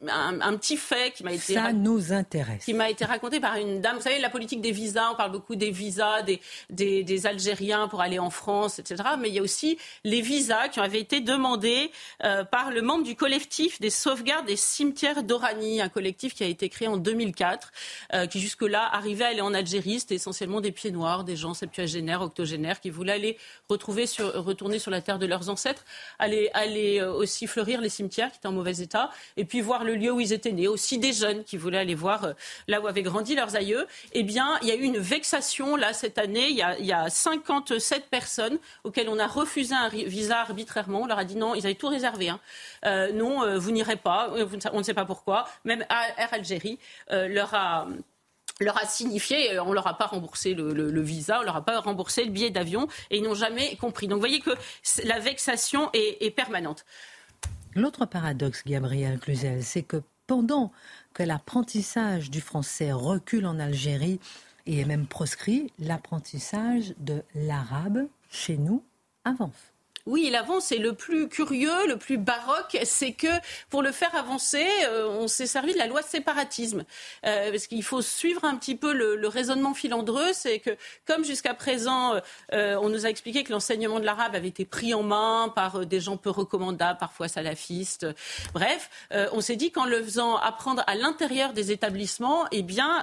un, 0.09 0.57
petit 0.59 0.77
fait 0.77 1.11
qui 1.15 1.25
m'a 1.25 1.33
été 1.33 1.55
ça 1.55 1.73
nous 1.73 2.13
intéresse, 2.13 2.67
qui 2.67 2.75
m'a 2.75 2.91
été 2.91 3.07
raconté 3.07 3.41
par 3.41 3.57
une 3.57 3.81
dame. 3.81 3.97
Vous 3.97 4.03
savez, 4.03 4.19
la 4.19 4.29
politique 4.29 4.61
des 4.61 4.73
visas, 4.73 5.11
on 5.11 5.15
parle 5.15 5.33
beaucoup 5.33 5.57
des 5.57 5.71
visas 5.71 6.21
des, 6.21 6.39
des, 6.69 7.03
des 7.03 7.27
Algériens 7.27 7.89
pour 7.89 8.03
aller 8.03 8.19
en 8.19 8.29
France, 8.29 8.79
etc. 8.79 9.03
Mais 9.19 9.29
il 9.29 9.35
y 9.35 9.39
a 9.39 9.43
aussi 9.43 9.79
les 10.05 10.21
visas 10.21 10.69
qui 10.69 10.79
avaient 10.79 11.01
été 11.01 11.23
demandés 11.23 11.91
euh, 12.25 12.45
par 12.45 12.71
le 12.71 12.83
membre 12.83 13.05
du 13.05 13.17
collectif 13.17 13.81
des 13.81 13.91
sauvegardes 13.91 14.45
des 14.45 14.57
cimetières 14.57 15.23
d'Oranie, 15.23 15.81
un 15.81 15.89
collectif 15.89 16.35
qui 16.35 16.45
a 16.45 16.47
été 16.47 16.69
créé 16.69 16.89
en 16.89 16.99
2004, 16.99 17.73
euh, 18.13 18.27
qui 18.27 18.39
jusque-là 18.39 18.87
arrivait 18.93 19.25
à 19.25 19.29
aller 19.29 19.41
en 19.41 19.55
Algérie. 19.55 20.01
C'était 20.01 20.17
essentiellement 20.17 20.61
des 20.61 20.73
pieds 20.73 20.91
noirs, 20.91 21.25
des 21.25 21.37
gens 21.37 21.55
septuagénaires, 21.55 22.21
octogénaires, 22.21 22.81
qui 22.81 22.91
voulaient 22.91 23.13
aller 23.13 23.39
retrouver 23.71 24.05
sur, 24.05 24.45
retourner 24.45 24.79
sur 24.79 24.91
la 24.91 25.01
terre 25.01 25.19
de 25.19 25.25
leurs 25.25 25.49
ancêtres, 25.49 25.87
aller, 26.19 26.51
aller 26.53 26.66
euh, 27.01 27.13
aussi 27.13 27.47
fleurir 27.47 27.81
les 27.81 27.89
cimetières 27.89 28.31
qui 28.31 28.39
étaient 28.39 28.47
en 28.47 28.53
mauvais 28.53 28.79
état, 28.79 29.11
et 29.37 29.45
puis 29.45 29.61
voir 29.61 29.85
le 29.85 29.95
lieu 29.95 30.11
où 30.11 30.21
ils 30.21 30.33
étaient 30.33 30.53
nés, 30.53 30.69
aussi 30.69 30.99
des 30.99 31.13
jeunes 31.13 31.45
qui 31.45 31.57
voulaient 31.57 31.79
aller 31.79 31.95
voir 31.95 32.25
euh, 32.25 32.33
là 32.69 32.81
où 32.81 32.87
avaient 32.87 33.03
grandi 33.03 33.35
leurs 33.35 33.57
aïeux. 33.57 33.87
Eh 34.13 34.23
bien, 34.23 34.59
il 34.63 34.69
y 34.69 34.71
a 34.71 34.75
eu 34.75 34.83
une 34.83 34.99
vexation 34.99 35.77
là 35.77 35.93
cette 35.93 36.19
année. 36.19 36.49
Il 36.49 36.57
y 36.57 36.63
a, 36.63 36.79
il 36.79 36.87
y 36.87 36.93
a 36.93 37.09
57 37.09 38.07
personnes 38.11 38.59
auxquelles 38.85 39.09
on 39.09 39.19
a 39.19 39.27
refusé 39.27 39.75
un 39.75 39.89
visa 39.89 40.41
arbitrairement. 40.41 41.03
On 41.03 41.07
leur 41.07 41.19
a 41.19 41.25
dit 41.25 41.37
non, 41.37 41.55
ils 41.55 41.67
avaient 41.67 41.75
tout 41.75 41.89
réservé. 41.89 42.29
Hein. 42.29 42.41
Euh, 42.85 43.13
non, 43.13 43.59
vous 43.59 43.71
n'irez 43.71 43.97
pas. 43.97 44.33
On 44.73 44.79
ne 44.79 44.83
sait 44.83 44.95
pas 44.95 45.05
pourquoi. 45.05 45.49
Même 45.65 45.85
Air 45.91 46.29
Algérie 46.33 46.79
leur 47.11 47.55
a 47.55 47.87
leur 48.61 48.79
a 48.83 48.87
signifié, 48.87 49.59
on 49.61 49.73
leur 49.73 49.87
a 49.87 49.99
pas 49.99 50.07
remboursé 50.07 50.55
le, 50.55 51.01
visa, 51.03 51.41
on 51.41 51.43
leur 51.45 51.57
a 51.57 51.65
pas 51.65 51.81
remboursé 51.81 52.25
le 52.25 52.31
billet 52.31 52.51
d'avion, 52.51 52.89
et 53.11 53.19
ils 53.19 53.23
n'ont 53.23 53.35
jamais 53.35 53.77
compris. 53.77 54.09
Donc 54.09 54.17
vous 54.17 54.21
voyez 54.21 54.41
que 54.41 54.53
la 55.05 55.19
vexation 55.19 55.91
est, 55.93 56.25
est 56.25 56.31
permanente. 56.31 56.85
L'autre 57.75 58.07
paradoxe, 58.07 58.63
Gabriel 58.65 59.19
Cluzel, 59.19 59.63
c'est 59.63 59.83
que 59.83 60.03
pendant 60.27 60.73
que 61.13 61.23
l'apprentissage 61.23 62.31
du 62.31 62.41
français 62.41 62.93
recule 62.93 63.47
en 63.47 63.59
Algérie 63.59 64.19
et 64.67 64.81
est 64.81 64.85
même 64.85 65.07
proscrit, 65.07 65.73
l'apprentissage 65.79 66.95
de 66.99 67.23
l'arabe 67.35 68.07
chez 68.31 68.57
nous 68.57 68.83
avance. 69.25 69.76
Oui, 70.07 70.27
il 70.29 70.37
avance. 70.37 70.71
Et 70.71 70.79
le 70.79 70.93
plus 70.93 71.29
curieux, 71.29 71.89
le 71.89 71.97
plus 71.97 72.17
baroque, 72.17 72.79
c'est 72.85 73.13
que 73.13 73.27
pour 73.71 73.83
le 73.83 73.91
faire 73.91 74.15
avancer, 74.15 74.65
euh, 74.85 75.09
on 75.09 75.27
s'est 75.27 75.47
servi 75.47 75.73
de 75.73 75.79
la 75.79 75.89
loi 75.89 76.01
de 76.01 76.07
séparatisme. 76.07 76.85
Euh, 77.25 77.51
parce 77.51 77.67
qu'il 77.67 77.83
faut 77.83 78.03
suivre 78.03 78.45
un 78.45 78.57
petit 78.57 78.77
peu 78.77 78.93
le, 78.93 79.27
raisonnement 79.27 79.75
filandreux. 79.75 80.33
C'est 80.33 80.61
que, 80.61 80.71
comme 81.07 81.25
jusqu'à 81.25 81.55
présent, 81.55 82.15
euh, 82.53 82.77
on 82.81 82.89
nous 82.89 83.05
a 83.05 83.09
expliqué 83.09 83.43
que 83.43 83.53
l'enseignement 83.53 83.99
de 83.99 84.05
l'arabe 84.05 84.37
avait 84.37 84.47
été 84.47 84.65
pris 84.65 84.95
en 84.95 85.03
main 85.03 85.53
par 85.55 85.85
des 85.85 85.99
gens 85.99 86.17
peu 86.17 86.31
recommandables, 86.31 86.99
parfois 87.01 87.27
salafistes. 87.27 88.07
Bref, 88.55 88.89
on 89.11 89.41
s'est 89.41 89.57
dit 89.57 89.73
qu'en 89.73 89.85
le 89.85 90.01
faisant 90.03 90.37
apprendre 90.37 90.85
à 90.87 90.95
l'intérieur 90.95 91.53
des 91.53 91.73
établissements, 91.73 92.45
eh 92.53 92.63
bien, 92.63 93.03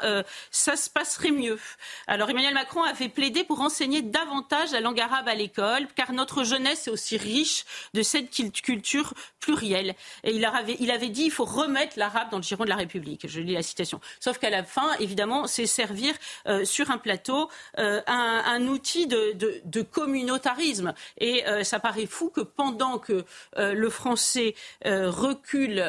ça 0.52 0.78
se 0.78 0.90
passerait 0.90 1.32
mieux. 1.32 1.60
Alors, 2.08 2.30
Emmanuel 2.30 2.54
Macron 2.54 2.84
avait 2.84 3.10
plaidé 3.10 3.44
pour 3.44 3.60
enseigner 3.60 4.02
davantage 4.02 4.72
la 4.72 4.80
langue 4.80 5.02
arabe 5.02 5.28
à 5.28 5.36
l'école, 5.36 5.88
car 5.96 6.14
notre 6.14 6.46
jeunesse 6.46 6.88
aussi 6.94 7.18
riche 7.18 7.66
de 7.94 8.02
cette 8.02 8.32
culture 8.62 9.14
plurielle. 9.44 9.94
Et 10.24 10.32
il 10.32 10.46
avait, 10.46 11.10
dit 11.10 11.24
il 11.26 11.32
faut 11.32 11.46
remettre 11.46 12.00
l'arabe 12.00 12.30
dans 12.32 12.38
le 12.38 12.44
giron 12.44 12.64
de 12.64 12.70
la 12.70 12.76
République. 12.76 13.28
Je 13.28 13.42
lis 13.42 13.54
la 13.54 13.64
citation. 13.64 14.00
Sauf 14.20 14.38
qu'à 14.40 14.50
la 14.50 14.64
fin, 14.64 14.94
évidemment, 15.00 15.48
c'est 15.48 15.66
servir 15.66 16.14
euh, 16.48 16.64
sur 16.66 16.92
un 16.92 16.98
plateau 16.98 17.50
euh, 17.78 18.02
un, 18.08 18.68
outil 18.68 19.08
de, 19.08 19.82
communautarisme. 19.82 20.94
Et 21.18 21.46
euh, 21.48 21.64
ça 21.64 21.80
paraît 21.80 22.06
fou 22.06 22.30
que 22.30 22.42
pendant 22.42 23.00
que 23.00 23.26
le 23.58 23.90
français 23.90 24.56
recule 24.86 25.84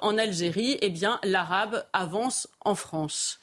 en 0.00 0.18
Algérie, 0.18 0.78
eh 0.80 0.90
bien 0.90 1.18
l'arabe 1.24 1.84
avance 1.92 2.48
en 2.60 2.74
France. 2.74 3.40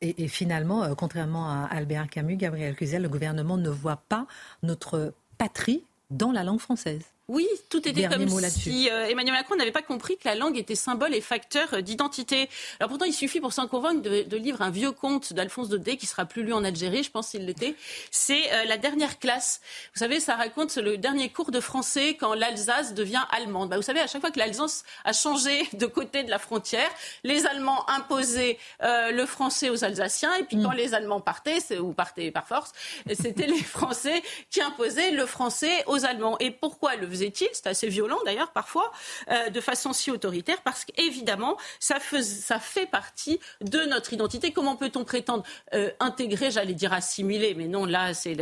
Et, 0.00 0.28
finalement, 0.28 0.94
contrairement 0.94 1.48
à 1.48 1.68
Albert 1.70 2.08
Camus, 2.08 2.36
Gabriel 2.36 2.76
Cluzel, 2.76 3.02
le 3.02 3.08
gouvernement 3.08 3.56
ne 3.56 3.70
voit 3.70 4.02
pas 4.08 4.26
notre 4.62 5.14
patrie 5.38 5.84
dans 6.10 6.32
la 6.32 6.44
langue 6.44 6.60
française. 6.60 7.04
Oui, 7.28 7.46
tout 7.68 7.86
était 7.86 8.08
comme 8.08 8.26
si 8.48 8.88
euh, 8.88 9.06
Emmanuel 9.06 9.34
Macron 9.34 9.54
n'avait 9.56 9.70
pas 9.70 9.82
compris 9.82 10.16
que 10.16 10.26
la 10.26 10.34
langue 10.34 10.56
était 10.56 10.74
symbole 10.74 11.14
et 11.14 11.20
facteur 11.20 11.74
euh, 11.74 11.80
d'identité. 11.82 12.48
Alors 12.80 12.88
pourtant, 12.88 13.04
il 13.04 13.12
suffit 13.12 13.38
pour 13.38 13.52
s'en 13.52 13.68
convaincre 13.68 14.00
de, 14.00 14.22
de, 14.22 14.36
lire 14.38 14.62
un 14.62 14.70
vieux 14.70 14.92
conte 14.92 15.34
d'Alphonse 15.34 15.68
Daudet 15.68 15.98
qui 15.98 16.06
sera 16.06 16.24
plus 16.24 16.42
lu 16.42 16.54
en 16.54 16.64
Algérie, 16.64 17.02
je 17.02 17.10
pense 17.10 17.28
s'il 17.28 17.44
l'était. 17.44 17.74
C'est 18.10 18.50
euh, 18.54 18.64
la 18.64 18.78
dernière 18.78 19.18
classe. 19.18 19.60
Vous 19.94 19.98
savez, 19.98 20.20
ça 20.20 20.36
raconte 20.36 20.76
le 20.76 20.96
dernier 20.96 21.28
cours 21.28 21.50
de 21.50 21.60
français 21.60 22.16
quand 22.18 22.32
l'Alsace 22.32 22.94
devient 22.94 23.24
allemande. 23.30 23.68
Bah, 23.68 23.76
vous 23.76 23.82
savez, 23.82 24.00
à 24.00 24.06
chaque 24.06 24.22
fois 24.22 24.30
que 24.30 24.38
l'Alsace 24.38 24.84
a 25.04 25.12
changé 25.12 25.68
de 25.74 25.84
côté 25.84 26.22
de 26.22 26.30
la 26.30 26.38
frontière, 26.38 26.88
les 27.24 27.44
Allemands 27.44 27.88
imposaient 27.90 28.56
le 28.80 29.26
français 29.26 29.68
aux 29.68 29.84
Alsaciens 29.84 30.34
et 30.36 30.44
puis 30.44 30.56
mm. 30.56 30.62
quand 30.62 30.72
les 30.72 30.94
Allemands 30.94 31.20
partaient, 31.20 31.58
ou 31.78 31.92
partaient 31.92 32.30
par 32.30 32.46
force, 32.46 32.72
c'était 33.12 33.46
les 33.46 33.62
Français 33.62 34.22
qui 34.50 34.62
imposaient 34.62 35.10
le 35.10 35.26
français 35.26 35.84
aux 35.86 36.06
Allemands. 36.06 36.36
Et 36.40 36.50
pourquoi 36.50 36.96
le 36.96 37.06
faisait-il 37.18 37.48
C'est 37.52 37.66
assez 37.66 37.88
violent 37.88 38.18
d'ailleurs 38.24 38.52
parfois, 38.52 38.92
euh, 39.30 39.50
de 39.50 39.60
façon 39.60 39.92
si 39.92 40.10
autoritaire, 40.10 40.60
parce 40.62 40.84
qu'évidemment, 40.84 41.56
ça, 41.80 41.98
fait 42.00 42.86
partie 42.86 43.40
de 43.60 43.80
notre 43.80 44.12
identité. 44.12 44.52
Comment 44.52 44.76
peut-on 44.76 45.04
prétendre 45.04 45.44
euh, 45.74 45.90
intégrer, 46.00 46.50
j'allais 46.50 46.74
dire 46.74 46.92
assimiler, 46.92 47.54
mais 47.54 47.66
non, 47.66 47.84
là, 47.84 48.14
c'est 48.14 48.40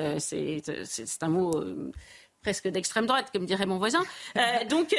un 1.23 1.29
mot... 1.29 1.57
Euh, 1.57 1.93
presque 2.43 2.69
d'extrême 2.69 3.07
droite, 3.07 3.31
comme 3.33 3.45
dirait 3.45 3.67
mon 3.67 3.79
voisin. 3.79 4.05
donc, 4.69 4.95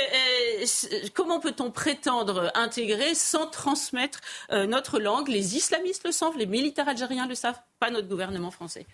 comment 1.14 1.40
peut-on 1.40 1.72
prétendre 1.72 2.52
intégrer 2.56 3.16
sans 3.16 3.48
transmettre 3.48 4.20
notre 4.52 5.00
langue? 5.00 5.30
Les 5.30 5.56
islamistes 5.56 6.06
le 6.06 6.12
savent, 6.12 6.38
les 6.38 6.46
militaires 6.46 6.90
algériens 6.90 7.26
le 7.26 7.36
savent, 7.36 7.58
pas 7.80 7.90
notre 7.90 8.10
gouvernement 8.10 8.52
français. 8.52 8.86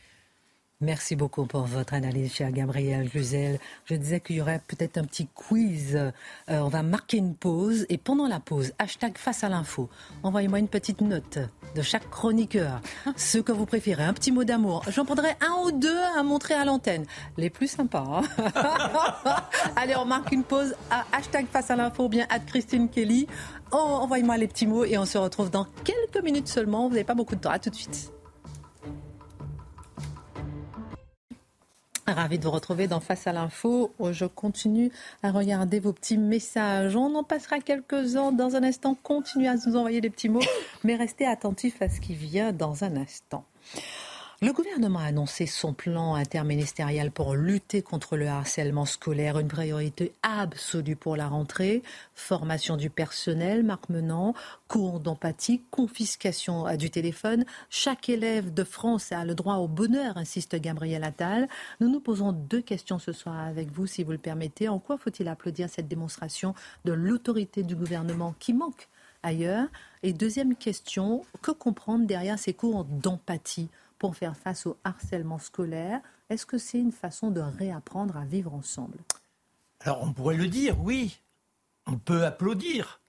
Merci 0.84 1.16
beaucoup 1.16 1.46
pour 1.46 1.62
votre 1.62 1.94
analyse, 1.94 2.34
cher 2.34 2.52
Gabriel 2.52 3.10
Juzel. 3.10 3.58
Je 3.86 3.96
disais 3.96 4.20
qu'il 4.20 4.36
y 4.36 4.42
aurait 4.42 4.60
peut-être 4.68 4.98
un 4.98 5.06
petit 5.06 5.30
quiz. 5.34 5.96
Euh, 5.96 6.12
on 6.50 6.68
va 6.68 6.84
marquer 6.84 7.16
une 7.16 7.36
pause 7.36 7.86
et 7.88 7.98
pendant 7.98 8.28
la 8.28 8.42
pause, 8.42 8.74
hashtag 8.80 9.18
face 9.18 9.46
à 9.46 9.50
l'info. 9.50 9.88
Envoyez-moi 10.24 10.60
une 10.60 10.68
petite 10.68 11.00
note 11.00 11.40
de 11.74 11.82
chaque 11.82 12.10
chroniqueur, 12.10 12.82
ce 13.16 13.38
que 13.38 13.54
vous 13.54 13.66
préférez, 13.66 14.04
un 14.04 14.12
petit 14.12 14.34
mot 14.34 14.44
d'amour. 14.44 14.84
J'en 14.90 15.06
prendrai 15.06 15.30
un 15.40 15.64
ou 15.64 15.72
deux 15.72 16.02
à 16.18 16.22
montrer 16.22 16.54
à 16.54 16.66
l'antenne. 16.66 17.06
Les 17.38 17.50
plus 17.50 17.68
sympas. 17.68 18.22
Hein. 18.38 19.38
Allez, 19.78 19.96
on 19.96 20.04
marque 20.04 20.34
une 20.34 20.44
pause 20.44 20.76
à 20.92 21.06
hashtag 21.14 21.46
face 21.48 21.72
à 21.72 21.78
l'info, 21.78 22.10
bien 22.10 22.28
à 22.30 22.40
Christine 22.40 22.90
Kelly. 22.90 23.26
Oh, 23.72 23.78
envoyez-moi 23.78 24.36
les 24.36 24.50
petits 24.50 24.68
mots 24.68 24.84
et 24.84 24.98
on 24.98 25.06
se 25.06 25.18
retrouve 25.18 25.50
dans 25.50 25.66
quelques 25.86 26.22
minutes 26.22 26.50
seulement. 26.50 26.90
Vous 26.90 26.96
n'avez 26.96 27.06
pas 27.06 27.16
beaucoup 27.16 27.36
de 27.36 27.40
temps. 27.40 27.52
À 27.52 27.60
tout 27.60 27.70
de 27.70 27.76
suite. 27.76 28.12
Ravi 32.06 32.38
de 32.38 32.44
vous 32.44 32.52
retrouver 32.52 32.88
dans 32.88 33.00
Face 33.00 33.28
à 33.28 33.32
l'info. 33.32 33.94
Je 34.12 34.26
continue 34.26 34.92
à 35.22 35.32
regarder 35.32 35.80
vos 35.80 35.94
petits 35.94 36.18
messages. 36.18 36.98
On 36.98 37.16
en 37.16 37.24
passera 37.24 37.60
quelques-uns 37.60 38.34
dans 38.34 38.58
un 38.58 38.64
instant. 38.64 38.98
Continuez 39.02 39.48
à 39.48 39.56
nous 39.56 39.78
envoyer 39.78 40.02
des 40.02 40.10
petits 40.10 40.28
mots, 40.28 40.42
mais 40.84 40.96
restez 40.96 41.26
attentifs 41.26 41.82
à 41.82 41.88
ce 41.88 42.02
qui 42.02 42.14
vient 42.14 42.52
dans 42.52 42.84
un 42.84 42.98
instant. 42.98 43.46
Le 44.44 44.52
gouvernement 44.52 45.00
a 45.00 45.06
annoncé 45.06 45.46
son 45.46 45.74
plan 45.74 46.16
interministériel 46.16 47.12
pour 47.12 47.34
lutter 47.34 47.82
contre 47.82 48.18
le 48.18 48.28
harcèlement 48.28 48.84
scolaire, 48.84 49.40
une 49.40 49.48
priorité 49.48 50.12
absolue 50.22 50.98
pour 50.98 51.16
la 51.16 51.30
rentrée. 51.30 51.82
Formation 52.14 52.76
du 52.76 52.90
personnel, 52.90 53.64
Marc 53.64 53.88
Menant, 53.88 54.34
cours 54.68 55.00
d'empathie, 55.00 55.62
confiscation 55.72 56.76
du 56.76 56.90
téléphone. 56.90 57.46
Chaque 57.70 58.10
élève 58.10 58.54
de 58.54 58.66
France 58.66 59.14
a 59.14 59.24
le 59.24 59.34
droit 59.34 59.56
au 59.56 59.70
bonheur, 59.70 60.18
insiste 60.18 60.60
Gabriel 60.60 61.06
Attal. 61.06 61.48
Nous 61.80 61.90
nous 61.90 62.02
posons 62.02 62.34
deux 62.34 62.62
questions 62.62 63.00
ce 63.00 63.14
soir 63.14 63.40
avec 63.40 63.72
vous, 63.72 63.88
si 63.88 64.04
vous 64.04 64.12
le 64.12 64.18
permettez. 64.18 64.68
En 64.68 64.80
quoi 64.80 64.98
faut-il 64.98 65.30
applaudir 65.30 65.70
cette 65.70 65.88
démonstration 65.88 66.54
de 66.84 66.92
l'autorité 66.92 67.64
du 67.64 67.78
gouvernement 67.78 68.36
qui 68.40 68.52
manque 68.52 68.90
ailleurs? 69.24 69.70
Et 70.06 70.12
deuxième 70.12 70.58
question, 70.58 71.22
que 71.42 71.52
comprendre 71.52 72.06
derrière 72.06 72.38
ces 72.38 72.54
cours 72.54 72.84
d'empathie? 72.84 73.70
Pour 74.04 74.18
faire 74.18 74.36
face 74.36 74.66
au 74.66 74.78
harcèlement 74.84 75.40
scolaire. 75.40 76.02
Est-ce 76.30 76.46
que 76.46 76.58
c'est 76.58 76.78
une 76.78 76.92
façon 76.92 77.32
de 77.32 77.40
réapprendre 77.40 78.18
à 78.18 78.26
vivre 78.26 78.54
ensemble? 78.54 78.98
Alors 79.80 80.04
on 80.04 80.12
pourrait 80.12 80.36
le 80.36 80.50
dire, 80.50 80.78
oui. 80.82 81.22
On 81.88 81.98
peut 81.98 82.26
applaudir. 82.26 83.00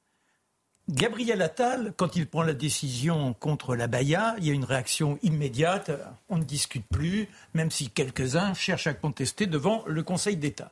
Gabriel 0.88 1.42
Attal, 1.42 1.94
quand 1.96 2.14
il 2.14 2.28
prend 2.28 2.44
la 2.44 2.54
décision 2.54 3.34
contre 3.34 3.74
la 3.74 3.88
Baïa, 3.88 4.36
il 4.38 4.46
y 4.46 4.50
a 4.50 4.52
une 4.52 4.64
réaction 4.64 5.18
immédiate, 5.24 5.90
on 6.28 6.38
ne 6.38 6.44
discute 6.44 6.86
plus, 6.86 7.28
même 7.54 7.72
si 7.72 7.90
quelques-uns 7.90 8.54
cherchent 8.54 8.86
à 8.86 8.94
contester 8.94 9.48
devant 9.48 9.82
le 9.88 10.04
Conseil 10.04 10.36
d'État. 10.36 10.70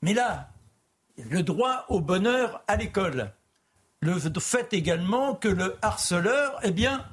Mais 0.00 0.12
là, 0.12 0.50
le 1.30 1.44
droit 1.44 1.84
au 1.88 2.00
bonheur 2.00 2.64
à 2.66 2.74
l'école, 2.74 3.32
le 4.00 4.18
fait 4.40 4.72
également 4.72 5.36
que 5.36 5.46
le 5.46 5.76
harceleur, 5.82 6.58
eh 6.64 6.72
bien, 6.72 7.06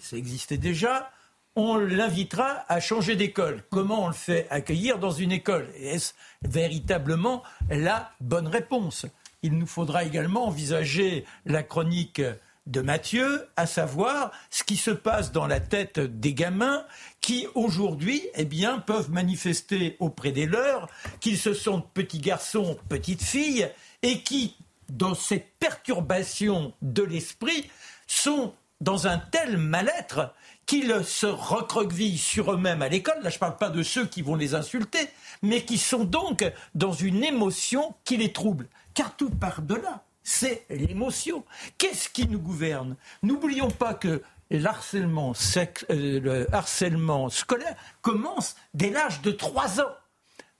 ça 0.00 0.18
existait 0.18 0.58
déjà, 0.58 1.10
on 1.56 1.76
l'invitera 1.76 2.64
à 2.68 2.80
changer 2.80 3.16
d'école. 3.16 3.62
Comment 3.70 4.04
on 4.04 4.08
le 4.08 4.14
fait 4.14 4.46
accueillir 4.50 4.98
dans 4.98 5.12
une 5.12 5.32
école? 5.32 5.68
Est-ce 5.76 6.14
véritablement 6.42 7.42
la 7.70 8.10
bonne 8.20 8.48
réponse? 8.48 9.06
Il 9.42 9.56
nous 9.58 9.66
faudra 9.66 10.04
également 10.04 10.46
envisager 10.46 11.24
la 11.46 11.62
chronique 11.62 12.22
de 12.66 12.80
Mathieu, 12.80 13.46
à 13.56 13.66
savoir 13.66 14.32
ce 14.48 14.64
qui 14.64 14.76
se 14.76 14.90
passe 14.90 15.32
dans 15.32 15.46
la 15.46 15.60
tête 15.60 16.00
des 16.00 16.32
gamins 16.32 16.86
qui 17.20 17.46
aujourd'hui 17.54 18.22
eh 18.36 18.46
bien, 18.46 18.78
peuvent 18.78 19.10
manifester 19.10 19.96
auprès 20.00 20.32
des 20.32 20.46
leurs 20.46 20.88
qu'ils 21.20 21.38
se 21.38 21.52
sentent 21.52 21.92
petits 21.92 22.20
garçons, 22.20 22.78
petites 22.88 23.22
filles, 23.22 23.68
et 24.02 24.22
qui, 24.22 24.56
dans 24.88 25.14
cette 25.14 25.52
perturbation 25.58 26.72
de 26.80 27.02
l'esprit, 27.02 27.70
sont 28.06 28.54
dans 28.80 29.06
un 29.06 29.18
tel 29.18 29.58
mal-être 29.58 30.34
qu'ils 30.66 31.04
se 31.04 31.26
recroquevillent 31.26 32.18
sur 32.18 32.52
eux-mêmes 32.52 32.82
à 32.82 32.88
l'école, 32.88 33.22
là 33.22 33.30
je 33.30 33.36
ne 33.36 33.40
parle 33.40 33.56
pas 33.56 33.70
de 33.70 33.82
ceux 33.82 34.06
qui 34.06 34.22
vont 34.22 34.34
les 34.34 34.54
insulter, 34.54 35.08
mais 35.42 35.64
qui 35.64 35.78
sont 35.78 36.04
donc 36.04 36.44
dans 36.74 36.92
une 36.92 37.24
émotion 37.24 37.94
qui 38.04 38.16
les 38.16 38.32
trouble. 38.32 38.68
Car 38.94 39.16
tout 39.16 39.30
part 39.30 39.62
de 39.62 39.74
là, 39.74 40.04
c'est 40.22 40.64
l'émotion. 40.70 41.44
Qu'est-ce 41.78 42.08
qui 42.08 42.26
nous 42.26 42.40
gouverne? 42.40 42.96
N'oublions 43.22 43.70
pas 43.70 43.94
que 43.94 44.22
euh, 44.52 46.20
le 46.20 46.54
harcèlement 46.54 47.28
scolaire 47.28 47.76
commence 48.02 48.56
dès 48.72 48.90
l'âge 48.90 49.20
de 49.22 49.30
3 49.30 49.80
ans. 49.80 49.92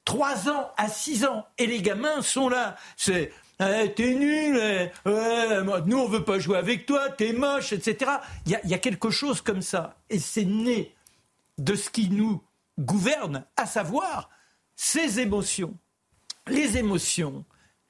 3 0.04 0.50
ans 0.50 0.70
à 0.76 0.88
6 0.88 1.24
ans. 1.24 1.46
Et 1.58 1.66
les 1.66 1.80
gamins 1.80 2.22
sont 2.22 2.48
là. 2.48 2.76
C'est 2.96 3.32
eh, 3.60 3.92
t'es 3.94 4.14
nul, 4.14 4.58
eh, 4.58 4.90
nous 5.86 5.98
on 5.98 6.08
veut 6.08 6.24
pas 6.24 6.38
jouer 6.38 6.58
avec 6.58 6.86
toi, 6.86 7.08
t'es 7.10 7.32
moche, 7.32 7.72
etc. 7.72 8.10
Il 8.46 8.58
y, 8.64 8.74
a, 8.74 8.78
quelque 8.78 9.10
chose 9.10 9.40
comme 9.40 9.62
ça. 9.62 9.96
Et 10.10 10.18
c'est 10.18 10.44
né 10.44 10.94
de 11.58 11.74
ce 11.74 11.88
qui 11.90 12.10
nous 12.10 12.42
gouverne, 12.78 13.44
à 13.56 13.66
savoir 13.66 14.28
ces 14.74 15.20
émotions. 15.20 15.76
Les 16.48 16.76
émotions, 16.76 17.44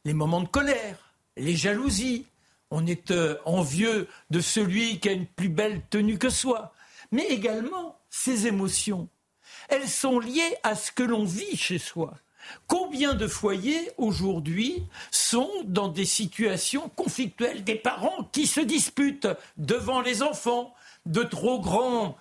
les 0.04 0.12
moments 0.12 0.42
de 0.42 0.48
colère, 0.48 1.14
les 1.36 1.56
jalousies. 1.56 2.26
On 2.70 2.86
est 2.86 3.10
euh, 3.10 3.36
envieux 3.44 4.08
de 4.30 4.40
celui 4.40 4.98
qui 5.00 5.08
a 5.08 5.12
une 5.12 5.26
plus 5.26 5.48
belle 5.48 5.82
tenue 5.90 6.18
que 6.18 6.28
soi. 6.28 6.72
Mais 7.10 7.26
également, 7.26 8.00
ces 8.10 8.46
émotions, 8.46 9.08
elles 9.68 9.88
sont 9.88 10.18
liées 10.18 10.56
à 10.62 10.74
ce 10.74 10.92
que 10.92 11.02
l'on 11.02 11.24
vit 11.24 11.56
chez 11.56 11.78
soi. 11.78 12.14
Combien 12.66 13.14
de 13.14 13.26
foyers 13.26 13.90
aujourd'hui 13.98 14.84
sont 15.10 15.50
dans 15.64 15.88
des 15.88 16.04
situations 16.04 16.88
conflictuelles, 16.90 17.64
des 17.64 17.74
parents 17.74 18.24
qui 18.32 18.46
se 18.46 18.60
disputent 18.60 19.28
devant 19.56 20.00
les 20.00 20.22
enfants, 20.22 20.74
de 21.06 21.22
trop 21.22 21.60
grands 21.60 22.16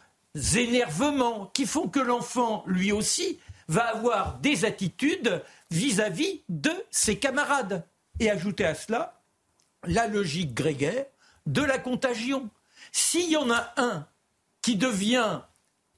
énervements 0.56 1.52
qui 1.54 1.66
font 1.66 1.88
que 1.88 2.00
l'enfant, 2.00 2.64
lui 2.68 2.92
aussi, 2.92 3.40
va 3.68 3.84
avoir 3.84 4.40
des 4.40 4.66
attitudes 4.66 5.42
vis-à-vis 5.72 6.42
de 6.50 6.72
ses 6.92 7.18
camarades. 7.18 7.86
Et 8.20 8.30
ajouter 8.30 8.66
à 8.66 8.76
cela 8.76 9.22
la 9.86 10.08
logique 10.08 10.54
grégaire 10.54 11.06
de 11.46 11.62
la 11.62 11.78
contagion. 11.78 12.50
S'il 12.92 13.30
y 13.30 13.38
en 13.38 13.50
a 13.50 13.74
un 13.78 14.06
qui 14.62 14.76
devient 14.76 15.42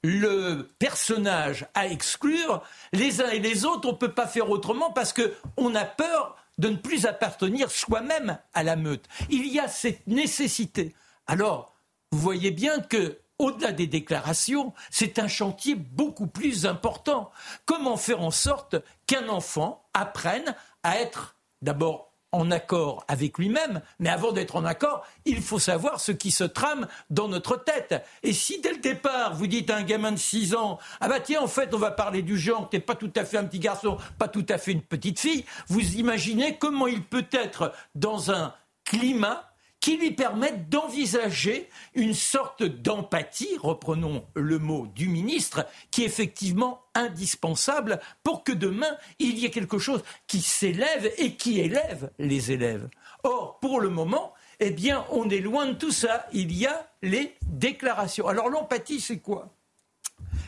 le 0.06 0.70
personnage 0.78 1.66
à 1.74 1.88
exclure, 1.88 2.62
les 2.92 3.20
uns 3.20 3.30
et 3.30 3.40
les 3.40 3.64
autres, 3.64 3.88
on 3.88 3.92
ne 3.92 3.98
peut 3.98 4.14
pas 4.14 4.28
faire 4.28 4.50
autrement 4.50 4.92
parce 4.92 5.12
qu'on 5.12 5.74
a 5.74 5.84
peur 5.84 6.36
de 6.58 6.68
ne 6.68 6.76
plus 6.76 7.06
appartenir 7.06 7.70
soi-même 7.70 8.38
à 8.54 8.62
la 8.62 8.76
meute. 8.76 9.06
Il 9.28 9.46
y 9.48 9.58
a 9.58 9.68
cette 9.68 10.06
nécessité. 10.06 10.94
Alors, 11.26 11.74
vous 12.12 12.18
voyez 12.18 12.52
bien 12.52 12.80
que, 12.80 13.18
au-delà 13.38 13.72
des 13.72 13.88
déclarations, 13.88 14.72
c'est 14.90 15.18
un 15.18 15.28
chantier 15.28 15.74
beaucoup 15.74 16.28
plus 16.28 16.66
important. 16.66 17.30
Comment 17.66 17.96
faire 17.96 18.22
en 18.22 18.30
sorte 18.30 18.76
qu'un 19.06 19.28
enfant 19.28 19.88
apprenne 19.92 20.54
à 20.82 21.00
être 21.00 21.36
d'abord 21.62 22.12
en 22.36 22.50
accord 22.50 23.04
avec 23.08 23.38
lui-même, 23.38 23.80
mais 23.98 24.10
avant 24.10 24.32
d'être 24.32 24.56
en 24.56 24.64
accord, 24.64 25.04
il 25.24 25.42
faut 25.42 25.58
savoir 25.58 26.00
ce 26.00 26.12
qui 26.12 26.30
se 26.30 26.44
trame 26.44 26.86
dans 27.10 27.28
notre 27.28 27.56
tête. 27.56 28.04
Et 28.22 28.32
si 28.32 28.60
dès 28.60 28.72
le 28.72 28.78
départ, 28.78 29.34
vous 29.34 29.46
dites 29.46 29.70
à 29.70 29.76
un 29.76 29.82
gamin 29.82 30.12
de 30.12 30.18
6 30.18 30.54
ans, 30.54 30.78
ah 31.00 31.08
bah 31.08 31.20
tiens, 31.20 31.40
en 31.42 31.48
fait, 31.48 31.74
on 31.74 31.78
va 31.78 31.90
parler 31.90 32.22
du 32.22 32.38
genre, 32.38 32.68
t'es 32.68 32.80
pas 32.80 32.94
tout 32.94 33.12
à 33.16 33.24
fait 33.24 33.38
un 33.38 33.44
petit 33.44 33.58
garçon, 33.58 33.96
pas 34.18 34.28
tout 34.28 34.46
à 34.48 34.58
fait 34.58 34.72
une 34.72 34.82
petite 34.82 35.18
fille, 35.18 35.44
vous 35.68 35.96
imaginez 35.96 36.58
comment 36.58 36.86
il 36.86 37.02
peut 37.02 37.26
être 37.32 37.72
dans 37.94 38.30
un 38.30 38.54
climat 38.84 39.50
qui 39.86 39.98
lui 39.98 40.10
permettent 40.10 40.68
d'envisager 40.68 41.68
une 41.94 42.12
sorte 42.12 42.64
d'empathie, 42.64 43.56
reprenons 43.56 44.26
le 44.34 44.58
mot 44.58 44.88
du 44.88 45.06
ministre, 45.06 45.64
qui 45.92 46.02
est 46.02 46.06
effectivement 46.06 46.82
indispensable 46.96 48.00
pour 48.24 48.42
que 48.42 48.50
demain 48.50 48.96
il 49.20 49.38
y 49.38 49.44
ait 49.44 49.50
quelque 49.52 49.78
chose 49.78 50.02
qui 50.26 50.40
s'élève 50.40 51.12
et 51.18 51.36
qui 51.36 51.60
élève 51.60 52.10
les 52.18 52.50
élèves. 52.50 52.88
Or, 53.22 53.60
pour 53.60 53.80
le 53.80 53.88
moment, 53.88 54.34
eh 54.58 54.72
bien, 54.72 55.06
on 55.12 55.30
est 55.30 55.38
loin 55.38 55.66
de 55.66 55.74
tout 55.74 55.92
ça. 55.92 56.26
Il 56.32 56.52
y 56.52 56.66
a 56.66 56.90
les 57.02 57.36
déclarations. 57.42 58.26
Alors, 58.26 58.48
l'empathie, 58.48 59.00
c'est 59.00 59.20
quoi? 59.20 59.54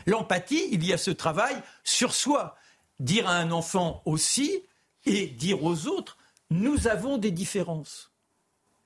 L'empathie, 0.06 0.66
il 0.72 0.84
y 0.84 0.92
a 0.92 0.98
ce 0.98 1.12
travail 1.12 1.54
sur 1.84 2.12
soi. 2.12 2.56
Dire 2.98 3.28
à 3.28 3.36
un 3.36 3.52
enfant 3.52 4.02
aussi 4.04 4.64
et 5.06 5.28
dire 5.28 5.62
aux 5.62 5.86
autres, 5.86 6.18
nous 6.50 6.88
avons 6.88 7.18
des 7.18 7.30
différences. 7.30 8.10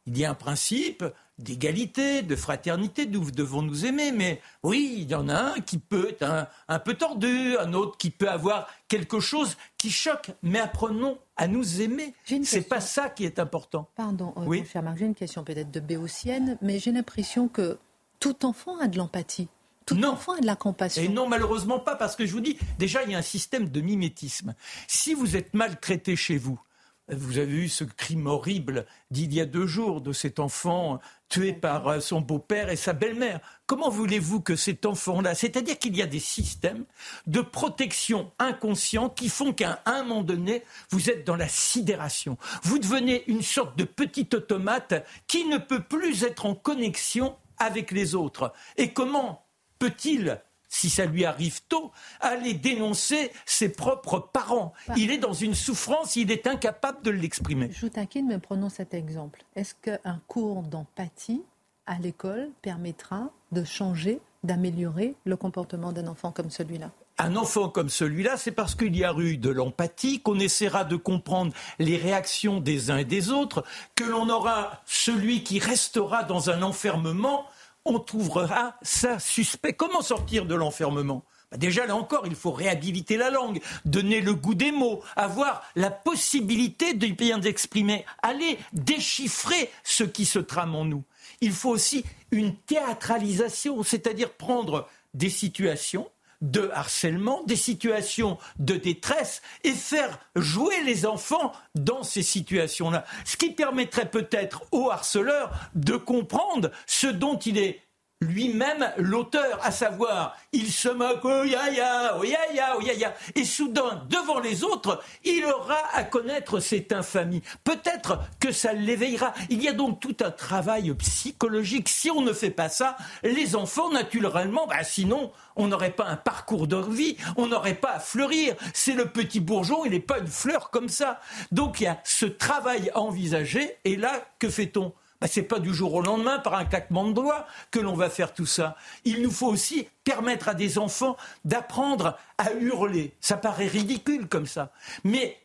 Il 0.06 0.18
y 0.18 0.24
a 0.24 0.30
un 0.30 0.34
principe 0.34 1.04
d'égalité, 1.38 2.22
de 2.22 2.34
fraternité, 2.36 3.06
nous 3.06 3.30
devons 3.30 3.62
nous 3.62 3.86
aimer. 3.86 4.10
Mais 4.12 4.40
oui, 4.62 4.96
il 4.98 5.10
y 5.10 5.14
en 5.14 5.28
a 5.28 5.54
un 5.54 5.60
qui 5.60 5.78
peut 5.78 6.08
être 6.10 6.48
un, 6.68 6.78
peu 6.80 6.94
tordu, 6.94 7.56
un 7.58 7.72
autre 7.72 7.96
qui 7.98 8.10
peut 8.10 8.28
avoir 8.28 8.68
quelque 8.88 9.20
chose 9.20 9.56
qui 9.78 9.90
choque. 9.90 10.30
Mais 10.42 10.58
apprenons 10.58 11.18
à 11.36 11.46
nous 11.46 11.80
aimer. 11.80 12.14
C'est 12.42 12.68
pas 12.68 12.80
ça 12.80 13.10
qui 13.10 13.24
est 13.24 13.38
important. 13.38 13.88
Pardon, 13.94 14.34
euh, 14.36 14.44
oui. 14.46 14.64
cher 14.70 14.82
Marc, 14.82 14.98
j'ai 14.98 15.06
une 15.06 15.14
question 15.14 15.44
peut-être 15.44 15.70
de 15.70 15.80
béotienne, 15.80 16.58
mais 16.62 16.78
j'ai 16.78 16.92
l'impression 16.92 17.48
que 17.48 17.78
tout 18.18 18.44
enfant 18.44 18.78
a 18.78 18.88
de 18.88 18.98
l'empathie. 18.98 19.48
Tout 19.86 20.02
enfant 20.04 20.34
a 20.34 20.40
de 20.40 20.46
la 20.46 20.56
compassion. 20.56 21.02
Et 21.02 21.08
non, 21.08 21.28
malheureusement 21.28 21.80
pas, 21.80 21.96
parce 21.96 22.14
que 22.14 22.24
je 22.24 22.32
vous 22.32 22.40
dis, 22.40 22.56
déjà, 22.78 23.02
il 23.02 23.10
y 23.10 23.14
a 23.14 23.18
un 23.18 23.22
système 23.22 23.68
de 23.68 23.80
mimétisme. 23.80 24.54
Si 24.86 25.14
vous 25.14 25.36
êtes 25.36 25.54
maltraité 25.54 26.14
chez 26.14 26.38
vous, 26.38 26.60
vous 27.08 27.38
avez 27.38 27.46
vu 27.46 27.68
ce 27.68 27.84
crime 27.84 28.26
horrible 28.26 28.86
d'il 29.10 29.34
y 29.34 29.40
a 29.40 29.46
deux 29.46 29.66
jours 29.66 30.00
de 30.00 30.12
cet 30.12 30.38
enfant 30.38 31.00
tué 31.28 31.52
par 31.52 31.88
euh, 31.88 32.00
son 32.00 32.20
beau-père 32.20 32.70
et 32.70 32.76
sa 32.76 32.92
belle-mère. 32.92 33.40
Comment 33.66 33.90
voulez-vous 33.90 34.40
que 34.40 34.54
cet 34.54 34.86
enfant-là, 34.86 35.34
c'est-à-dire 35.34 35.78
qu'il 35.78 35.96
y 35.96 36.02
a 36.02 36.06
des 36.06 36.20
systèmes 36.20 36.84
de 37.26 37.40
protection 37.40 38.30
inconscients 38.38 39.08
qui 39.08 39.28
font 39.28 39.52
qu'à 39.52 39.82
un 39.86 40.04
moment 40.04 40.22
donné, 40.22 40.62
vous 40.90 41.10
êtes 41.10 41.26
dans 41.26 41.36
la 41.36 41.48
sidération. 41.48 42.36
Vous 42.62 42.78
devenez 42.78 43.24
une 43.26 43.42
sorte 43.42 43.76
de 43.76 43.84
petit 43.84 44.28
automate 44.34 45.04
qui 45.26 45.46
ne 45.46 45.58
peut 45.58 45.82
plus 45.82 46.22
être 46.22 46.46
en 46.46 46.54
connexion 46.54 47.36
avec 47.58 47.90
les 47.90 48.14
autres. 48.14 48.52
Et 48.76 48.92
comment 48.92 49.46
peut-il 49.78 50.40
si 50.72 50.88
ça 50.88 51.04
lui 51.04 51.26
arrive 51.26 51.60
tôt, 51.68 51.92
aller 52.20 52.54
dénoncer 52.54 53.30
ses 53.44 53.68
propres 53.68 54.18
parents. 54.18 54.72
Il 54.96 55.10
est 55.10 55.18
dans 55.18 55.34
une 55.34 55.54
souffrance, 55.54 56.16
il 56.16 56.30
est 56.30 56.46
incapable 56.46 57.02
de 57.02 57.10
l'exprimer. 57.10 57.70
Je 57.70 57.82
vous 57.82 57.90
t'inquiète, 57.90 58.24
mais 58.26 58.38
prenons 58.38 58.70
cet 58.70 58.94
exemple. 58.94 59.44
Est-ce 59.54 59.74
qu'un 59.74 60.20
cours 60.28 60.62
d'empathie 60.62 61.42
à 61.84 61.98
l'école 61.98 62.48
permettra 62.62 63.30
de 63.52 63.64
changer, 63.64 64.20
d'améliorer 64.44 65.14
le 65.26 65.36
comportement 65.36 65.92
d'un 65.92 66.06
enfant 66.06 66.32
comme 66.32 66.50
celui-là? 66.50 66.90
Un 67.18 67.36
enfant 67.36 67.68
comme 67.68 67.90
celui-là, 67.90 68.38
c'est 68.38 68.50
parce 68.50 68.74
qu'il 68.74 68.96
y 68.96 69.04
a 69.04 69.12
eu 69.18 69.36
de 69.36 69.50
l'empathie, 69.50 70.22
qu'on 70.22 70.40
essaiera 70.40 70.84
de 70.84 70.96
comprendre 70.96 71.52
les 71.78 71.98
réactions 71.98 72.60
des 72.60 72.90
uns 72.90 72.96
et 72.96 73.04
des 73.04 73.30
autres, 73.30 73.62
que 73.94 74.04
l'on 74.04 74.30
aura 74.30 74.80
celui 74.86 75.44
qui 75.44 75.58
restera 75.58 76.24
dans 76.24 76.48
un 76.48 76.62
enfermement 76.62 77.44
on 77.84 77.98
trouvera 77.98 78.76
ça 78.82 79.18
suspect. 79.18 79.72
Comment 79.72 80.02
sortir 80.02 80.46
de 80.46 80.54
l'enfermement? 80.54 81.24
Bah, 81.50 81.56
Déjà, 81.56 81.86
là 81.86 81.96
encore, 81.96 82.26
il 82.26 82.34
faut 82.34 82.52
réhabiliter 82.52 83.16
la 83.16 83.30
langue, 83.30 83.60
donner 83.84 84.20
le 84.20 84.34
goût 84.34 84.54
des 84.54 84.72
mots, 84.72 85.02
avoir 85.16 85.62
la 85.76 85.90
possibilité 85.90 86.94
de 86.94 87.06
bien 87.08 87.38
d'exprimer, 87.38 88.04
aller 88.22 88.58
déchiffrer 88.72 89.70
ce 89.84 90.04
qui 90.04 90.24
se 90.24 90.38
trame 90.38 90.74
en 90.74 90.84
nous. 90.84 91.04
Il 91.40 91.52
faut 91.52 91.70
aussi 91.70 92.04
une 92.30 92.54
théâtralisation, 92.54 93.82
c'est-à-dire 93.82 94.30
prendre 94.30 94.88
des 95.14 95.30
situations, 95.30 96.08
de 96.42 96.70
harcèlement, 96.74 97.42
des 97.46 97.56
situations 97.56 98.36
de 98.58 98.74
détresse 98.74 99.40
et 99.64 99.72
faire 99.72 100.18
jouer 100.36 100.82
les 100.84 101.06
enfants 101.06 101.52
dans 101.74 102.02
ces 102.02 102.22
situations-là. 102.22 103.04
Ce 103.24 103.36
qui 103.36 103.52
permettrait 103.52 104.10
peut-être 104.10 104.64
au 104.72 104.90
harceleur 104.90 105.52
de 105.74 105.96
comprendre 105.96 106.70
ce 106.86 107.06
dont 107.06 107.38
il 107.38 107.56
est 107.56 107.80
lui-même 108.22 108.92
l'auteur, 108.96 109.58
à 109.62 109.70
savoir, 109.70 110.36
il 110.52 110.70
se 110.70 110.88
moque, 110.88 111.24
oh 111.24 111.44
ya 111.44 111.70
ya, 111.70 112.16
oh 112.18 112.24
ya 112.24 112.38
ya, 112.54 112.76
oh 112.78 112.80
ya 112.80 112.94
ya, 112.94 113.14
et 113.34 113.44
soudain, 113.44 114.02
devant 114.08 114.38
les 114.38 114.64
autres, 114.64 115.02
il 115.24 115.44
aura 115.44 115.78
à 115.92 116.04
connaître 116.04 116.60
cette 116.60 116.92
infamie. 116.92 117.42
Peut-être 117.64 118.18
que 118.40 118.52
ça 118.52 118.72
l'éveillera. 118.72 119.34
Il 119.50 119.62
y 119.62 119.68
a 119.68 119.72
donc 119.72 120.00
tout 120.00 120.16
un 120.20 120.30
travail 120.30 120.94
psychologique. 120.94 121.88
Si 121.88 122.10
on 122.10 122.22
ne 122.22 122.32
fait 122.32 122.50
pas 122.50 122.68
ça, 122.68 122.96
les 123.22 123.56
enfants, 123.56 123.90
naturellement, 123.90 124.66
bah, 124.66 124.84
sinon, 124.84 125.32
on 125.56 125.68
n'aurait 125.68 125.90
pas 125.90 126.06
un 126.06 126.16
parcours 126.16 126.66
de 126.66 126.76
vie, 126.76 127.16
on 127.36 127.46
n'aurait 127.48 127.74
pas 127.74 127.92
à 127.92 128.00
fleurir. 128.00 128.54
C'est 128.72 128.94
le 128.94 129.06
petit 129.06 129.40
bourgeon, 129.40 129.84
il 129.84 129.92
n'est 129.92 130.00
pas 130.00 130.18
une 130.18 130.26
fleur 130.26 130.70
comme 130.70 130.88
ça. 130.88 131.20
Donc 131.50 131.80
il 131.80 131.84
y 131.84 131.86
a 131.86 132.00
ce 132.04 132.26
travail 132.26 132.90
à 132.94 133.00
envisager, 133.00 133.76
et 133.84 133.96
là, 133.96 134.12
que 134.38 134.48
fait-on? 134.48 134.92
C'est 135.26 135.42
pas 135.42 135.58
du 135.58 135.74
jour 135.74 135.94
au 135.94 136.02
lendemain, 136.02 136.38
par 136.38 136.54
un 136.54 136.64
claquement 136.64 137.06
de 137.06 137.12
doigts, 137.12 137.46
que 137.70 137.78
l'on 137.80 137.94
va 137.94 138.10
faire 138.10 138.32
tout 138.32 138.46
ça. 138.46 138.76
Il 139.04 139.22
nous 139.22 139.30
faut 139.30 139.48
aussi 139.48 139.88
permettre 140.04 140.48
à 140.48 140.54
des 140.54 140.78
enfants 140.78 141.16
d'apprendre 141.44 142.16
à 142.38 142.52
hurler. 142.52 143.12
Ça 143.20 143.36
paraît 143.36 143.66
ridicule 143.66 144.28
comme 144.28 144.46
ça. 144.46 144.72
Mais 145.04 145.38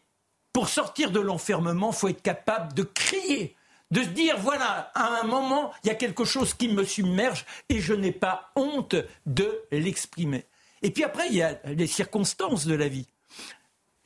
pour 0.53 0.69
sortir 0.69 1.11
de 1.11 1.19
l'enfermement, 1.19 1.91
il 1.91 1.95
faut 1.95 2.07
être 2.07 2.21
capable 2.21 2.73
de 2.73 2.83
crier, 2.83 3.55
de 3.91 4.01
se 4.01 4.09
dire, 4.09 4.37
voilà, 4.39 4.91
à 4.95 5.19
un 5.21 5.23
moment, 5.23 5.71
il 5.83 5.87
y 5.87 5.91
a 5.91 5.95
quelque 5.95 6.25
chose 6.25 6.53
qui 6.53 6.67
me 6.69 6.83
submerge 6.83 7.45
et 7.69 7.79
je 7.79 7.93
n'ai 7.93 8.11
pas 8.11 8.51
honte 8.55 8.95
de 9.25 9.61
l'exprimer. 9.71 10.45
Et 10.81 10.91
puis 10.91 11.03
après, 11.03 11.27
il 11.29 11.35
y 11.35 11.41
a 11.41 11.59
les 11.65 11.87
circonstances 11.87 12.65
de 12.65 12.75
la 12.75 12.87
vie 12.87 13.07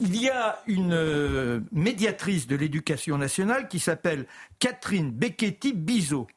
il 0.01 0.19
y 0.19 0.29
a 0.29 0.59
une 0.65 0.93
euh, 0.93 1.59
médiatrice 1.71 2.47
de 2.47 2.55
l'éducation 2.55 3.19
nationale 3.19 3.67
qui 3.67 3.79
s'appelle 3.79 4.25
Catherine 4.57 5.11
Becchetti-Bizot. 5.11 6.27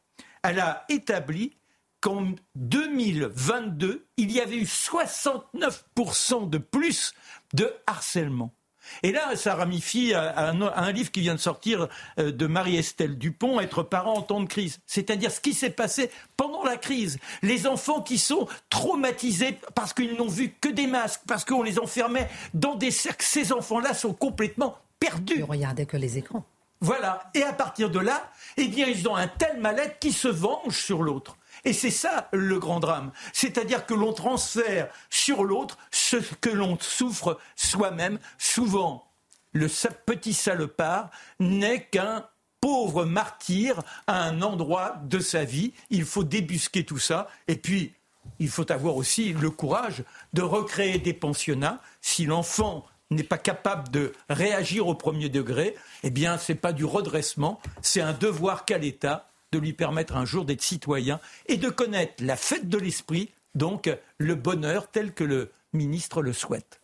Elle 0.42 0.61
a 0.61 0.85
établi 0.90 1.57
qu'en 2.00 2.35
2022, 2.57 4.07
il 4.18 4.31
y 4.31 4.40
avait 4.40 4.59
eu 4.59 4.64
69% 4.64 6.50
de 6.50 6.59
plus 6.59 7.14
de 7.55 7.72
harcèlement. 7.87 8.53
Et 9.02 9.12
là, 9.12 9.37
ça 9.37 9.54
ramifie 9.54 10.14
à 10.14 10.50
un, 10.50 10.92
livre 10.92 11.11
qui 11.11 11.20
vient 11.20 11.35
de 11.35 11.40
sortir 11.40 11.88
euh, 12.18 12.33
de 12.33 12.46
Marie-Estelle 12.46 13.18
Dupont, 13.18 13.61
Être 13.61 13.83
parent 13.83 14.14
en 14.14 14.22
temps 14.22 14.40
de 14.40 14.46
crise. 14.46 14.80
C'est-à-dire 14.87 15.30
ce 15.30 15.40
qui 15.40 15.54
s'est 15.54 15.70
passé 15.70 16.11
pendant 16.37 16.62
la 16.64 16.76
crise. 16.76 17.18
Les 17.42 17.66
enfants 17.66 18.00
qui 18.00 18.18
sont 18.18 18.46
traumatisés 18.70 19.59
parce 19.74 19.92
qu'ils 19.92 20.16
n'ont 20.16 20.28
vu 20.28 20.54
que 20.61 20.68
des 20.68 20.87
masques, 20.87 21.22
parce 21.26 21.44
qu'on 21.44 21.62
les 21.62 21.78
enfermait 21.78 22.28
dans 22.54 22.74
des 22.74 22.90
cercles. 22.90 23.24
Ces 23.24 23.52
enfants-là 23.52 23.94
sont 23.94 24.12
complètement 24.12 24.78
perdus. 25.00 25.37
Ils 25.38 25.44
regardaient 25.44 25.87
que 25.87 25.96
les 25.96 26.18
écrans. 26.18 26.44
Voilà. 26.80 27.30
Et 27.35 27.42
à 27.42 27.52
partir 27.52 27.90
de 27.90 27.98
là, 27.98 28.30
eh 28.57 28.68
bien, 28.68 28.87
ils 28.87 29.09
ont 29.09 29.16
un 29.16 29.28
tel 29.28 29.59
mal-être 29.61 29.98
qui 29.98 30.12
se 30.12 30.28
venge 30.28 30.76
sur 30.76 31.02
l'autre. 31.02 31.37
Et 31.64 31.72
c'est 31.72 31.90
ça 31.90 32.29
le 32.33 32.59
grand 32.59 32.81
drame. 32.81 33.11
C'est-à-dire 33.33 33.87
que 33.87 33.94
l'on 33.94 34.12
transfère 34.12 34.88
sur 35.11 35.44
l'autre 35.44 35.79
ce 35.90 36.16
que 36.16 36.50
l'on 36.50 36.79
souffre 36.79 37.38
soi-même. 37.57 38.18
Souvent, 38.38 39.07
le 39.53 39.68
petit 40.07 40.35
salopard 40.35 41.11
n'est 41.40 41.85
qu'un 41.85 42.27
pauvre 42.61 43.05
martyr 43.05 43.83
à 44.07 44.22
un 44.22 44.42
endroit 44.42 44.96
de 45.05 45.18
sa 45.18 45.44
vie. 45.44 45.72
Il 45.90 46.05
faut 46.05 46.24
débusquer 46.24 46.85
tout 46.85 46.98
ça. 46.98 47.29
Et 47.48 47.57
puis, 47.57 47.94
il 48.38 48.48
faut 48.48 48.70
avoir 48.72 48.96
aussi 48.96 49.33
le 49.33 49.50
courage 49.50 50.03
de 50.33 50.42
recréer 50.42 50.98
des 50.98 51.12
pensionnats. 51.12 51.81
Si 52.00 52.24
l'enfant 52.24 52.87
n'est 53.11 53.22
pas 53.22 53.38
capable 53.38 53.90
de 53.90 54.12
réagir 54.29 54.88
au 54.88 54.94
premier 54.94 55.29
degré, 55.29 55.77
eh 56.03 56.11
bien, 56.11 56.38
ce 56.38 56.53
n'est 56.53 56.59
pas 56.59 56.72
du 56.72 56.85
redressement, 56.85 57.61
c'est 57.83 58.00
un 58.00 58.12
devoir 58.12 58.64
qu'a 58.64 58.79
l'État 58.79 59.31
de 59.54 59.58
lui 59.60 59.72
permettre 59.72 60.16
un 60.16 60.24
jour 60.24 60.44
d'être 60.44 60.62
citoyen 60.62 61.20
et 61.46 61.56
de 61.56 61.68
connaître 61.68 62.24
la 62.24 62.34
fête 62.34 62.68
de 62.68 62.76
l'esprit, 62.76 63.30
donc 63.54 63.88
le 64.18 64.34
bonheur 64.34 64.90
tel 64.90 65.14
que 65.14 65.22
le 65.22 65.52
ministre 65.72 66.22
le 66.22 66.32
souhaite. 66.32 66.80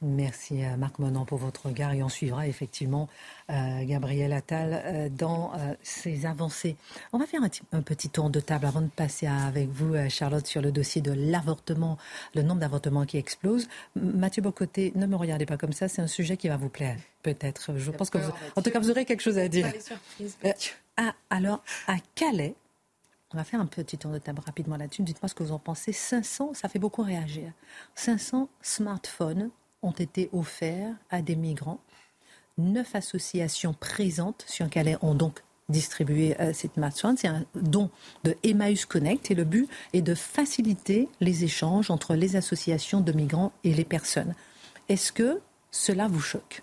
Merci 0.00 0.62
à 0.62 0.76
Marc 0.76 1.00
Monan 1.00 1.24
pour 1.24 1.38
votre 1.38 1.66
regard 1.66 1.92
et 1.92 2.04
on 2.04 2.08
suivra 2.08 2.46
effectivement 2.46 3.08
euh, 3.50 3.84
Gabriel 3.84 4.32
Attal 4.32 4.82
euh, 4.84 5.08
dans 5.08 5.52
euh, 5.54 5.74
ses 5.82 6.24
avancées. 6.24 6.76
On 7.12 7.18
va 7.18 7.26
faire 7.26 7.40
un, 7.42 7.82
petit 7.82 8.08
tour 8.08 8.30
de 8.30 8.38
table 8.38 8.66
avant 8.66 8.80
de 8.80 8.88
passer 8.88 9.26
avec 9.26 9.68
vous, 9.70 9.96
Charlotte, 10.08 10.46
sur 10.46 10.62
le 10.62 10.70
dossier 10.70 11.02
de 11.02 11.12
l'avortement, 11.12 11.98
le 12.34 12.42
nombre 12.42 12.60
d'avortements 12.60 13.06
qui 13.06 13.16
explose. 13.16 13.68
Mathieu 13.96 14.40
Bocoté, 14.40 14.92
ne 14.94 15.06
me 15.06 15.16
regardez 15.16 15.46
pas 15.46 15.56
comme 15.56 15.72
ça, 15.72 15.88
c'est 15.88 16.02
un 16.02 16.06
sujet 16.06 16.36
qui 16.36 16.48
va 16.48 16.56
vous 16.56 16.68
plaire, 16.68 16.96
peut-être. 17.22 17.76
Je 17.76 17.90
pense 17.90 18.10
que 18.10 18.18
vous, 18.18 18.32
en 18.54 18.62
tout 18.62 18.70
cas, 18.70 18.78
vous 18.78 18.90
aurez 18.90 19.04
quelque 19.04 19.22
chose 19.22 19.38
à 19.38 19.48
dire. 19.48 19.66
ah, 20.96 21.12
alors, 21.30 21.64
à 21.88 21.96
Calais, 22.14 22.54
on 23.34 23.36
va 23.36 23.44
faire 23.44 23.60
un 23.60 23.66
petit 23.66 23.98
tour 23.98 24.12
de 24.12 24.18
table 24.18 24.40
rapidement 24.44 24.76
là-dessus. 24.76 25.02
Dites-moi 25.02 25.28
ce 25.28 25.34
que 25.34 25.42
vous 25.42 25.52
en 25.52 25.58
pensez. 25.58 25.92
500, 25.92 26.54
ça 26.54 26.68
fait 26.68 26.78
beaucoup 26.78 27.02
réagir. 27.02 27.52
500 27.94 28.48
smartphones 28.62 29.50
ont 29.82 29.92
été 29.92 30.28
offerts 30.32 30.94
à 31.10 31.22
des 31.22 31.36
migrants. 31.36 31.80
Neuf 32.56 32.94
associations 32.94 33.74
présentes 33.74 34.44
sur 34.48 34.68
Calais 34.68 34.96
ont 35.02 35.14
donc 35.14 35.42
distribué 35.68 36.40
euh, 36.40 36.52
cette 36.52 36.74
smartphone. 36.74 37.16
C'est 37.16 37.28
un 37.28 37.44
don 37.54 37.90
de 38.24 38.36
Emmaüs 38.42 38.86
Connect 38.86 39.30
et 39.30 39.34
le 39.34 39.44
but 39.44 39.68
est 39.92 40.02
de 40.02 40.14
faciliter 40.14 41.08
les 41.20 41.44
échanges 41.44 41.90
entre 41.90 42.14
les 42.14 42.36
associations 42.36 43.00
de 43.00 43.12
migrants 43.12 43.52
et 43.64 43.74
les 43.74 43.84
personnes. 43.84 44.34
Est-ce 44.88 45.12
que 45.12 45.40
cela 45.70 46.08
vous 46.08 46.20
choque? 46.20 46.62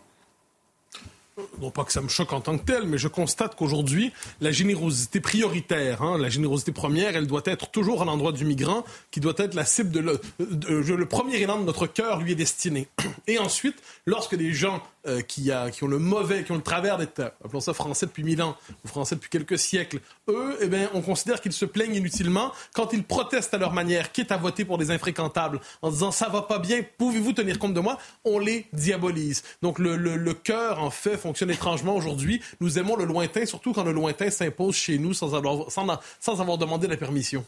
Non 1.61 1.69
pas 1.69 1.83
que 1.83 1.91
ça 1.91 2.01
me 2.01 2.07
choque 2.07 2.31
en 2.31 2.39
tant 2.39 2.57
que 2.57 2.63
tel, 2.63 2.85
mais 2.85 2.97
je 2.97 3.09
constate 3.09 3.55
qu'aujourd'hui, 3.55 4.13
la 4.39 4.51
générosité 4.51 5.19
prioritaire, 5.19 6.01
hein, 6.01 6.17
la 6.17 6.29
générosité 6.29 6.71
première, 6.71 7.15
elle 7.15 7.27
doit 7.27 7.41
être 7.45 7.69
toujours 7.69 8.01
à 8.01 8.05
l'endroit 8.05 8.31
du 8.31 8.45
migrant, 8.45 8.85
qui 9.11 9.19
doit 9.19 9.33
être 9.37 9.53
la 9.53 9.65
cible 9.65 9.91
de 9.91 9.99
le, 9.99 11.05
premier 11.05 11.37
élan 11.37 11.59
de 11.59 11.65
notre 11.65 11.87
cœur 11.87 12.21
lui 12.21 12.31
est 12.31 12.35
destiné. 12.35 12.87
Et 13.27 13.37
ensuite, 13.37 13.75
lorsque 14.05 14.35
des 14.35 14.53
gens 14.53 14.81
euh, 15.07 15.21
qui, 15.21 15.51
a, 15.51 15.71
qui, 15.71 15.83
ont 15.83 15.87
le 15.87 15.99
mauvais, 15.99 16.43
qui 16.43 16.53
ont 16.53 16.55
le 16.55 16.61
travers 16.61 16.97
d'être, 16.97 17.19
appelons 17.43 17.59
ça 17.59 17.73
français 17.73 18.05
depuis 18.05 18.23
mille 18.23 18.41
ans, 18.41 18.55
ou 18.85 18.87
français 18.87 19.15
depuis 19.15 19.29
quelques 19.29 19.59
siècles, 19.59 19.99
eux, 20.29 20.57
eh 20.61 20.67
bien, 20.67 20.89
on 20.93 21.01
considère 21.01 21.41
qu'ils 21.41 21.53
se 21.53 21.65
plaignent 21.65 21.95
inutilement 21.95 22.51
quand 22.73 22.93
ils 22.93 23.03
protestent 23.03 23.53
à 23.53 23.57
leur 23.57 23.73
manière, 23.73 24.13
quitte 24.13 24.31
à 24.31 24.37
voter 24.37 24.63
pour 24.63 24.77
des 24.77 24.89
infréquentables, 24.89 25.59
en 25.81 25.91
disant 25.91 26.11
ça 26.11 26.29
va 26.29 26.43
pas 26.43 26.59
bien, 26.59 26.81
pouvez-vous 26.97 27.33
tenir 27.33 27.59
compte 27.59 27.73
de 27.73 27.79
moi, 27.81 27.97
on 28.23 28.39
les 28.39 28.67
diabolise. 28.71 29.43
Donc 29.61 29.79
le, 29.79 29.97
le, 29.97 30.15
le 30.15 30.33
cœur, 30.33 30.81
en 30.81 30.91
fait, 30.91 31.24
fonctionne 31.25 31.49
étrangement 31.49 31.95
aujourd'hui. 31.95 32.39
Nous 32.59 32.77
aimons 32.77 32.95
le 32.95 33.05
lointain, 33.05 33.47
surtout 33.47 33.73
quand 33.73 33.83
le 33.83 33.91
lointain 33.91 34.29
s'impose 34.29 34.75
chez 34.75 34.99
nous 34.99 35.13
sans 35.13 35.33
avoir, 35.33 35.71
sans, 35.71 35.87
sans 36.19 36.39
avoir 36.39 36.59
demandé 36.59 36.87
la 36.87 36.97
permission 36.97 37.43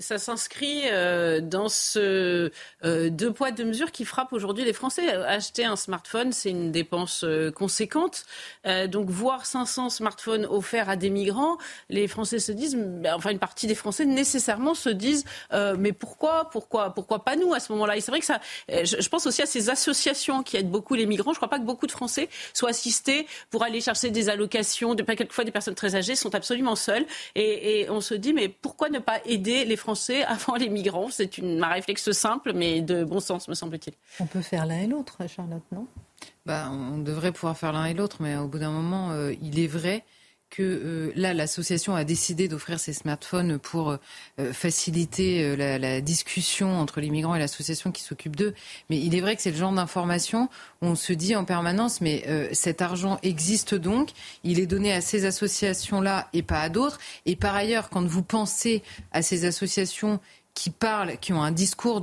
ça 0.00 0.18
s'inscrit 0.18 0.82
euh, 0.86 1.40
dans 1.40 1.68
ce 1.68 2.50
euh, 2.84 3.10
deux 3.10 3.32
poids 3.32 3.50
deux 3.50 3.64
mesures 3.64 3.92
qui 3.92 4.04
frappe 4.04 4.32
aujourd'hui 4.32 4.64
les 4.64 4.72
Français. 4.72 5.08
Acheter 5.08 5.64
un 5.64 5.76
smartphone, 5.76 6.32
c'est 6.32 6.50
une 6.50 6.72
dépense 6.72 7.24
euh, 7.24 7.50
conséquente. 7.50 8.24
donc 8.88 9.08
voir 9.10 9.46
500 9.46 9.90
smartphones 9.90 10.46
offerts 10.46 10.88
à 10.88 10.96
des 10.96 11.10
migrants, 11.10 11.58
les 11.88 12.08
Français 12.08 12.38
se 12.38 12.52
disent, 12.52 12.76
ben, 12.76 13.14
enfin 13.14 13.30
une 13.30 13.38
partie 13.38 13.66
des 13.66 13.74
Français 13.74 14.04
nécessairement 14.04 14.74
se 14.74 14.88
disent, 14.88 15.24
mais 15.52 15.92
pourquoi, 15.92 16.50
pourquoi, 16.50 16.90
pourquoi 16.90 17.24
pas 17.24 17.36
nous 17.36 17.54
à 17.54 17.60
ce 17.60 17.72
moment-là? 17.72 17.96
Et 17.96 18.00
c'est 18.00 18.10
vrai 18.10 18.20
que 18.20 18.26
ça, 18.26 18.40
je, 18.68 19.08
pense 19.08 19.26
aussi 19.26 19.42
à 19.42 19.46
ces 19.46 19.70
associations 19.70 20.42
qui 20.42 20.56
aident 20.56 20.70
beaucoup 20.70 20.94
les 20.94 21.06
migrants. 21.06 21.32
Je 21.32 21.36
ne 21.36 21.40
crois 21.40 21.50
pas 21.50 21.58
que 21.58 21.64
beaucoup 21.64 21.86
de 21.86 21.92
Français 21.92 22.28
soient 22.52 22.70
assistés 22.70 23.26
pour 23.50 23.62
aller 23.62 23.80
chercher 23.80 24.10
des 24.10 24.28
allocations. 24.28 24.94
De, 24.94 25.02
quelquefois, 25.02 25.44
des 25.44 25.52
personnes 25.52 25.74
très 25.74 25.94
âgées 25.94 26.16
sont 26.16 26.34
absolument 26.34 26.76
seules, 26.76 27.06
et, 27.34 27.80
et 27.80 27.90
on 27.90 28.00
se 28.00 28.14
dit, 28.14 28.32
mais 28.32 28.48
pourquoi 28.48 28.88
ne 28.88 28.98
pas 28.98 29.20
aider 29.24 29.64
les 29.64 29.76
Français 29.76 29.83
avant 30.26 30.56
les 30.56 30.68
migrants. 30.68 31.08
C'est 31.10 31.38
une, 31.38 31.62
un 31.62 31.68
réflexe 31.68 32.10
simple, 32.12 32.52
mais 32.54 32.80
de 32.80 33.04
bon 33.04 33.20
sens, 33.20 33.48
me 33.48 33.54
semble-t-il. 33.54 33.94
On 34.20 34.26
peut 34.26 34.42
faire 34.42 34.66
l'un 34.66 34.78
et 34.78 34.86
l'autre, 34.86 35.18
Charlotte, 35.28 35.64
non? 35.72 35.86
Bah, 36.46 36.70
On 36.70 36.98
devrait 36.98 37.32
pouvoir 37.32 37.56
faire 37.56 37.72
l'un 37.72 37.84
et 37.86 37.94
l'autre, 37.94 38.18
mais 38.20 38.36
au 38.36 38.48
bout 38.48 38.58
d'un 38.58 38.70
moment, 38.70 39.12
euh, 39.12 39.32
il 39.42 39.58
est 39.58 39.66
vrai 39.66 40.04
que 40.54 40.62
euh, 40.62 41.12
là, 41.16 41.34
l'association 41.34 41.96
a 41.96 42.04
décidé 42.04 42.46
d'offrir 42.46 42.78
ses 42.78 42.92
smartphones 42.92 43.58
pour 43.58 43.90
euh, 43.90 44.52
faciliter 44.52 45.42
euh, 45.42 45.78
la, 45.78 46.00
discussion 46.00 46.78
entre 46.78 47.00
les 47.00 47.10
migrants 47.10 47.34
et 47.34 47.40
l'association 47.40 47.90
qui 47.90 48.02
s'occupe 48.02 48.36
d'eux. 48.36 48.54
Mais 48.88 48.98
il 48.98 49.16
est 49.16 49.20
vrai 49.20 49.34
que 49.34 49.42
c'est 49.42 49.50
le 49.50 49.56
genre 49.56 49.72
d'information 49.72 50.48
où 50.80 50.86
on 50.86 50.94
se 50.94 51.12
dit 51.12 51.34
en 51.34 51.44
permanence, 51.44 52.00
mais 52.00 52.24
cet 52.52 52.82
argent 52.82 53.18
existe 53.22 53.74
donc, 53.74 54.10
il 54.42 54.60
est 54.60 54.66
donné 54.66 54.92
à 54.92 55.00
ces 55.00 55.24
associations-là 55.24 56.28
et 56.32 56.42
pas 56.42 56.60
à 56.60 56.68
d'autres. 56.68 56.98
Et 57.26 57.36
par 57.36 57.54
ailleurs, 57.54 57.88
quand 57.90 58.06
vous 58.06 58.22
pensez 58.22 58.82
à 59.12 59.22
ces 59.22 59.44
associations 59.44 60.20
qui 60.52 60.70
parlent, 60.70 61.18
qui 61.18 61.32
ont 61.32 61.42
un 61.42 61.52
discours 61.52 62.02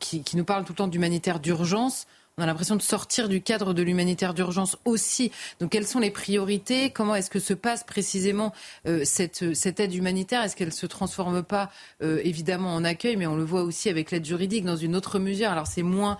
qui, 0.00 0.22
qui 0.22 0.36
nous 0.36 0.44
parlent 0.44 0.64
tout 0.64 0.72
le 0.72 0.78
temps 0.78 0.88
d'humanitaire 0.88 1.40
d'urgence, 1.40 2.06
on 2.38 2.42
a 2.42 2.46
l'impression 2.46 2.76
de 2.76 2.82
sortir 2.82 3.30
du 3.30 3.40
cadre 3.40 3.72
de 3.72 3.82
l'humanitaire 3.82 4.34
d'urgence 4.34 4.76
aussi. 4.84 5.32
Donc 5.58 5.70
quelles 5.70 5.86
sont 5.86 6.00
les 6.00 6.10
priorités? 6.10 6.90
Comment 6.90 7.14
est-ce 7.14 7.30
que 7.30 7.38
se 7.38 7.54
passe 7.54 7.82
précisément 7.82 8.52
euh, 8.86 9.04
cette, 9.06 9.54
cette, 9.54 9.80
aide 9.80 9.94
humanitaire? 9.94 10.42
Est-ce 10.42 10.54
qu'elle 10.54 10.68
ne 10.68 10.72
se 10.72 10.84
transforme 10.84 11.42
pas 11.42 11.70
euh, 12.02 12.20
évidemment 12.24 12.74
en 12.74 12.84
accueil, 12.84 13.16
mais 13.16 13.26
on 13.26 13.36
le 13.36 13.44
voit 13.44 13.62
aussi 13.62 13.88
avec 13.88 14.10
l'aide 14.10 14.26
juridique 14.26 14.66
dans 14.66 14.76
une 14.76 14.94
autre 14.94 15.18
mesure? 15.18 15.48
Alors 15.48 15.66
c'est 15.66 15.82
moins 15.82 16.18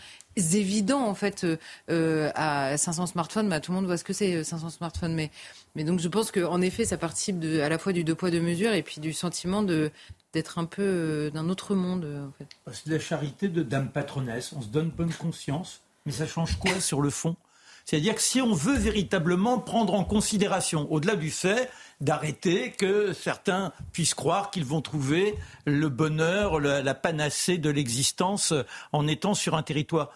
évident 0.54 1.06
en 1.06 1.14
fait 1.14 1.46
euh, 1.90 2.30
à 2.34 2.78
500 2.78 3.08
smartphones. 3.08 3.50
Bah, 3.50 3.60
tout 3.60 3.72
le 3.72 3.76
monde 3.76 3.86
voit 3.86 3.98
ce 3.98 4.04
que 4.04 4.14
c'est 4.14 4.42
500 4.42 4.70
smartphones, 4.70 5.14
mais 5.14 5.84
donc 5.84 6.00
je 6.00 6.08
pense 6.08 6.30
qu'en 6.30 6.62
effet 6.62 6.86
ça 6.86 6.96
participe 6.96 7.38
de, 7.38 7.60
à 7.60 7.68
la 7.68 7.76
fois 7.76 7.92
du 7.92 8.04
deux 8.04 8.14
poids 8.14 8.30
deux 8.30 8.40
mesures 8.40 8.72
et 8.72 8.82
puis 8.82 9.02
du 9.02 9.12
sentiment 9.12 9.62
de 9.62 9.90
d'être 10.32 10.58
un 10.58 10.64
peu 10.64 11.30
d'un 11.32 11.50
autre 11.50 11.74
monde. 11.74 12.30
C'est 12.72 12.88
la 12.88 12.98
charité 12.98 13.48
de 13.48 13.62
dame 13.62 13.90
patronesse. 13.90 14.54
On 14.54 14.62
se 14.62 14.68
donne 14.68 14.88
bonne 14.90 15.12
conscience 15.12 15.82
mais 16.06 16.12
ça 16.12 16.26
change 16.26 16.56
quoi 16.58 16.80
sur 16.80 17.02
le 17.02 17.10
fond? 17.10 17.36
C'est-à-dire 17.84 18.16
que 18.16 18.20
si 18.20 18.40
on 18.40 18.52
veut 18.52 18.76
véritablement 18.76 19.58
prendre 19.58 19.94
en 19.94 20.02
considération, 20.02 20.90
au-delà 20.90 21.14
du 21.14 21.30
fait 21.30 21.70
d'arrêter 22.00 22.72
que 22.72 23.12
certains 23.12 23.72
puissent 23.92 24.14
croire 24.14 24.50
qu'ils 24.50 24.64
vont 24.64 24.80
trouver 24.80 25.36
le 25.66 25.88
bonheur, 25.88 26.58
la 26.58 26.94
panacée 26.94 27.58
de 27.58 27.70
l'existence 27.70 28.52
en 28.92 29.06
étant 29.06 29.34
sur 29.34 29.54
un 29.54 29.62
territoire, 29.62 30.10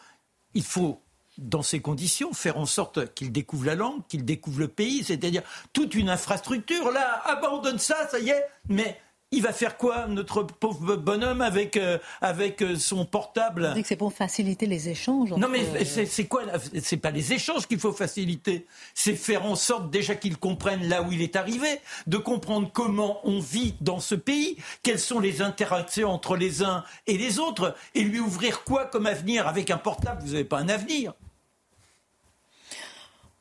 il 0.55 0.65
faut 0.65 1.01
dans 1.39 1.63
ces 1.63 1.81
conditions, 1.81 2.33
faire 2.33 2.59
en 2.59 2.67
sorte 2.67 3.15
qu'ils 3.15 3.33
découvrent 3.33 3.67
la 3.67 3.77
langue, 3.77 4.07
qu'ils 4.09 4.25
découvrent 4.25 4.61
le 4.61 4.69
pays, 4.69 5.05
c'est-à-dire 5.05 5.43
toute 5.73 5.95
une 5.95 6.11
infrastructure. 6.11 6.91
Là, 6.91 7.23
abandonne 7.25 7.79
ça, 7.79 8.09
ça 8.09 8.19
y 8.19 8.31
est, 8.31 8.45
mais 8.69 9.01
il 9.33 9.43
va 9.43 9.53
faire 9.53 9.77
quoi, 9.77 10.07
notre 10.09 10.43
pauvre 10.43 10.97
bonhomme, 10.97 11.41
avec, 11.41 11.77
euh, 11.77 11.99
avec 12.21 12.63
euh, 12.63 12.77
son 12.77 13.05
portable? 13.05 13.73
Que 13.75 13.87
c'est 13.87 13.97
pour 13.97 14.13
faciliter 14.13 14.67
les 14.67 14.89
échanges. 14.89 15.33
Non, 15.33 15.49
mais 15.49 15.65
euh, 15.77 15.85
c'est 15.85 16.25
quoi 16.25 16.43
C'est 16.83 16.97
pas 16.97 17.13
les 17.13 17.33
échanges 17.33 17.67
qu'il 17.69 17.79
faut 17.79 17.93
faciliter. 17.93 18.67
C'est 18.93 19.15
faire 19.15 19.47
en 19.47 19.55
sorte 19.55 19.89
déjà 19.91 20.17
qu'il 20.17 20.37
comprenne 20.37 20.89
là 20.89 21.03
où 21.03 21.13
il 21.13 21.23
est 21.23 21.37
arrivé, 21.37 21.69
de 22.09 22.17
comprendre 22.17 22.71
comment 22.73 23.21
on 23.23 23.39
vit 23.39 23.77
dans 23.81 24.01
ce 24.01 24.17
pays, 24.17 24.57
quelles 24.83 24.99
sont 24.99 25.21
les 25.21 25.43
interactions 25.43 26.11
entre 26.11 26.37
les 26.37 26.65
uns 26.65 26.83
et 27.07 27.17
les 27.17 27.39
autres, 27.39 27.77
et 27.95 28.03
lui 28.03 28.19
ouvrir 28.19 28.65
quoi 28.65 28.87
comme 28.87 29.07
avenir? 29.07 29.47
Avec 29.47 29.71
un 29.71 29.79
portable, 29.79 30.23
vous 30.23 30.33
n'avez 30.33 30.45
pas 30.45 30.59
un 30.59 30.69
avenir. 30.69 31.13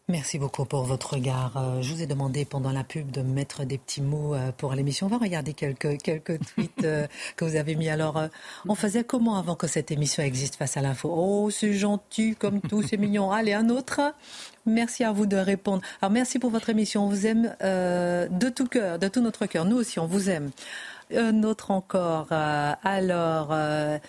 Merci 0.09 0.39
beaucoup 0.39 0.65
pour 0.65 0.85
votre 0.85 1.13
regard. 1.13 1.55
Euh, 1.55 1.83
je 1.83 1.93
vous 1.93 2.01
ai 2.01 2.07
demandé 2.07 2.43
pendant 2.43 2.71
la 2.71 2.83
pub 2.83 3.11
de 3.11 3.21
mettre 3.21 3.63
des 3.63 3.77
petits 3.77 4.01
mots 4.01 4.33
euh, 4.33 4.51
pour 4.51 4.73
l'émission. 4.73 5.05
On 5.05 5.09
va 5.09 5.19
regarder 5.19 5.53
quelques, 5.53 6.01
quelques 6.01 6.39
tweets 6.55 6.83
euh, 6.83 7.05
que 7.35 7.45
vous 7.45 7.55
avez 7.55 7.75
mis. 7.75 7.89
Alors, 7.89 8.19
on 8.67 8.73
faisait 8.73 9.03
comment 9.03 9.37
avant 9.37 9.53
que 9.53 9.67
cette 9.67 9.91
émission 9.91 10.23
existe 10.23 10.55
face 10.55 10.77
à 10.77 10.81
l'info? 10.81 11.13
Oh, 11.15 11.51
c'est 11.51 11.73
gentil 11.73 12.35
comme 12.35 12.59
tout, 12.59 12.81
c'est 12.81 12.97
mignon. 12.97 13.31
Allez, 13.39 13.53
un 13.53 13.69
autre? 13.69 14.01
Merci 14.65 15.03
à 15.03 15.11
vous 15.11 15.27
de 15.27 15.37
répondre. 15.37 15.83
Alors, 16.01 16.11
merci 16.11 16.39
pour 16.39 16.49
votre 16.49 16.71
émission. 16.71 17.05
On 17.05 17.09
vous 17.09 17.27
aime 17.27 17.55
de 17.61 18.49
tout 18.49 18.65
cœur, 18.65 18.97
de 18.97 19.07
tout 19.09 19.21
notre 19.21 19.45
cœur. 19.45 19.65
Nous 19.65 19.77
aussi, 19.77 19.99
on 19.99 20.07
vous 20.07 20.31
aime. 20.31 20.49
Un 21.15 21.43
autre 21.43 21.69
encore. 21.69 22.31
alors... 22.31 23.49
Euh, 23.51 23.99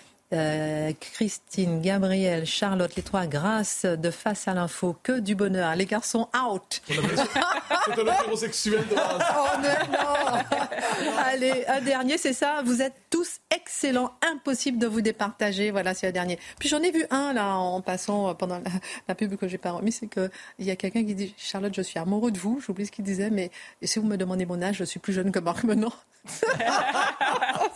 Christine, 0.99 1.81
Gabriel, 1.81 2.45
Charlotte, 2.45 2.95
les 2.95 3.03
trois 3.03 3.25
grâces 3.25 3.85
de 3.85 4.11
face 4.11 4.47
à 4.47 4.53
l'info. 4.53 4.95
Que 5.03 5.19
du 5.19 5.35
bonheur. 5.35 5.75
Les 5.75 5.85
garçons 5.85 6.29
out. 6.35 6.81
C'est 6.87 7.99
un 7.99 8.13
hétérosexuel 8.13 8.87
de 8.87 8.95
base. 8.95 9.21
Oh 9.33 9.57
non. 9.61 11.17
Allez, 11.25 11.65
un 11.67 11.81
dernier, 11.81 12.17
c'est 12.17 12.33
ça. 12.33 12.61
Vous 12.63 12.81
êtes 12.81 12.93
tous 13.09 13.39
excellents. 13.53 14.11
Impossible 14.21 14.77
de 14.77 14.87
vous 14.87 15.01
départager. 15.01 15.71
Voilà, 15.71 15.93
c'est 15.93 16.07
le 16.07 16.13
dernier. 16.13 16.39
Puis 16.59 16.69
j'en 16.69 16.81
ai 16.81 16.91
vu 16.91 17.05
un 17.09 17.33
là 17.33 17.55
en 17.55 17.81
passant 17.81 18.33
pendant 18.35 18.61
la, 19.07 19.15
pub 19.15 19.35
que 19.35 19.47
j'ai 19.47 19.57
pas 19.57 19.71
remis, 19.71 19.91
c'est 19.91 20.07
qu'il 20.07 20.29
y 20.59 20.71
a 20.71 20.75
quelqu'un 20.75 21.03
qui 21.03 21.15
dit 21.15 21.33
Charlotte, 21.37 21.73
je 21.75 21.81
suis 21.81 21.99
amoureux 21.99 22.31
de 22.31 22.39
vous. 22.39 22.61
J'oublie 22.65 22.85
ce 22.85 22.91
qu'il 22.91 23.05
disait, 23.05 23.29
mais 23.29 23.51
si 23.83 23.99
vous 23.99 24.05
me 24.05 24.17
demandez 24.17 24.45
mon 24.45 24.61
âge, 24.61 24.77
je 24.77 24.83
suis 24.83 24.99
plus 24.99 25.13
jeune 25.13 25.31
que 25.31 25.39
Marc 25.39 25.63
Menon. 25.63 25.91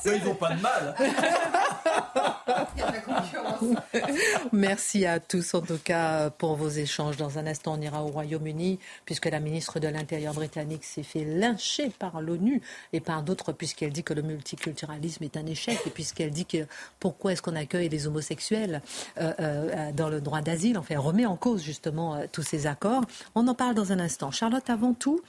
ils 0.06 0.24
n'ont 0.24 0.36
pas 0.36 0.54
de 0.54 0.62
mal. 0.62 0.96
Merci 4.52 5.06
à 5.06 5.20
tous 5.20 5.54
en 5.54 5.62
tout 5.62 5.80
cas 5.84 6.30
pour 6.30 6.56
vos 6.56 6.70
échanges. 6.70 7.18
Dans 7.18 7.40
un 7.40 7.48
instant, 7.48 7.76
on 7.78 7.82
ira 7.82 8.04
au 8.04 8.08
Royaume-Uni 8.08 8.80
puisque 9.06 9.26
la 9.26 9.40
ministre 9.40 9.80
de 9.80 9.88
l'Intérieur 9.88 10.34
britannique 10.34 10.84
s'est 10.84 11.04
fait 11.04 11.24
lyncher 11.24 11.90
par 11.98 12.22
l'ONU 12.22 12.62
et 12.94 13.00
par 13.00 13.24
d'autres 13.24 13.52
puisqu'elle 13.52 13.92
dit 13.92 14.04
que 14.04 14.14
le 14.14 14.22
multiculturalisme 14.22 15.24
est 15.24 15.38
un 15.38 15.46
échec 15.46 15.80
et 15.86 15.90
puisqu'elle 15.90 16.32
dit 16.32 16.46
que 16.46 16.68
pourquoi 17.00 17.34
est-ce 17.34 17.42
qu'on 17.42 17.56
accueille 17.56 17.90
les 17.90 18.08
homosexuels 18.08 18.82
euh, 19.20 19.34
euh, 19.40 19.92
dans 19.94 20.10
le 20.10 20.22
droit 20.22 20.42
d'asile? 20.42 20.78
Enfin, 20.78 21.00
remet 21.00 21.26
en 21.26 21.36
cause 21.36 21.64
justement 21.64 22.16
euh, 22.16 22.26
tous 22.32 22.44
ces 22.44 22.68
accords. 22.68 23.04
On 23.34 23.48
en 23.48 23.56
parle 23.56 23.76
dans 23.76 23.92
un 23.92 24.00
instant. 24.00 24.32
Charlotte, 24.32 24.70
avant 24.70 24.94
tout, 24.94 25.22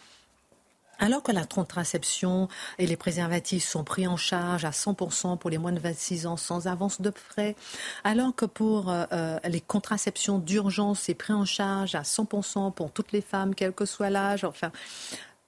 alors 0.98 1.22
que 1.22 1.32
la 1.32 1.44
contraception 1.44 2.48
et 2.78 2.86
les 2.86 2.96
préservatifs 2.96 3.66
sont 3.66 3.84
pris 3.84 4.06
en 4.06 4.16
charge 4.16 4.64
à 4.64 4.70
100% 4.70 5.38
pour 5.38 5.50
les 5.50 5.58
moins 5.58 5.72
de 5.72 5.80
26 5.80 6.26
ans 6.26 6.36
sans 6.36 6.66
avance 6.66 7.00
de 7.00 7.10
frais, 7.10 7.56
alors 8.04 8.34
que 8.34 8.44
pour 8.44 8.90
euh, 8.90 9.04
euh, 9.12 9.38
les 9.48 9.60
contraceptions 9.60 10.38
d'urgence, 10.38 11.00
c'est 11.00 11.14
pris 11.14 11.32
en 11.32 11.44
charge 11.44 11.94
à 11.94 12.02
100% 12.02 12.72
pour 12.72 12.92
toutes 12.92 13.12
les 13.12 13.20
femmes, 13.20 13.54
quel 13.54 13.72
que 13.72 13.84
soit 13.84 14.10
l'âge, 14.10 14.44
enfin, 14.44 14.70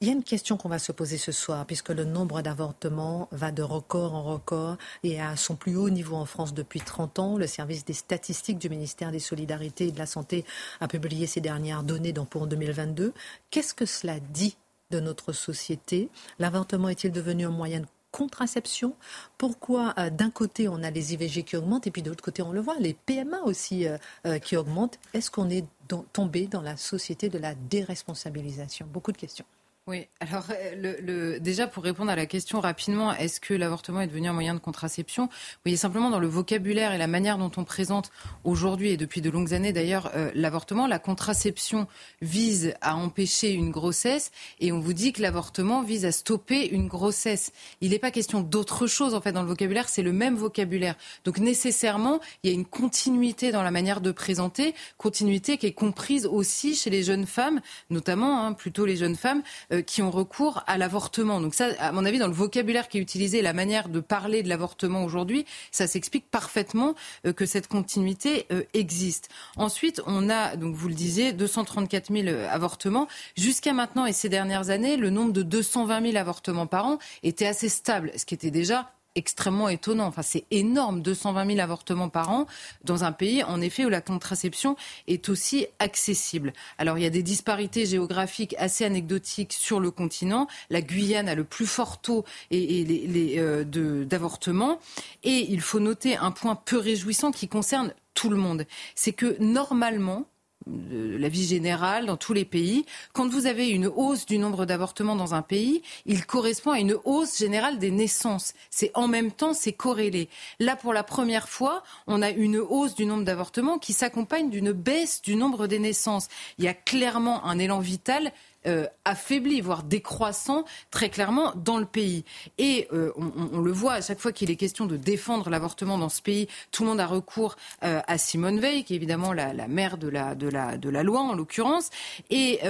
il 0.01 0.07
y 0.07 0.11
a 0.13 0.15
une 0.15 0.23
question 0.23 0.57
qu'on 0.57 0.69
va 0.69 0.79
se 0.79 0.93
poser 0.93 1.19
ce 1.19 1.33
soir, 1.33 1.67
puisque 1.67 1.89
le 1.89 2.05
nombre 2.05 2.41
d'avortements 2.41 3.29
va 3.33 3.51
de 3.51 3.65
record 3.65 4.15
en 4.15 4.23
record 4.23 4.77
et 5.03 5.21
à 5.21 5.35
son 5.35 5.57
plus 5.57 5.77
haut 5.77 5.91
niveau 5.91 6.15
en 6.15 6.25
France 6.25 6.55
depuis 6.55 6.81
30 6.81 7.19
ans. 7.19 7.37
Le 7.37 7.49
service 7.49 7.85
des 7.85 7.95
statistiques 7.95 8.59
du 8.59 8.71
ministère 8.71 9.11
des 9.11 9.19
Solidarités 9.19 9.89
et 9.89 9.93
de 9.93 9.99
la 9.99 10.07
Santé 10.07 10.45
a 10.81 10.87
publié 10.87 11.27
ces 11.27 11.41
dernières 11.41 11.83
données 11.83 12.15
pour 12.31 12.47
2022. 12.47 13.13
Qu'est-ce 13.51 13.75
que 13.75 13.87
cela 13.87 14.21
dit 14.21 14.57
de 14.91 15.01
notre 15.01 15.33
société. 15.33 16.11
L'avortement 16.39 16.89
est-il 16.89 17.13
devenu 17.13 17.47
un 17.47 17.51
moyen 17.51 17.81
de 17.81 17.87
contraception? 18.11 18.95
Pourquoi 19.37 19.95
euh, 19.99 20.11
d'un 20.11 20.31
côté 20.31 20.69
on 20.69 20.83
a 20.83 20.91
les 20.91 21.15
IVG 21.15 21.43
qui 21.45 21.57
augmentent 21.57 21.87
et 21.87 21.91
puis 21.91 22.03
de 22.03 22.09
l'autre 22.09 22.25
côté 22.25 22.43
on 22.43 22.53
le 22.53 22.61
voit, 22.61 22.77
les 22.79 22.95
PMA 22.95 23.41
aussi 23.43 23.87
euh, 23.87 23.99
euh, 24.27 24.39
qui 24.39 24.57
augmentent? 24.57 24.99
Est-ce 25.15 25.31
qu'on 25.31 25.51
est 25.51 25.65
tombé 26.13 26.47
dans 26.47 26.63
la 26.63 26.77
société 26.77 27.29
de 27.29 27.39
la 27.39 27.55
déresponsabilisation? 27.55 28.87
Beaucoup 28.87 29.13
de 29.13 29.19
questions. 29.19 29.45
Oui, 29.89 30.07
alors 30.21 30.45
le, 30.77 31.39
déjà 31.39 31.67
pour 31.67 31.83
répondre 31.83 32.11
à 32.11 32.15
la 32.15 32.27
question 32.27 32.61
rapidement, 32.61 33.15
est-ce 33.15 33.41
que 33.41 33.55
l'avortement 33.55 34.03
est 34.03 34.07
devenu 34.07 34.29
un 34.29 34.35
moyen 34.35 34.53
de 34.53 34.59
contraception? 34.59 35.25
Vous 35.25 35.61
voyez 35.65 35.79
simplement 35.79 36.11
dans 36.11 36.19
le 36.19 36.27
vocabulaire 36.27 36.93
et 36.93 36.99
la 36.99 37.07
manière 37.07 37.39
dont 37.39 37.51
on 37.57 37.65
présente 37.65 38.11
aujourd'hui 38.45 38.91
et 38.91 38.99
depuis 38.99 39.23
de 39.23 39.31
longues 39.31 39.55
années 39.55 39.73
d'ailleurs 39.73 40.13
l'avortement, 40.35 40.87
la 40.87 40.99
contraception 40.99 41.87
vise 42.21 42.75
à 42.83 42.97
empêcher 42.97 43.55
une 43.55 43.71
grossesse 43.71 44.31
et 44.61 44.73
on 44.73 44.79
vous 44.79 44.93
dit 44.93 45.15
que 45.15 45.23
l'avortement 45.23 45.83
vise 45.83 46.05
à 46.05 46.13
stopper 46.13 46.69
une 46.69 46.87
grossesse. 46.87 47.51
Il 47.81 47.93
n'est 47.93 47.99
pas 47.99 48.11
question 48.11 48.43
d'autre 48.43 48.87
chose 48.87 49.15
en 49.15 49.23
fait 49.23 49.33
dans 49.33 49.41
le 49.41 49.49
vocabulaire, 49.49 49.89
c'est 49.89 50.03
le 50.03 50.13
même 50.13 50.35
vocabulaire. 50.35 50.97
Donc 51.25 51.39
nécessairement, 51.39 52.21
il 52.43 52.51
y 52.51 52.53
a 52.53 52.55
une 52.55 52.67
continuité 52.67 53.53
dans 53.53 53.63
la 53.63 53.71
manière 53.71 54.03
de 54.03 54.11
présenter, 54.11 54.75
continuité 54.99 55.57
qui 55.57 55.65
est 55.65 55.73
comprise 55.73 56.27
aussi 56.27 56.75
chez 56.75 56.91
les 56.91 57.03
jeunes 57.03 57.25
femmes, 57.25 57.63
notamment 57.89 58.45
hein, 58.45 58.53
plutôt 58.53 58.85
les 58.85 58.97
jeunes 58.97 59.17
femmes. 59.17 59.43
Euh, 59.73 59.78
qui 59.81 60.03
ont 60.03 60.11
recours 60.11 60.63
à 60.67 60.79
l'avortement. 60.79 61.41
Donc 61.41 61.55
ça, 61.55 61.69
à 61.79 61.93
mon 61.93 62.05
avis, 62.05 62.19
dans 62.19 62.27
le 62.27 62.33
vocabulaire 62.33 62.89
qui 62.89 62.99
est 62.99 63.01
utilisé, 63.01 63.43
la 63.43 63.53
manière 63.53 63.89
de 63.89 64.01
parler 64.01 64.43
de 64.43 64.49
l'avortement 64.49 65.05
aujourd'hui, 65.05 65.47
ça 65.71 65.87
s'explique 65.87 66.31
parfaitement 66.31 66.95
euh, 67.27 67.33
que 67.33 67.47
cette 67.47 67.69
continuité 67.69 68.47
euh, 68.53 68.63
existe. 68.75 69.29
Ensuite, 69.57 70.03
on 70.07 70.31
a, 70.31 70.57
donc 70.57 70.75
vous 70.75 70.89
le 70.89 70.95
disiez, 70.95 71.33
234 71.33 72.13
000 72.13 72.37
avortements. 72.51 73.09
Jusqu'à 73.37 73.73
maintenant 73.73 74.07
et 74.07 74.13
ces 74.13 74.29
dernières 74.29 74.71
années, 74.71 74.97
le 74.97 75.11
nombre 75.11 75.33
de 75.33 75.43
220 75.43 76.03
000 76.03 76.17
avortements 76.17 76.67
par 76.67 76.87
an 76.87 76.99
était 77.23 77.47
assez 77.47 77.69
stable, 77.69 78.13
ce 78.17 78.25
qui 78.25 78.35
était 78.35 78.51
déjà 78.51 78.91
extrêmement 79.19 79.69
étonnant. 79.69 80.07
Enfin, 80.07 80.23
c'est 80.23 80.45
énorme, 80.51 81.03
220 81.03 81.47
000 81.47 81.61
avortements 81.61 82.09
par 82.09 82.31
an 82.31 82.47
dans 82.85 83.05
un 83.05 83.13
pays, 83.13 83.43
en 83.43 83.61
effet, 83.61 83.85
où 83.85 83.89
la 83.89 84.01
contraception 84.01 84.77
est 85.07 85.29
aussi 85.29 85.67
accessible. 85.79 86.53
Alors, 86.79 86.97
il 86.99 87.03
y 87.03 87.07
a 87.07 87.11
des 87.11 87.23
disparités 87.23 87.85
géographiques 87.85 88.55
assez 88.59 88.85
anecdotiques 88.85 89.53
sur 89.53 89.81
le 89.81 89.91
continent. 89.91 90.47
La 90.71 90.81
Guyane 90.81 91.29
a 91.29 91.35
le 91.35 91.45
plus 91.45 91.67
fort 91.67 92.01
taux 92.01 92.25
et, 92.51 92.85
les, 92.85 93.39
euh, 93.39 93.65
d'avortement. 94.05 94.79
Et 95.25 95.51
il 95.51 95.61
faut 95.61 95.81
noter 95.81 96.17
un 96.17 96.31
point 96.31 96.55
peu 96.55 96.79
réjouissant 96.79 97.33
qui 97.33 97.49
concerne 97.49 97.93
tout 98.15 98.31
le 98.31 98.37
monde. 98.37 98.67
C'est 98.95 99.13
que 99.13 99.37
normalement, 99.41 100.27
la 100.69 101.29
vie 101.29 101.47
générale 101.47 102.07
dans 102.07 102.17
tous 102.17 102.33
les 102.33 102.45
pays. 102.45 102.85
Quand 103.13 103.29
vous 103.29 103.47
avez 103.47 103.69
une 103.69 103.87
hausse 103.87 104.27
du 104.27 104.39
nombre 104.39 104.67
d'avortements 104.67 105.17
dans 105.17 105.35
un 105.35 105.43
pays, 105.43 105.83
il 106.07 106.27
correspond 106.27 106.73
à 106.73 106.81
une 106.81 106.97
hausse 107.05 107.39
générale 107.39 107.79
des 107.79 107.91
naissances. 107.91 108.55
C'est 108.71 108.91
en 108.95 109.09
même 109.09 109.33
temps, 109.33 109.55
c'est 109.55 109.73
corrélé. 109.73 110.29
Là, 110.61 110.77
pour 110.77 110.93
la 110.93 111.03
première 111.03 111.49
fois, 111.49 111.83
on 112.07 112.23
a 112.23 112.31
une 112.31 112.59
hausse 112.59 112.95
du 112.95 113.07
nombre 113.07 113.25
d'avortements 113.25 113.79
qui 113.79 113.93
s'accompagne 113.93 114.51
d'une 114.51 114.73
baisse 114.73 115.23
du 115.23 115.37
nombre 115.37 115.67
des 115.67 115.79
naissances. 115.79 116.29
Il 116.59 116.65
y 116.65 116.69
a 116.69 116.75
clairement 116.75 117.45
un 117.45 117.59
élan 117.59 117.81
vital 117.81 118.33
euh, 118.67 118.87
affaibli, 119.05 119.61
voire 119.61 119.85
décroissant 119.85 120.65
très 120.91 121.11
clairement 121.11 121.53
dans 121.55 121.79
le 121.79 121.87
pays. 121.87 122.25
Et 122.59 122.89
euh, 122.93 123.13
on, 123.17 123.61
le 123.61 123.71
voit 123.71 123.95
à 123.95 124.01
chaque 124.03 124.19
fois 124.19 124.33
qu'il 124.33 124.51
est 124.51 124.57
question 124.57 124.87
de 124.87 124.97
défendre 124.97 125.49
l'avortement 125.49 125.97
dans 125.97 126.09
ce 126.09 126.21
pays, 126.21 126.49
tout 126.73 126.83
le 126.83 126.91
monde 126.91 127.01
a 127.01 127.07
recours 127.07 127.57
euh, 127.85 128.01
à 128.07 128.19
Simone 128.19 128.59
Veil, 128.59 128.85
qui 128.85 128.95
est 128.95 128.97
évidemment 128.97 129.33
la, 129.33 129.53
mère 129.69 129.97
de 129.97 130.09
la, 130.09 130.35
de, 130.35 130.49
la, 130.49 130.77
de 130.77 130.91
la 130.91 131.03
loi 131.03 131.21
en 131.21 131.35
l'occurrence. 131.35 131.91
Et, 132.31 132.61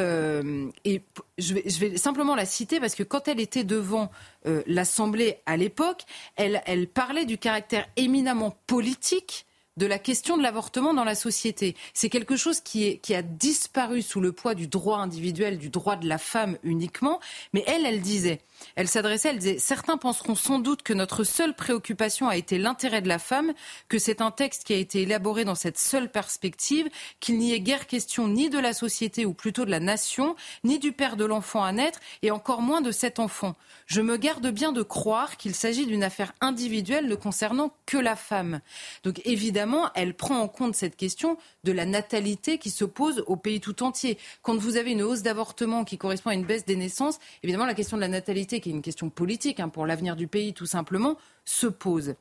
et 0.85 1.03
je, 1.39 1.55
vais, 1.55 1.63
je 1.67 1.81
vais 1.81 1.97
simplement 1.97 2.35
la 2.35 2.45
citer 2.45 2.81
parce 2.81 2.95
que 2.95 3.03
quand 3.03 3.27
elle 3.27 3.41
était 3.41 3.65
devant 3.65 4.11
l'Assemblée 4.67 5.39
à 5.47 5.57
l'époque, 5.57 6.05
elle, 6.37 6.63
elle 6.67 6.87
parlait 6.87 7.25
du 7.25 7.39
caractère 7.39 7.87
éminemment 7.97 8.57
politique 8.67 9.48
de 9.79 9.87
la 9.87 9.99
question 9.99 10.37
de 10.37 10.43
l'avortement 10.43 10.93
dans 10.93 11.05
la 11.05 11.15
société. 11.15 11.77
C'est 11.95 12.11
quelque 12.11 12.37
chose 12.37 12.61
qui, 12.61 12.87
est, 12.87 12.99
qui 12.99 13.15
a 13.15 13.23
disparu 13.23 14.03
sous 14.03 14.21
le 14.21 14.33
poids 14.33 14.55
du 14.55 14.67
droit 14.67 14.99
individuel, 14.99 15.57
du 15.57 15.71
droit 15.71 15.97
de 15.97 16.09
la 16.09 16.19
femme 16.19 16.59
uniquement. 16.65 17.21
Mais 17.53 17.63
elle, 17.67 17.87
elle 17.87 18.01
disait, 18.01 18.41
elle 18.77 18.89
s'adressait, 18.89 19.31
elle 19.31 19.39
disait, 19.39 19.59
certains 19.59 19.97
penseront 19.97 20.35
sans 20.35 20.59
doute 20.59 20.83
que 20.83 20.93
notre 20.93 21.25
seule 21.25 21.55
préoccupation 21.55 22.29
a 22.29 22.37
été 22.37 22.59
l'intérêt 22.59 23.03
de 23.03 23.09
la 23.09 23.19
femme, 23.19 23.53
que 23.89 23.99
c'est 23.99 24.21
un 24.21 24.31
texte 24.31 24.65
qui 24.65 24.73
a 24.73 24.77
été 24.77 25.03
élaboré 25.03 25.45
dans 25.45 25.55
cette 25.55 25.79
seule 25.79 26.11
perspective, 26.11 26.89
qu'il 27.21 27.39
n'y 27.39 27.53
ait 27.53 27.61
guère 27.61 27.87
question 27.87 28.29
ni 28.29 28.51
de 28.51 28.59
la 28.59 28.73
société 28.73 29.27
ou 29.27 29.35
plutôt 29.35 29.65
de 29.65 29.71
la 29.71 29.81
nation, 29.81 30.37
ni 30.65 30.79
du 30.79 30.93
père 30.93 31.17
de 31.17 31.25
l'enfant 31.25 31.63
à 31.65 31.73
naître, 31.73 32.01
et 32.23 32.31
encore 32.31 32.63
moins 32.63 32.81
de 32.81 32.91
cet 32.93 33.19
enfant. 33.19 33.55
Je 33.87 34.01
me 34.01 34.17
garde 34.17 34.49
bien 34.49 34.73
de 34.73 34.83
croire 34.83 35.37
qu'il 35.37 35.55
s'agit 35.55 35.87
d'une 35.87 36.05
affaire 36.05 36.33
individuelle 36.41 37.07
ne 37.07 37.15
concernant 37.15 37.73
que 37.87 37.97
la 37.97 38.17
femme. 38.17 38.61
Donc 39.05 39.21
évidemment, 39.25 39.91
elle 39.95 40.15
prend 40.15 40.41
en 40.41 40.49
compte 40.49 40.75
cette 40.75 40.97
question 40.97 41.39
de 41.65 41.73
la 41.73 41.87
natalité 41.87 42.59
qui 42.59 42.71
se 42.71 42.85
pose 42.85 43.25
au 43.27 43.37
pays 43.37 43.61
tout 43.61 43.83
entier. 43.83 44.19
Quand 44.43 44.57
vous 44.57 44.77
avez 44.77 44.93
une 44.93 45.03
hausse 45.03 45.23
d'avortement 45.23 45.85
qui 45.85 45.99
correspond 45.99 46.31
à 46.31 46.35
une 46.35 46.45
baisse 46.45 46.65
des 46.65 46.77
naissances, 46.77 47.19
évidemment, 47.43 47.67
la 47.67 47.75
question 47.75 47.97
de 47.97 48.03
la 48.03 48.09
natalité, 48.09 48.48
qui 48.49 48.71
est 48.71 48.73
une 48.73 48.83
question 48.83 49.11
politique 49.11 49.61
hein, 49.61 49.69
pour 49.69 49.87
l'avenir 49.87 50.17
du 50.17 50.27
pays 50.27 50.53
tout 50.55 50.67
simplement, 50.67 51.17
se 51.45 51.67
pose. 51.67 52.15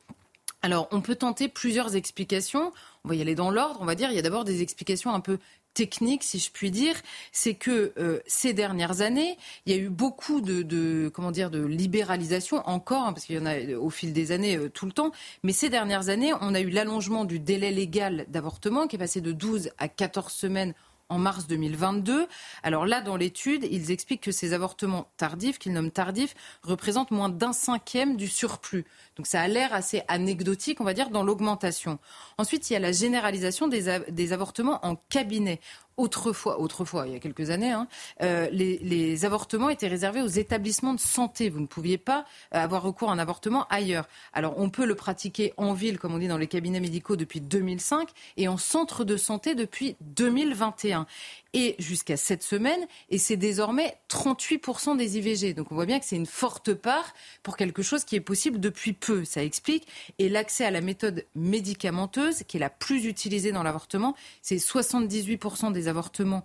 Alors, 0.62 0.88
on 0.90 1.00
peut 1.00 1.14
tenter 1.14 1.48
plusieurs 1.48 1.94
explications. 1.94 2.72
On 3.04 3.08
va 3.08 3.14
y 3.14 3.20
aller 3.20 3.36
dans 3.36 3.50
l'ordre. 3.50 3.78
On 3.80 3.84
va 3.84 3.94
dire, 3.94 4.10
il 4.10 4.16
y 4.16 4.18
a 4.18 4.22
d'abord 4.22 4.44
des 4.44 4.60
explications 4.60 5.14
un 5.14 5.20
peu 5.20 5.38
technique, 5.78 6.24
si 6.24 6.40
je 6.40 6.50
puis 6.50 6.72
dire, 6.72 6.96
c'est 7.30 7.54
que 7.54 7.92
euh, 7.98 8.18
ces 8.26 8.52
dernières 8.52 9.00
années, 9.00 9.38
il 9.64 9.72
y 9.72 9.78
a 9.78 9.80
eu 9.80 9.88
beaucoup 9.88 10.40
de, 10.40 11.08
comment 11.14 11.30
dire 11.30 11.50
de 11.50 11.64
libéralisation 11.64 12.66
encore, 12.66 13.04
hein, 13.04 13.12
parce 13.12 13.26
qu'il 13.26 13.36
y 13.36 13.38
en 13.38 13.46
a 13.46 13.54
euh, 13.54 13.78
au 13.78 13.88
fil 13.88 14.12
des 14.12 14.32
années 14.32 14.56
euh, 14.56 14.68
tout 14.68 14.86
le 14.86 14.92
temps. 14.92 15.12
Mais 15.44 15.52
ces 15.52 15.68
dernières 15.68 16.08
années, 16.08 16.32
on 16.40 16.54
a 16.54 16.60
eu 16.60 16.70
l'allongement 16.70 17.24
du 17.24 17.38
délai 17.38 17.70
légal 17.70 18.26
d'avortement 18.26 18.88
qui 18.88 18.96
est 18.96 18.98
passé 18.98 19.20
de 19.20 19.30
12 19.30 19.70
à 19.78 19.86
14 19.86 20.32
semaines 20.32 20.74
en 21.08 21.18
mars 21.18 21.46
2022. 21.46 22.26
Alors 22.62 22.86
là, 22.86 23.00
dans 23.00 23.16
l'étude, 23.16 23.66
ils 23.70 23.90
expliquent 23.90 24.22
que 24.22 24.32
ces 24.32 24.52
avortements 24.52 25.08
tardifs, 25.16 25.58
qu'ils 25.58 25.72
nomment 25.72 25.90
tardifs, 25.90 26.34
représentent 26.62 27.10
moins 27.10 27.28
d'un 27.28 27.52
cinquième 27.52 28.16
du 28.16 28.28
surplus. 28.28 28.84
Donc 29.16 29.26
ça 29.26 29.40
a 29.40 29.48
l'air 29.48 29.72
assez 29.72 30.02
anecdotique, 30.08 30.80
on 30.80 30.84
va 30.84 30.94
dire, 30.94 31.10
dans 31.10 31.22
l'augmentation. 31.22 31.98
Ensuite, 32.36 32.70
il 32.70 32.74
y 32.74 32.76
a 32.76 32.80
la 32.80 32.92
généralisation 32.92 33.68
des, 33.68 34.32
avortements 34.32 34.84
en 34.84 34.96
cabinet 34.96 35.60
autrefois, 35.98 36.60
autrefois, 36.60 37.06
il 37.06 37.12
y 37.12 37.16
a 37.16 37.18
quelques 37.18 37.50
années, 37.50 37.72
hein, 37.72 37.86
euh, 38.22 38.48
les, 38.50 39.24
avortements 39.24 39.68
étaient 39.68 39.88
réservés 39.88 40.22
aux 40.22 40.28
établissements 40.28 40.94
de 40.94 41.00
santé. 41.00 41.50
Vous 41.50 41.60
ne 41.60 41.66
pouviez 41.66 41.98
pas 41.98 42.24
euh, 42.54 42.58
avoir 42.58 42.82
recours 42.82 43.10
à 43.10 43.12
un 43.12 43.18
avortement 43.18 43.66
ailleurs. 43.68 44.08
Alors, 44.32 44.54
on 44.58 44.70
peut 44.70 44.86
le 44.86 44.94
pratiquer 44.94 45.52
en 45.56 45.74
ville, 45.74 45.98
comme 45.98 46.14
on 46.14 46.18
dit 46.18 46.28
dans 46.28 46.38
les 46.38 46.46
cabinets 46.46 46.80
médicaux, 46.80 47.16
depuis 47.16 47.40
2005 47.40 48.08
et 48.36 48.48
en 48.48 48.56
centre 48.56 49.04
de 49.04 49.16
santé 49.16 49.54
depuis 49.54 49.96
2021 50.00 51.06
et 51.54 51.76
jusqu'à 51.78 52.16
cette 52.16 52.42
semaine, 52.42 52.80
et 53.08 53.18
c'est 53.18 53.36
désormais 53.36 53.96
38% 54.10 54.96
des 54.96 55.18
IVG. 55.18 55.54
Donc 55.54 55.72
on 55.72 55.74
voit 55.74 55.86
bien 55.86 55.98
que 55.98 56.04
c'est 56.04 56.16
une 56.16 56.26
forte 56.26 56.74
part 56.74 57.14
pour 57.42 57.56
quelque 57.56 57.82
chose 57.82 58.04
qui 58.04 58.16
est 58.16 58.20
possible 58.20 58.60
depuis 58.60 58.92
peu, 58.92 59.24
ça 59.24 59.42
explique. 59.42 59.86
Et 60.18 60.28
l'accès 60.28 60.64
à 60.64 60.70
la 60.70 60.80
méthode 60.80 61.24
médicamenteuse, 61.34 62.42
qui 62.46 62.58
est 62.58 62.60
la 62.60 62.70
plus 62.70 63.06
utilisée 63.06 63.52
dans 63.52 63.62
l'avortement, 63.62 64.14
c'est 64.42 64.56
78% 64.56 65.72
des 65.72 65.88
avortements 65.88 66.44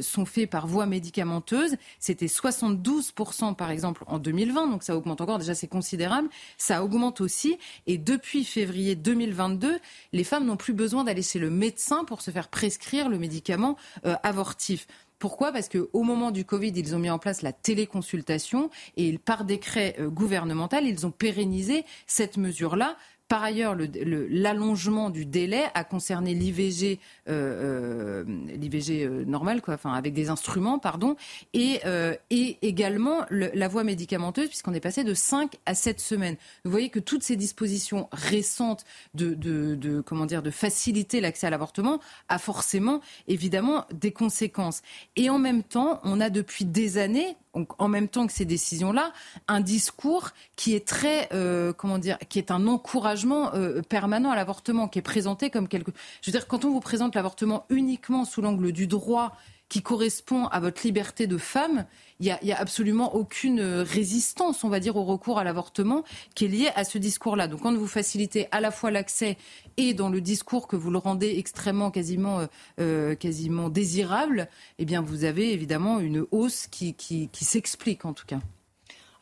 sont 0.00 0.24
faits 0.24 0.48
par 0.48 0.66
voie 0.66 0.86
médicamenteuse. 0.86 1.76
C'était 1.98 2.26
72% 2.26 3.54
par 3.54 3.70
exemple 3.70 4.04
en 4.06 4.18
2020, 4.18 4.68
donc 4.68 4.82
ça 4.82 4.96
augmente 4.96 5.20
encore, 5.20 5.38
déjà 5.38 5.54
c'est 5.54 5.68
considérable. 5.68 6.28
Ça 6.58 6.84
augmente 6.84 7.20
aussi, 7.20 7.58
et 7.86 7.98
depuis 7.98 8.44
février 8.44 8.94
2022, 8.94 9.78
les 10.12 10.24
femmes 10.24 10.46
n'ont 10.46 10.56
plus 10.56 10.74
besoin 10.74 11.04
d'aller 11.04 11.22
chez 11.22 11.38
le 11.38 11.50
médecin 11.50 12.04
pour 12.04 12.22
se 12.22 12.30
faire 12.30 12.48
prescrire 12.48 13.08
le 13.08 13.18
médicament 13.18 13.76
avortif. 14.22 14.86
Pourquoi? 15.18 15.52
Parce 15.52 15.68
qu'au 15.68 16.02
moment 16.02 16.32
du 16.32 16.44
Covid, 16.44 16.72
ils 16.74 16.96
ont 16.96 16.98
mis 16.98 17.10
en 17.10 17.20
place 17.20 17.42
la 17.42 17.52
téléconsultation 17.52 18.70
et 18.96 19.16
par 19.18 19.44
décret 19.44 19.96
gouvernemental, 20.00 20.84
ils 20.84 21.06
ont 21.06 21.12
pérennisé 21.12 21.84
cette 22.08 22.38
mesure-là 22.38 22.96
par 23.32 23.44
ailleurs, 23.44 23.74
l'allongement 24.04 25.08
du 25.08 25.24
délai 25.24 25.64
a 25.72 25.84
concerné 25.84 26.34
l'IVG, 26.34 27.00
euh, 27.30 28.24
euh, 28.26 28.46
l'IVG 28.54 29.06
euh, 29.06 29.24
normal, 29.24 29.62
quoi, 29.62 29.72
enfin 29.72 29.94
avec 29.94 30.12
des 30.12 30.28
instruments, 30.28 30.78
pardon, 30.78 31.16
et, 31.54 31.80
et 32.28 32.58
également 32.60 33.24
la 33.30 33.68
voie 33.68 33.84
médicamenteuse, 33.84 34.48
puisqu'on 34.48 34.74
est 34.74 34.80
passé 34.80 35.02
de 35.02 35.14
5 35.14 35.54
à 35.64 35.74
7 35.74 35.98
semaines. 35.98 36.36
Vous 36.66 36.70
voyez 36.70 36.90
que 36.90 36.98
toutes 36.98 37.22
ces 37.22 37.36
dispositions 37.36 38.06
récentes 38.12 38.84
de, 39.14 39.32
de, 39.32 39.76
de 39.76 40.02
comment 40.02 40.26
dire, 40.26 40.42
de 40.42 40.50
faciliter 40.50 41.22
l'accès 41.22 41.46
à 41.46 41.50
l'avortement 41.50 42.00
a 42.28 42.36
forcément, 42.36 43.00
évidemment, 43.28 43.86
des 43.94 44.12
conséquences. 44.12 44.82
Et 45.16 45.30
en 45.30 45.38
même 45.38 45.62
temps, 45.62 46.00
on 46.04 46.20
a 46.20 46.28
depuis 46.28 46.66
des 46.66 46.98
années 46.98 47.38
en 47.54 47.88
même 47.88 48.08
temps 48.08 48.26
que 48.26 48.32
ces 48.32 48.44
décisions-là, 48.44 49.12
un 49.48 49.60
discours 49.60 50.30
qui 50.56 50.74
est 50.74 50.86
très, 50.86 51.28
euh, 51.32 51.72
comment 51.72 51.98
dire, 51.98 52.18
qui 52.28 52.38
est 52.38 52.50
un 52.50 52.66
encouragement 52.66 53.54
euh, 53.54 53.82
permanent 53.82 54.30
à 54.30 54.36
l'avortement, 54.36 54.88
qui 54.88 54.98
est 54.98 55.02
présenté 55.02 55.50
comme 55.50 55.68
quelque. 55.68 55.92
Je 56.22 56.30
veux 56.30 56.36
dire, 56.36 56.46
quand 56.46 56.64
on 56.64 56.70
vous 56.70 56.80
présente 56.80 57.14
l'avortement 57.14 57.66
uniquement 57.68 58.24
sous 58.24 58.40
l'angle 58.40 58.72
du 58.72 58.86
droit 58.86 59.36
qui 59.72 59.80
correspond 59.80 60.48
à 60.48 60.60
votre 60.60 60.82
liberté 60.84 61.26
de 61.26 61.38
femme, 61.38 61.86
il 62.20 62.36
n'y 62.42 62.52
a, 62.52 62.58
absolument 62.58 63.14
aucune 63.14 63.62
résistance, 63.62 64.64
on 64.64 64.68
va 64.68 64.80
dire, 64.80 64.96
au 64.96 65.04
recours 65.04 65.38
à 65.38 65.44
l'avortement 65.44 66.04
qui 66.34 66.44
est 66.44 66.48
liée 66.48 66.68
à 66.76 66.84
ce 66.84 66.98
discours-là. 66.98 67.48
Donc 67.48 67.62
quand 67.62 67.74
vous 67.74 67.86
facilitez 67.86 68.48
à 68.50 68.60
la 68.60 68.70
fois 68.70 68.90
l'accès 68.90 69.38
et 69.78 69.94
dans 69.94 70.10
le 70.10 70.20
discours 70.20 70.68
que 70.68 70.76
vous 70.76 70.90
le 70.90 70.98
rendez 70.98 71.38
extrêmement, 71.38 71.90
quasiment, 71.90 72.40
euh, 72.40 72.46
euh, 72.80 73.14
quasiment 73.14 73.70
désirable, 73.70 74.46
eh 74.78 74.84
bien 74.84 75.00
vous 75.00 75.24
avez 75.24 75.54
évidemment 75.54 76.00
une 76.00 76.26
hausse 76.32 76.66
qui, 76.66 77.30
s'explique 77.32 78.04
en 78.04 78.12
tout 78.12 78.26
cas. 78.26 78.40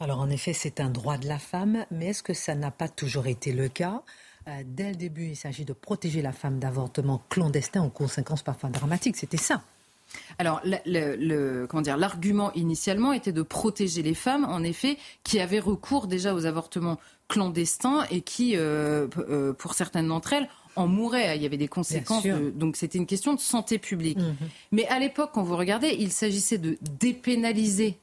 Alors 0.00 0.18
en 0.18 0.30
effet, 0.30 0.52
c'est 0.52 0.80
un 0.80 0.90
droit 0.90 1.16
de 1.16 1.28
la 1.28 1.38
femme, 1.38 1.86
mais 1.92 2.06
est-ce 2.06 2.24
que 2.24 2.34
ça 2.34 2.56
n'a 2.56 2.72
pas 2.72 2.88
toujours 2.88 3.28
été 3.28 3.52
le 3.52 3.68
cas? 3.68 4.02
Euh, 4.48 4.62
Dès 4.66 4.88
le 4.88 4.96
début, 4.96 5.26
il 5.26 5.36
s'agit 5.36 5.64
de 5.64 5.74
protéger 5.74 6.22
la 6.22 6.32
femme 6.32 6.58
d'avortement 6.58 7.22
clandestin 7.28 7.84
aux 7.84 7.90
conséquences 7.90 8.42
parfois 8.42 8.70
dramatiques. 8.70 9.16
C'était 9.16 9.36
ça. 9.36 9.62
Alors, 10.38 10.60
le, 10.64 11.66
comment 11.66 11.82
dire, 11.82 11.96
l'argument 11.96 12.52
initialement 12.54 13.12
était 13.12 13.32
de 13.32 13.42
protéger 13.42 14.02
les 14.02 14.14
femmes, 14.14 14.44
en 14.44 14.62
effet, 14.62 14.96
qui 15.24 15.40
avaient 15.40 15.60
recours 15.60 16.06
déjà 16.06 16.34
aux 16.34 16.46
avortements 16.46 16.98
clandestins 17.28 18.04
et 18.10 18.20
qui, 18.22 18.56
euh, 18.56 19.06
euh, 19.18 19.52
pour 19.52 19.74
certaines 19.74 20.08
d'entre 20.08 20.32
elles, 20.32 20.48
en 20.76 20.86
mouraient. 20.86 21.36
Il 21.36 21.42
y 21.42 21.46
avait 21.46 21.56
des 21.56 21.68
conséquences. 21.68 22.26
donc, 22.54 22.76
c'était 22.76 22.98
une 22.98 23.06
question 23.06 23.34
de 23.34 23.40
santé 23.40 23.78
publique. 23.78 24.18
Mhm. 24.18 24.36
Mais 24.72 24.86
à 24.88 24.98
l'époque, 24.98 25.30
quand 25.32 25.42
vous 25.42 25.56
regardez, 25.56 25.96
il 25.98 26.10
s'agissait 26.10 26.58
de 26.58 26.78
dépénaliser 26.98 27.98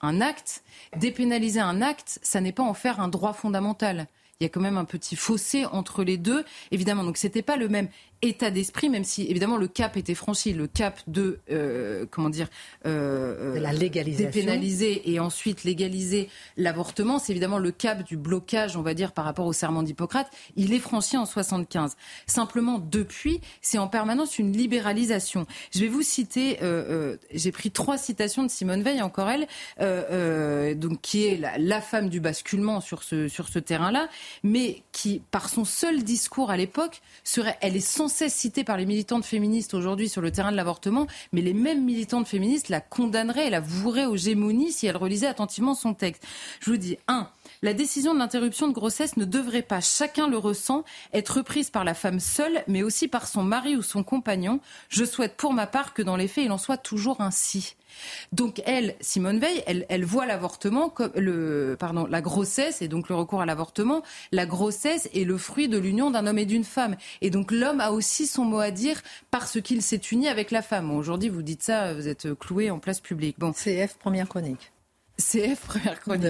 un 0.00 0.20
acte. 0.20 0.62
Dépénaliser 0.96 1.60
un 1.60 1.82
acte, 1.82 2.18
ça 2.22 2.40
n'est 2.40 2.52
pas 2.52 2.62
en 2.62 2.74
faire 2.74 3.00
un 3.00 3.08
droit 3.08 3.32
fondamental 3.32 4.08
il 4.40 4.44
y 4.44 4.46
a 4.46 4.48
quand 4.48 4.60
même 4.60 4.78
un 4.78 4.84
petit 4.84 5.16
fossé 5.16 5.64
entre 5.66 6.04
les 6.04 6.16
deux. 6.16 6.44
Évidemment, 6.70 7.02
donc 7.02 7.16
c'était 7.16 7.42
pas 7.42 7.56
le 7.56 7.68
même 7.68 7.88
état 8.22 8.50
d'esprit, 8.50 8.88
même 8.88 9.04
si 9.04 9.24
évidemment 9.26 9.56
le 9.56 9.68
cap 9.68 9.96
était 9.96 10.14
franchi, 10.14 10.52
le 10.52 10.66
cap 10.66 11.00
de 11.06 11.38
euh, 11.50 12.06
comment 12.10 12.30
dire, 12.30 12.48
euh, 12.86 13.54
de 13.54 13.60
la 13.60 13.72
légalisation, 13.72 14.30
dépénaliser 14.30 15.10
et 15.10 15.20
ensuite 15.20 15.64
légaliser 15.64 16.28
l'avortement, 16.56 17.18
c'est 17.18 17.32
évidemment 17.32 17.58
le 17.58 17.70
cap 17.70 18.02
du 18.02 18.16
blocage, 18.16 18.76
on 18.76 18.82
va 18.82 18.94
dire, 18.94 19.12
par 19.12 19.24
rapport 19.24 19.46
au 19.46 19.52
serment 19.52 19.82
d'Hippocrate. 19.82 20.28
Il 20.56 20.72
est 20.72 20.78
franchi 20.78 21.16
en 21.16 21.26
75. 21.26 21.96
Simplement 22.26 22.78
depuis, 22.78 23.40
c'est 23.60 23.78
en 23.78 23.88
permanence 23.88 24.38
une 24.38 24.52
libéralisation. 24.52 25.46
Je 25.72 25.80
vais 25.80 25.88
vous 25.88 26.02
citer, 26.02 26.58
euh, 26.62 27.12
euh 27.12 27.16
j'ai 27.32 27.52
pris 27.52 27.70
trois 27.70 27.98
citations 27.98 28.42
de 28.42 28.48
Simone 28.48 28.82
Veil, 28.82 29.02
encore 29.02 29.28
elle, 29.28 29.46
euh, 29.80 30.04
euh, 30.10 30.74
donc 30.74 31.00
qui 31.00 31.26
est 31.26 31.36
la, 31.36 31.58
la, 31.58 31.80
femme 31.80 32.08
du 32.08 32.20
basculement 32.20 32.80
sur 32.80 33.02
ce 33.02 33.28
sur 33.28 33.48
ce 33.48 33.58
terrain-là, 33.58 34.08
mais 34.42 34.82
qui, 34.92 35.22
par 35.30 35.48
son 35.48 35.64
seul 35.64 36.02
discours 36.02 36.50
à 36.50 36.56
l'époque, 36.56 37.00
serait, 37.24 37.56
elle 37.60 37.76
est 37.76 37.80
sans 37.80 38.07
cesse 38.08 38.34
citée 38.34 38.64
par 38.64 38.76
les 38.76 38.86
militantes 38.86 39.24
féministes 39.24 39.74
aujourd'hui 39.74 40.08
sur 40.08 40.20
le 40.20 40.30
terrain 40.30 40.52
de 40.52 40.56
l'avortement, 40.56 41.06
mais 41.32 41.40
les 41.40 41.54
mêmes 41.54 41.84
militantes 41.84 42.26
féministes 42.26 42.68
la 42.68 42.80
condamneraient 42.80 43.46
et 43.46 43.50
la 43.50 43.60
voueraient 43.60 44.06
aux 44.06 44.16
gémonies 44.16 44.72
si 44.72 44.86
elle 44.86 44.96
relisait 44.96 45.26
attentivement 45.26 45.74
son 45.74 45.94
texte. 45.94 46.24
Je 46.60 46.70
vous 46.70 46.76
dis, 46.76 46.98
un, 47.08 47.28
la 47.62 47.74
décision 47.74 48.14
de 48.14 48.18
l'interruption 48.18 48.68
de 48.68 48.72
grossesse 48.72 49.16
ne 49.16 49.24
devrait 49.24 49.62
pas, 49.62 49.80
chacun 49.80 50.28
le 50.28 50.38
ressent, 50.38 50.84
être 51.12 51.42
prise 51.42 51.70
par 51.70 51.84
la 51.84 51.94
femme 51.94 52.20
seule, 52.20 52.62
mais 52.68 52.82
aussi 52.82 53.08
par 53.08 53.26
son 53.26 53.42
mari 53.42 53.76
ou 53.76 53.82
son 53.82 54.02
compagnon. 54.02 54.60
Je 54.88 55.04
souhaite 55.04 55.36
pour 55.36 55.52
ma 55.52 55.66
part 55.66 55.94
que 55.94 56.02
dans 56.02 56.16
les 56.16 56.28
faits, 56.28 56.44
il 56.44 56.52
en 56.52 56.58
soit 56.58 56.76
toujours 56.76 57.20
ainsi. 57.20 57.74
Donc 58.32 58.62
elle, 58.64 58.94
Simone 59.00 59.40
Veil, 59.40 59.64
elle, 59.66 60.04
voit 60.04 60.26
l'avortement 60.26 60.92
la 61.16 62.20
grossesse 62.20 62.82
et 62.82 62.88
donc 62.88 63.08
le 63.08 63.14
recours 63.14 63.40
à 63.40 63.46
l'avortement. 63.46 64.02
La 64.30 64.46
grossesse 64.46 65.08
est 65.14 65.24
le 65.24 65.38
fruit 65.38 65.68
de 65.68 65.78
l'union 65.78 66.10
d'un 66.10 66.26
homme 66.26 66.38
et 66.38 66.46
d'une 66.46 66.64
femme. 66.64 66.96
Et 67.22 67.30
donc 67.30 67.50
l'homme 67.50 67.80
a 67.80 67.90
aussi 67.90 68.26
son 68.26 68.44
mot 68.44 68.60
à 68.60 68.70
dire 68.70 69.00
parce 69.30 69.60
qu'il 69.60 69.82
s'est 69.82 70.00
uni 70.12 70.28
avec 70.28 70.50
la 70.50 70.62
femme. 70.62 70.90
Aujourd'hui, 70.90 71.28
vous 71.28 71.42
dites 71.42 71.62
ça, 71.62 71.94
vous 71.94 72.08
êtes 72.08 72.34
cloué 72.34 72.70
en 72.70 72.78
place 72.78 73.00
publique. 73.00 73.36
Bon. 73.38 73.52
CF, 73.52 73.96
première 73.98 74.28
chronique. 74.28 74.70
CF, 75.18 75.60
première 75.66 76.00
chronique. 76.00 76.26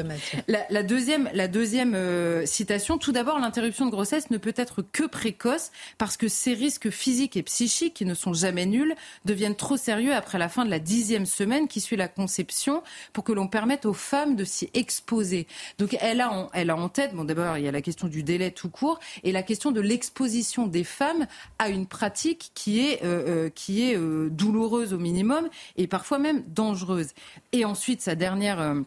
La, 0.49 0.83
deuxième, 0.83 1.29
la 1.35 1.47
deuxième 1.47 1.95
euh, 1.95 2.47
citation, 2.47 2.97
tout 2.97 3.13
d'abord, 3.13 3.39
l'interruption 3.39 3.85
de 3.85 3.91
grossesse 3.91 4.31
ne 4.31 4.39
peut 4.39 4.55
être 4.57 4.83
que 4.83 5.05
précoce 5.05 5.71
parce 5.99 6.17
que 6.17 6.27
ces 6.27 6.55
risques 6.55 6.91
physiques 6.91 7.37
et 7.37 7.43
psychiques, 7.43 7.95
qui 7.95 8.07
ne 8.07 8.15
sont 8.15 8.33
jamais 8.33 8.65
nuls, 8.65 8.95
deviennent 9.27 9.57
trop 9.57 9.77
sérieux 9.77 10.15
après 10.15 10.39
la 10.39 10.49
fin 10.49 10.65
de 10.65 10.71
la 10.71 10.79
dixième 10.79 11.27
semaine 11.27 11.69
qui 11.69 11.81
suit 11.81 11.97
la 11.97 12.09
conception 12.09 12.83
pour 13.13 13.25
que 13.25 13.33
l'on 13.33 13.47
permette 13.47 13.85
aux 13.85 13.93
femmes 13.93 14.37
de 14.37 14.45
s'y 14.45 14.71
exposer. 14.73 15.47
Donc 15.79 15.97
elle 16.01 16.21
a 16.21 16.33
en, 16.33 16.49
elle 16.55 16.71
a 16.71 16.77
en 16.77 16.89
tête, 16.89 17.15
bon 17.15 17.25
d'abord 17.25 17.59
il 17.59 17.65
y 17.65 17.69
a 17.69 17.73
la 17.73 17.83
question 17.83 18.09
du 18.09 18.23
délai 18.23 18.51
tout 18.51 18.71
court 18.71 19.01
et 19.23 19.33
la 19.33 19.43
question 19.43 19.71
de 19.71 19.81
l'exposition 19.81 20.67
des 20.67 20.85
femmes 20.85 21.27
à 21.59 21.69
une 21.69 21.87
pratique 21.87 22.53
qui 22.55 22.81
est, 22.81 23.05
euh, 23.05 23.47
euh, 23.47 23.51
qui 23.51 23.83
est 23.83 23.99
douloureuse 24.31 24.95
au 24.95 24.99
minimum 24.99 25.49
et 25.77 25.87
parfois 25.87 26.19
même 26.19 26.43
dangereuse. 26.49 27.09
Et 27.53 27.65
ensuite 27.65 28.01
sa 28.01 28.15
dernière 28.15 28.78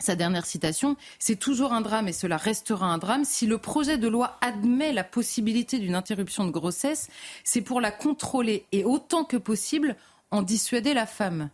sa 0.00 0.14
dernière 0.14 0.46
citation, 0.46 0.96
c'est 1.18 1.40
toujours 1.40 1.72
un 1.72 1.80
drame 1.80 2.06
et 2.06 2.12
cela 2.12 2.36
restera 2.36 2.86
un 2.86 2.98
drame. 2.98 3.24
Si 3.24 3.46
le 3.46 3.58
projet 3.58 3.98
de 3.98 4.06
loi 4.06 4.38
admet 4.40 4.92
la 4.92 5.02
possibilité 5.02 5.80
d'une 5.80 5.96
interruption 5.96 6.44
de 6.44 6.52
grossesse, 6.52 7.08
c'est 7.42 7.62
pour 7.62 7.80
la 7.80 7.90
contrôler 7.90 8.64
et 8.70 8.84
autant 8.84 9.24
que 9.24 9.36
possible 9.36 9.96
en 10.30 10.42
dissuader 10.42 10.94
la 10.94 11.06
femme. 11.06 11.50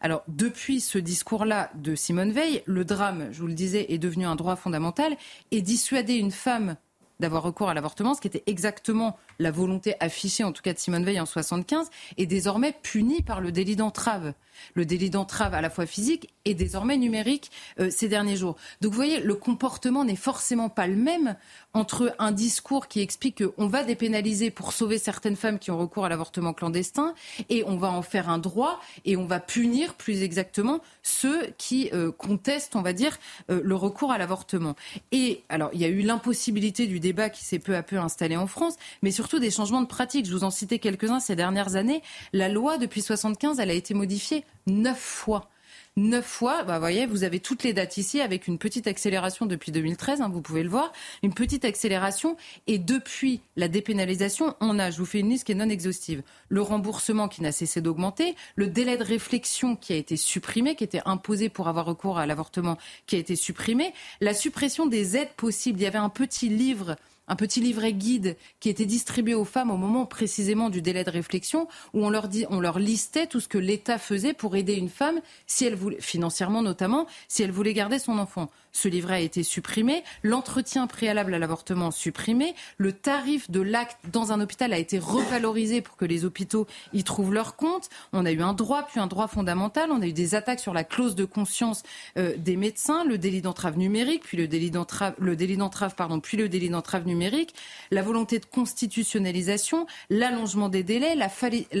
Alors, 0.00 0.22
depuis 0.26 0.80
ce 0.80 0.96
discours-là 0.96 1.70
de 1.74 1.94
Simone 1.94 2.32
Veil, 2.32 2.62
le 2.64 2.86
drame, 2.86 3.28
je 3.30 3.40
vous 3.40 3.46
le 3.46 3.52
disais, 3.52 3.92
est 3.92 3.98
devenu 3.98 4.24
un 4.24 4.36
droit 4.36 4.56
fondamental 4.56 5.14
et 5.50 5.60
dissuader 5.60 6.14
une 6.14 6.30
femme 6.30 6.76
d'avoir 7.20 7.42
recours 7.42 7.68
à 7.68 7.74
l'avortement, 7.74 8.14
ce 8.14 8.20
qui 8.20 8.28
était 8.28 8.42
exactement 8.46 9.16
la 9.38 9.50
volonté 9.50 9.94
affichée, 10.00 10.44
en 10.44 10.52
tout 10.52 10.62
cas 10.62 10.72
de 10.72 10.78
Simone 10.78 11.04
Veil 11.04 11.20
en 11.20 11.26
75, 11.26 11.90
est 12.18 12.26
désormais 12.26 12.74
puni 12.82 13.22
par 13.22 13.40
le 13.40 13.52
délit 13.52 13.76
d'entrave 13.76 14.32
le 14.74 14.84
délit 14.84 15.10
d'entrave 15.10 15.54
à 15.54 15.60
la 15.60 15.70
fois 15.70 15.86
physique 15.86 16.28
et 16.44 16.54
désormais 16.54 16.96
numérique 16.96 17.50
euh, 17.78 17.90
ces 17.90 18.08
derniers 18.08 18.36
jours. 18.36 18.56
Donc 18.80 18.92
vous 18.92 18.96
voyez, 18.96 19.20
le 19.20 19.34
comportement 19.34 20.04
n'est 20.04 20.16
forcément 20.16 20.68
pas 20.68 20.86
le 20.86 20.96
même 20.96 21.36
entre 21.74 22.14
un 22.18 22.32
discours 22.32 22.88
qui 22.88 23.00
explique 23.00 23.44
qu'on 23.44 23.66
va 23.66 23.84
dépénaliser 23.84 24.50
pour 24.50 24.72
sauver 24.72 24.98
certaines 24.98 25.36
femmes 25.36 25.58
qui 25.58 25.70
ont 25.70 25.78
recours 25.78 26.04
à 26.04 26.08
l'avortement 26.08 26.52
clandestin 26.52 27.14
et 27.48 27.64
on 27.66 27.76
va 27.76 27.90
en 27.90 28.02
faire 28.02 28.28
un 28.28 28.38
droit 28.38 28.80
et 29.04 29.16
on 29.16 29.26
va 29.26 29.40
punir 29.40 29.94
plus 29.94 30.22
exactement 30.22 30.80
ceux 31.02 31.48
qui 31.58 31.90
euh, 31.92 32.10
contestent, 32.10 32.76
on 32.76 32.82
va 32.82 32.92
dire, 32.92 33.18
euh, 33.50 33.60
le 33.62 33.74
recours 33.74 34.12
à 34.12 34.18
l'avortement. 34.18 34.74
Et 35.12 35.42
alors, 35.48 35.70
il 35.72 35.80
y 35.80 35.84
a 35.84 35.88
eu 35.88 36.00
l'impossibilité 36.00 36.86
du 36.86 37.00
débat 37.10 37.28
qui 37.28 37.44
s'est 37.44 37.58
peu 37.58 37.74
à 37.74 37.82
peu 37.82 37.98
installé 37.98 38.36
en 38.36 38.46
France, 38.46 38.74
mais 39.02 39.10
surtout 39.10 39.40
des 39.40 39.50
changements 39.50 39.82
de 39.82 39.88
pratique. 39.88 40.26
Je 40.26 40.32
vous 40.32 40.44
en 40.44 40.50
citais 40.50 40.78
quelques-uns 40.78 41.18
ces 41.18 41.34
dernières 41.34 41.74
années. 41.74 42.02
La 42.32 42.48
loi, 42.48 42.78
depuis 42.78 43.02
75, 43.02 43.58
elle 43.58 43.70
a 43.70 43.74
été 43.74 43.94
modifiée 43.94 44.44
neuf 44.68 45.00
fois. 45.00 45.50
Neuf 45.96 46.24
fois, 46.24 46.62
bah, 46.62 46.74
vous 46.74 46.80
voyez, 46.80 47.06
vous 47.06 47.24
avez 47.24 47.40
toutes 47.40 47.64
les 47.64 47.72
dates 47.72 47.96
ici 47.96 48.20
avec 48.20 48.46
une 48.46 48.58
petite 48.58 48.86
accélération 48.86 49.44
depuis 49.44 49.72
2013, 49.72 50.20
hein, 50.20 50.30
vous 50.32 50.40
pouvez 50.40 50.62
le 50.62 50.68
voir, 50.68 50.92
une 51.24 51.34
petite 51.34 51.64
accélération. 51.64 52.36
Et 52.68 52.78
depuis 52.78 53.40
la 53.56 53.66
dépénalisation, 53.66 54.54
on 54.60 54.78
a, 54.78 54.92
je 54.92 54.98
vous 54.98 55.04
fais 55.04 55.18
une 55.18 55.30
liste 55.30 55.44
qui 55.44 55.52
est 55.52 55.56
non 55.56 55.68
exhaustive, 55.68 56.22
le 56.48 56.62
remboursement 56.62 57.26
qui 57.26 57.42
n'a 57.42 57.50
cessé 57.50 57.80
d'augmenter, 57.80 58.36
le 58.54 58.68
délai 58.68 58.96
de 58.96 59.04
réflexion 59.04 59.74
qui 59.74 59.92
a 59.92 59.96
été 59.96 60.16
supprimé, 60.16 60.76
qui 60.76 60.84
était 60.84 61.02
imposé 61.06 61.48
pour 61.48 61.66
avoir 61.66 61.86
recours 61.86 62.18
à 62.18 62.26
l'avortement, 62.26 62.78
qui 63.06 63.16
a 63.16 63.18
été 63.18 63.34
supprimé, 63.34 63.92
la 64.20 64.32
suppression 64.32 64.86
des 64.86 65.16
aides 65.16 65.34
possibles. 65.36 65.80
Il 65.80 65.82
y 65.82 65.86
avait 65.86 65.98
un 65.98 66.08
petit 66.08 66.48
livre 66.48 66.96
un 67.30 67.36
petit 67.36 67.60
livret 67.60 67.92
guide 67.92 68.36
qui 68.58 68.68
était 68.68 68.84
distribué 68.84 69.34
aux 69.34 69.44
femmes 69.44 69.70
au 69.70 69.76
moment 69.76 70.04
précisément 70.04 70.68
du 70.68 70.82
délai 70.82 71.04
de 71.04 71.10
réflexion, 71.10 71.68
où 71.94 72.04
on 72.04 72.10
leur, 72.10 72.78
listait 72.78 73.28
tout 73.28 73.38
ce 73.38 73.46
que 73.46 73.56
l'État 73.56 73.98
faisait 73.98 74.34
pour 74.34 74.56
aider 74.56 74.74
une 74.74 74.88
femme, 74.88 75.20
si 75.46 75.64
elle 75.64 75.76
voulait, 75.76 76.00
financièrement 76.00 76.60
notamment, 76.60 77.06
si 77.28 77.44
elle 77.44 77.52
voulait 77.52 77.72
garder 77.72 78.00
son 78.00 78.18
enfant. 78.18 78.50
Ce 78.72 78.88
livret 78.88 79.14
a 79.14 79.20
été 79.20 79.42
supprimé, 79.42 80.04
l'entretien 80.22 80.86
préalable 80.86 81.34
à 81.34 81.38
l'avortement 81.38 81.90
supprimé, 81.90 82.54
le 82.78 82.92
tarif 82.92 83.50
de 83.50 83.60
l'acte 83.60 83.98
dans 84.12 84.32
un 84.32 84.40
hôpital 84.40 84.72
a 84.72 84.78
été 84.78 84.98
revalorisé 84.98 85.80
pour 85.80 85.96
que 85.96 86.04
les 86.04 86.24
hôpitaux 86.24 86.66
y 86.92 87.04
trouvent 87.04 87.32
leur 87.32 87.56
compte. 87.56 87.88
On 88.12 88.24
a 88.24 88.32
eu 88.32 88.42
un 88.42 88.52
droit, 88.52 88.86
puis 88.86 89.00
un 89.00 89.06
droit 89.06 89.28
fondamental. 89.28 89.90
On 89.90 90.02
a 90.02 90.06
eu 90.06 90.12
des 90.12 90.34
attaques 90.34 90.60
sur 90.60 90.74
la 90.74 90.84
clause 90.84 91.14
de 91.14 91.24
conscience 91.24 91.82
euh, 92.16 92.34
des 92.36 92.56
médecins, 92.56 93.04
le 93.04 93.18
délit 93.18 93.42
d'entrave 93.42 93.76
numérique, 93.76 94.22
puis 94.24 94.36
le 94.36 94.46
délit 94.48 94.70
d'entrave, 94.70 95.94
pardon, 95.94 96.20
puis 96.20 96.36
le 96.36 96.48
délit 96.48 96.70
d'entrave 96.70 97.06
numérique, 97.06 97.54
la 97.90 98.02
volonté 98.02 98.38
de 98.38 98.46
constitutionnalisation, 98.46 99.86
l'allongement 100.08 100.68
des 100.68 100.82
délais, 100.82 101.14
la, 101.14 101.28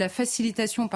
facilitation, 0.08 0.88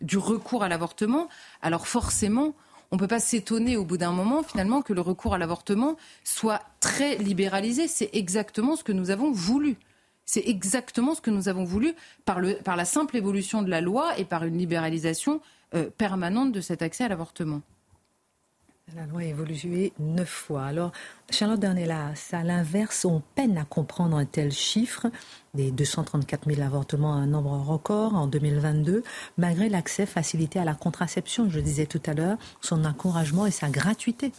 du 0.00 0.18
recours 0.18 0.62
à 0.62 0.68
l'avortement. 0.68 1.28
Alors 1.62 1.86
forcément, 1.86 2.54
on 2.90 2.96
ne 2.96 3.00
peut 3.00 3.08
pas 3.08 3.20
s'étonner 3.20 3.76
au 3.76 3.84
bout 3.84 3.96
d'un 3.96 4.12
moment, 4.12 4.42
finalement, 4.42 4.82
que 4.82 4.92
le 4.92 5.00
recours 5.00 5.34
à 5.34 5.38
l'avortement 5.38 5.96
soit 6.24 6.62
très 6.80 7.16
libéralisé. 7.16 7.88
C'est 7.88 8.10
exactement 8.12 8.76
ce 8.76 8.84
que 8.84 8.92
nous 8.92 9.10
avons 9.10 9.32
voulu. 9.32 9.76
C'est 10.24 10.46
exactement 10.48 11.14
ce 11.14 11.20
que 11.20 11.30
nous 11.30 11.48
avons 11.48 11.64
voulu 11.64 11.94
par, 12.24 12.40
la 12.40 12.84
simple 12.84 13.16
évolution 13.16 13.62
de 13.62 13.70
la 13.70 13.80
loi 13.80 14.18
et 14.18 14.24
par 14.24 14.44
une 14.44 14.58
libéralisation 14.58 15.40
euh, 15.74 15.88
permanente 15.96 16.52
de 16.52 16.60
cet 16.60 16.82
accès 16.82 17.04
à 17.04 17.08
l'avortement. 17.08 17.62
La 18.94 19.04
loi 19.04 19.22
a 19.22 19.24
évolué 19.24 19.92
neuf 19.98 20.28
fois. 20.28 20.64
Alors, 20.64 20.92
Charlotte 21.30 21.58
Dornelas, 21.58 22.28
à 22.30 22.44
l'inverse, 22.44 23.04
on 23.04 23.20
peine 23.34 23.58
à 23.58 23.64
comprendre 23.64 24.16
un 24.16 24.24
tel 24.24 24.52
chiffre, 24.52 25.08
des 25.54 25.72
234 25.72 26.48
000 26.48 26.64
avortements, 26.64 27.12
un 27.12 27.26
nombre 27.26 27.50
record 27.50 28.14
en 28.14 28.28
2022, 28.28 29.02
malgré 29.38 29.68
l'accès 29.68 30.06
facilité 30.06 30.60
à 30.60 30.64
la 30.64 30.74
contraception, 30.74 31.50
je 31.50 31.58
disais 31.58 31.86
tout 31.86 32.00
à 32.06 32.14
l'heure, 32.14 32.38
son 32.60 32.84
encouragement 32.84 33.44
et 33.46 33.50
sa 33.50 33.70
gratuité. 33.70 34.30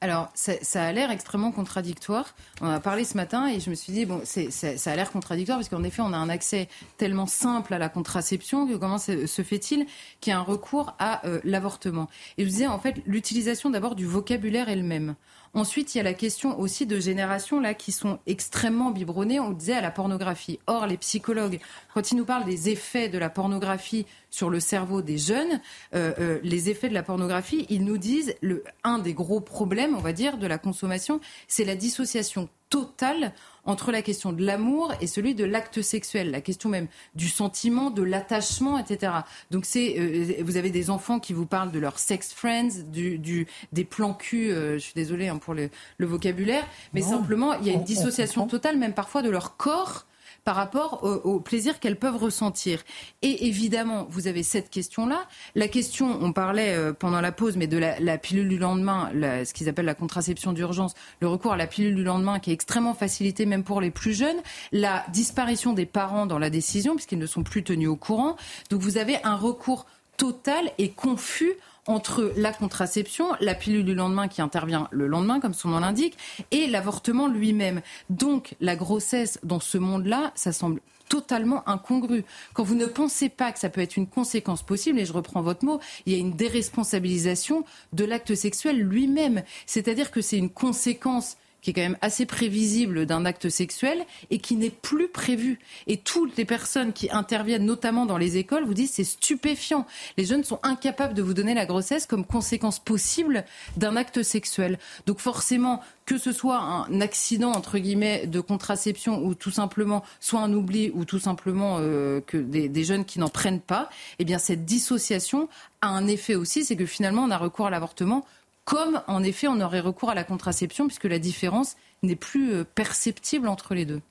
Alors, 0.00 0.30
ça, 0.34 0.84
a 0.84 0.92
l'air 0.92 1.10
extrêmement 1.10 1.50
contradictoire. 1.50 2.36
On 2.60 2.68
a 2.68 2.78
parlé 2.78 3.02
ce 3.02 3.16
matin 3.16 3.48
et 3.48 3.58
je 3.58 3.68
me 3.68 3.74
suis 3.74 3.92
dit, 3.92 4.06
bon, 4.06 4.22
ça 4.24 4.92
a 4.92 4.96
l'air 4.96 5.10
contradictoire 5.10 5.58
parce 5.58 5.68
qu'en 5.68 5.82
effet, 5.82 6.02
on 6.02 6.12
a 6.12 6.16
un 6.16 6.28
accès 6.28 6.68
tellement 6.98 7.26
simple 7.26 7.74
à 7.74 7.78
la 7.78 7.88
contraception 7.88 8.68
que 8.68 8.76
comment 8.76 8.98
se 8.98 9.42
fait-il 9.42 9.86
qu'il 10.20 10.30
y 10.30 10.34
a 10.34 10.38
un 10.38 10.42
recours 10.42 10.94
à 11.00 11.26
euh, 11.26 11.40
l'avortement? 11.42 12.08
Et 12.36 12.44
je 12.44 12.48
disais, 12.48 12.66
en 12.68 12.78
fait, 12.78 13.02
l'utilisation 13.06 13.70
d'abord 13.70 13.96
du 13.96 14.06
vocabulaire 14.06 14.68
elle-même. 14.68 15.16
Ensuite, 15.54 15.94
il 15.94 15.98
y 15.98 16.00
a 16.00 16.04
la 16.04 16.14
question 16.14 16.58
aussi 16.58 16.86
de 16.86 17.00
générations 17.00 17.60
là 17.60 17.74
qui 17.74 17.92
sont 17.92 18.18
extrêmement 18.26 18.90
biberonnées, 18.90 19.40
on 19.40 19.50
disait, 19.50 19.74
à 19.74 19.80
la 19.80 19.90
pornographie. 19.90 20.58
Or, 20.66 20.86
les 20.86 20.96
psychologues, 20.96 21.60
quand 21.94 22.12
ils 22.12 22.16
nous 22.16 22.24
parlent 22.24 22.44
des 22.44 22.68
effets 22.70 23.08
de 23.08 23.18
la 23.18 23.30
pornographie 23.30 24.06
sur 24.30 24.50
le 24.50 24.60
cerveau 24.60 25.02
des 25.02 25.18
jeunes, 25.18 25.60
euh, 25.94 26.12
euh, 26.18 26.38
les 26.42 26.70
effets 26.70 26.88
de 26.88 26.94
la 26.94 27.02
pornographie, 27.02 27.66
ils 27.70 27.84
nous 27.84 27.98
disent 27.98 28.34
le 28.40 28.64
un 28.84 28.98
des 28.98 29.14
gros 29.14 29.40
problèmes, 29.40 29.94
on 29.96 30.00
va 30.00 30.12
dire, 30.12 30.38
de 30.38 30.46
la 30.46 30.58
consommation, 30.58 31.20
c'est 31.46 31.64
la 31.64 31.76
dissociation 31.76 32.48
totale 32.70 33.32
entre 33.68 33.92
la 33.92 34.00
question 34.00 34.32
de 34.32 34.42
l'amour 34.44 34.94
et 35.02 35.06
celui 35.06 35.34
de 35.34 35.44
l'acte 35.44 35.82
sexuel, 35.82 36.30
la 36.30 36.40
question 36.40 36.70
même 36.70 36.88
du 37.14 37.28
sentiment, 37.28 37.90
de 37.90 38.02
l'attachement, 38.02 38.78
etc. 38.78 39.12
Donc 39.50 39.66
c'est, 39.66 39.96
euh, 39.98 40.42
vous 40.42 40.56
avez 40.56 40.70
des 40.70 40.88
enfants 40.88 41.20
qui 41.20 41.34
vous 41.34 41.44
parlent 41.44 41.70
de 41.70 41.78
leurs 41.78 41.98
sex 41.98 42.32
friends, 42.32 42.82
du, 42.90 43.18
du 43.18 43.46
des 43.72 43.84
plans 43.84 44.14
cul. 44.14 44.50
Euh, 44.50 44.74
je 44.74 44.78
suis 44.78 44.94
désolée 44.94 45.28
hein, 45.28 45.36
pour 45.36 45.52
le, 45.52 45.68
le, 45.98 46.06
vocabulaire, 46.06 46.66
mais 46.94 47.02
simplement 47.02 47.52
il 47.52 47.66
y 47.66 47.70
a 47.70 47.74
une 47.74 47.84
dissociation 47.84 48.46
totale, 48.46 48.78
même 48.78 48.94
parfois 48.94 49.20
de 49.20 49.28
leur 49.28 49.58
corps 49.58 50.06
par 50.44 50.56
rapport 50.56 51.04
au, 51.04 51.40
plaisir 51.40 51.78
qu'elles 51.78 51.98
peuvent 51.98 52.16
ressentir. 52.16 52.82
Et 53.22 53.46
évidemment, 53.46 54.06
vous 54.10 54.26
avez 54.28 54.42
cette 54.42 54.70
question-là. 54.70 55.26
La 55.54 55.68
question, 55.68 56.18
on 56.22 56.32
parlait 56.32 56.74
euh, 56.74 56.92
pendant 56.92 57.20
la 57.20 57.32
pause, 57.32 57.56
mais 57.56 57.66
de 57.66 57.78
la, 57.78 58.18
pilule 58.18 58.48
du 58.48 58.58
lendemain, 58.58 59.10
ce 59.12 59.52
qu'ils 59.52 59.68
appellent 59.68 59.84
la 59.84 59.94
contraception 59.94 60.52
d'urgence, 60.52 60.94
le 61.20 61.28
recours 61.28 61.52
à 61.52 61.56
la 61.56 61.66
pilule 61.66 61.94
du 61.94 62.04
lendemain 62.04 62.38
qui 62.38 62.50
est 62.50 62.54
extrêmement 62.54 62.94
facilité 62.94 63.46
même 63.46 63.62
pour 63.62 63.80
les 63.80 63.90
plus 63.90 64.14
jeunes, 64.14 64.38
la 64.72 65.04
disparition 65.12 65.72
des 65.72 65.86
parents 65.86 66.26
dans 66.26 66.38
la 66.38 66.50
décision 66.50 66.94
puisqu'ils 66.94 67.18
ne 67.18 67.26
sont 67.26 67.42
plus 67.42 67.62
tenus 67.62 67.88
au 67.88 67.96
courant. 67.96 68.36
Donc 68.70 68.80
vous 68.80 68.98
avez 68.98 69.22
un 69.24 69.36
recours 69.36 69.86
total 70.16 70.70
et 70.78 70.90
confus 70.90 71.52
entre 71.88 72.32
la 72.36 72.52
contraception, 72.52 73.26
la 73.40 73.54
pilule 73.54 73.84
du 73.84 73.94
lendemain 73.94 74.28
qui 74.28 74.42
intervient 74.42 74.88
le 74.92 75.08
lendemain, 75.08 75.40
comme 75.40 75.54
son 75.54 75.70
nom 75.70 75.80
l'indique, 75.80 76.16
et 76.50 76.66
l'avortement 76.68 77.26
lui-même. 77.26 77.80
Donc 78.10 78.54
la 78.60 78.76
grossesse 78.76 79.40
dans 79.42 79.58
ce 79.58 79.78
monde-là, 79.78 80.30
ça 80.36 80.52
semble 80.52 80.80
totalement 81.08 81.66
incongru. 81.66 82.24
Quand 82.52 82.62
vous 82.62 82.74
ne 82.74 82.84
pensez 82.84 83.30
pas 83.30 83.50
que 83.50 83.58
ça 83.58 83.70
peut 83.70 83.80
être 83.80 83.96
une 83.96 84.06
conséquence 84.06 84.62
possible, 84.62 84.98
et 84.98 85.06
je 85.06 85.14
reprends 85.14 85.40
votre 85.40 85.64
mot, 85.64 85.80
il 86.04 86.12
y 86.12 86.16
a 86.16 86.18
une 86.18 86.34
déresponsabilisation 86.34 87.64
de 87.94 88.04
l'acte 88.04 88.34
sexuel 88.34 88.78
lui-même. 88.78 89.42
C'est-à-dire 89.64 90.10
que 90.10 90.20
c'est 90.20 90.36
une 90.36 90.50
conséquence 90.50 91.38
qui 91.60 91.70
est 91.70 91.72
quand 91.72 91.82
même 91.82 91.98
assez 92.00 92.26
prévisible 92.26 93.06
d'un 93.06 93.24
acte 93.24 93.48
sexuel 93.48 94.04
et 94.30 94.38
qui 94.38 94.56
n'est 94.56 94.70
plus 94.70 95.08
prévu. 95.08 95.58
Et 95.86 95.96
toutes 95.96 96.36
les 96.36 96.44
personnes 96.44 96.92
qui 96.92 97.10
interviennent, 97.10 97.64
notamment 97.64 98.06
dans 98.06 98.18
les 98.18 98.36
écoles, 98.36 98.64
vous 98.64 98.74
disent 98.74 98.92
c'est 98.92 99.04
stupéfiant. 99.04 99.86
Les 100.16 100.24
jeunes 100.24 100.44
sont 100.44 100.60
incapables 100.62 101.14
de 101.14 101.22
vous 101.22 101.34
donner 101.34 101.54
la 101.54 101.66
grossesse 101.66 102.06
comme 102.06 102.24
conséquence 102.24 102.78
possible 102.78 103.44
d'un 103.76 103.96
acte 103.96 104.22
sexuel. 104.22 104.78
Donc 105.06 105.18
forcément, 105.18 105.82
que 106.06 106.16
ce 106.16 106.32
soit 106.32 106.58
un 106.58 107.00
accident 107.00 107.52
entre 107.52 107.78
guillemets 107.78 108.26
de 108.26 108.40
contraception 108.40 109.24
ou 109.24 109.34
tout 109.34 109.50
simplement 109.50 110.04
soit 110.20 110.40
un 110.40 110.52
oubli 110.52 110.90
ou 110.94 111.04
tout 111.04 111.18
simplement 111.18 111.76
euh, 111.80 112.20
que 112.20 112.38
des, 112.38 112.68
des, 112.68 112.84
jeunes 112.84 113.04
qui 113.04 113.18
n'en 113.18 113.28
prennent 113.28 113.60
pas, 113.60 113.90
eh 114.18 114.24
bien 114.24 114.38
cette 114.38 114.64
dissociation 114.64 115.48
a 115.82 115.88
un 115.88 116.06
effet 116.06 116.34
aussi, 116.34 116.64
c'est 116.64 116.76
que 116.76 116.86
finalement 116.86 117.24
on 117.24 117.30
a 117.30 117.36
recours 117.36 117.66
à 117.66 117.70
l'avortement 117.70 118.24
comme 118.68 119.00
en 119.06 119.22
effet 119.22 119.48
on 119.48 119.62
aurait 119.62 119.80
recours 119.80 120.10
à 120.10 120.14
la 120.14 120.24
contraception, 120.24 120.86
puisque 120.88 121.04
la 121.04 121.18
différence 121.18 121.76
n'est 122.02 122.16
plus 122.16 122.52
euh, 122.52 122.64
perceptible 122.64 123.48
entre 123.48 123.74
les 123.74 123.86
deux. 123.86 124.02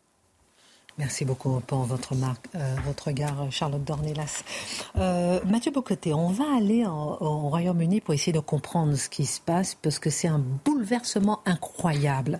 Merci 0.98 1.26
beaucoup 1.26 1.60
pour 1.68 1.84
votre, 1.84 2.16
marque, 2.16 2.48
euh, 2.56 2.76
votre 2.84 3.10
regard, 3.10 3.52
Charlotte 3.52 3.84
Dornelas. 3.84 4.44
Euh, 4.98 5.40
Mathieu 5.46 5.70
Bocoté, 5.72 6.12
on 6.12 6.30
va 6.30 6.46
aller 6.58 6.86
au 6.88 7.50
Royaume-Uni 7.50 8.02
pour 8.02 8.16
essayer 8.16 8.34
de 8.34 8.40
comprendre 8.40 8.96
ce 8.96 9.08
qui 9.08 9.28
se 9.28 9.40
passe 9.40 9.76
parce 9.76 10.00
que 10.00 10.10
c'est 10.10 10.28
un 10.28 10.44
bouleversement 10.66 11.42
incroyable. 11.46 12.40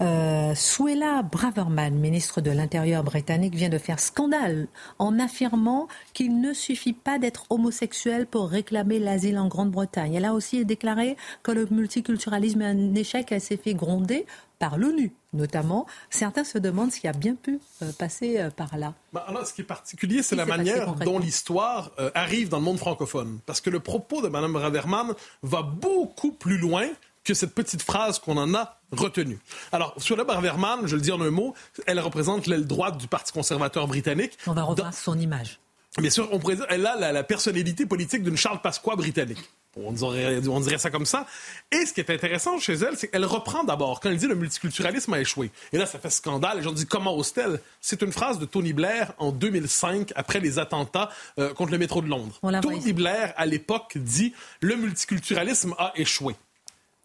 Euh, 0.00 0.54
Suella 0.54 1.22
Braverman, 1.22 1.96
ministre 1.96 2.40
de 2.40 2.52
l'Intérieur 2.52 3.02
britannique, 3.02 3.56
vient 3.56 3.70
de 3.70 3.78
faire 3.78 3.98
scandale 3.98 4.68
en 5.00 5.18
affirmant 5.18 5.88
qu'il 6.14 6.40
ne 6.40 6.52
suffit 6.52 6.92
pas 6.92 7.18
d'être 7.18 7.46
homosexuel 7.50 8.28
pour 8.28 8.48
réclamer 8.48 9.00
l'asile 9.00 9.36
en 9.36 9.48
Grande-Bretagne. 9.48 10.14
Elle 10.14 10.26
a 10.26 10.32
aussi 10.32 10.64
déclaré 10.64 11.16
que 11.42 11.50
le 11.50 11.66
multiculturalisme 11.72 12.62
est 12.62 12.66
un 12.66 12.94
échec. 12.94 13.32
Elle 13.32 13.40
s'est 13.40 13.56
fait 13.56 13.74
gronder 13.74 14.26
par 14.60 14.78
l'ONU 14.78 15.12
notamment. 15.36 15.86
Certains 16.10 16.44
se 16.44 16.58
demandent 16.58 16.92
ce 16.92 17.00
qui 17.00 17.08
a 17.08 17.12
bien 17.12 17.34
pu 17.34 17.60
euh, 17.82 17.92
passer 17.92 18.38
euh, 18.38 18.50
par 18.50 18.76
là. 18.76 18.94
Bah, 19.12 19.24
alors, 19.28 19.46
ce 19.46 19.52
qui 19.52 19.60
est 19.60 19.64
particulier, 19.64 20.22
c'est 20.22 20.36
la 20.36 20.46
manière 20.46 20.94
dont 20.94 21.18
l'histoire 21.18 21.92
euh, 21.98 22.10
arrive 22.14 22.48
dans 22.48 22.58
le 22.58 22.64
monde 22.64 22.78
francophone. 22.78 23.38
Parce 23.46 23.60
que 23.60 23.70
le 23.70 23.80
propos 23.80 24.22
de 24.22 24.28
Mme 24.28 24.56
Raverman 24.56 25.14
va 25.42 25.62
beaucoup 25.62 26.32
plus 26.32 26.58
loin 26.58 26.88
que 27.24 27.34
cette 27.34 27.54
petite 27.54 27.82
phrase 27.82 28.18
qu'on 28.18 28.36
en 28.36 28.54
a 28.54 28.78
retenue. 28.92 29.38
Alors, 29.72 29.94
sur 29.98 30.16
la 30.16 30.24
Braverman, 30.24 30.86
je 30.86 30.94
le 30.94 31.02
dis 31.02 31.10
en 31.10 31.20
un 31.20 31.30
mot, 31.30 31.54
elle 31.86 31.98
représente 31.98 32.46
l'aile 32.46 32.66
droite 32.66 32.98
du 32.98 33.08
Parti 33.08 33.32
conservateur 33.32 33.88
britannique. 33.88 34.38
On 34.46 34.52
va 34.52 34.62
revoir 34.62 34.94
son 34.94 35.18
image. 35.18 35.58
Bien 35.98 36.10
sûr, 36.10 36.28
on 36.30 36.38
pourrait 36.38 36.58
elle 36.68 36.86
a 36.86 37.12
la, 37.12 37.24
personnalité 37.24 37.86
politique 37.86 38.22
d'une 38.22 38.36
Charles 38.36 38.60
Pasqua 38.60 38.96
britannique. 38.96 39.42
On 39.76 39.92
dirait, 39.92 40.40
on 40.48 40.60
dirait, 40.60 40.78
ça 40.78 40.90
comme 40.90 41.06
ça. 41.06 41.26
Et 41.70 41.84
ce 41.84 41.92
qui 41.92 42.00
est 42.00 42.10
intéressant 42.10 42.58
chez 42.58 42.74
elle, 42.74 42.96
c'est 42.96 43.08
qu'elle 43.08 43.24
reprend 43.26 43.62
d'abord, 43.62 44.00
quand 44.00 44.08
elle 44.08 44.16
dit 44.16 44.26
le 44.26 44.34
multiculturalisme 44.34 45.12
a 45.12 45.20
échoué. 45.20 45.50
Et 45.72 45.78
là, 45.78 45.86
ça 45.86 45.98
fait 45.98 46.10
scandale. 46.10 46.58
Les 46.58 46.62
gens 46.62 46.72
disent 46.72 46.86
comment 46.86 47.14
ose-t-elle? 47.14 47.60
C'est 47.80 48.02
une 48.02 48.12
phrase 48.12 48.38
de 48.38 48.46
Tony 48.46 48.72
Blair 48.72 49.12
en 49.18 49.32
2005, 49.32 50.12
après 50.16 50.40
les 50.40 50.58
attentats 50.58 51.10
euh, 51.38 51.52
contre 51.52 51.72
le 51.72 51.78
métro 51.78 52.00
de 52.00 52.08
Londres. 52.08 52.40
Tony 52.62 52.92
Blair, 52.92 53.34
à 53.36 53.46
l'époque, 53.46 53.98
dit 53.98 54.32
le 54.60 54.76
multiculturalisme 54.76 55.74
a 55.78 55.92
échoué. 55.96 56.34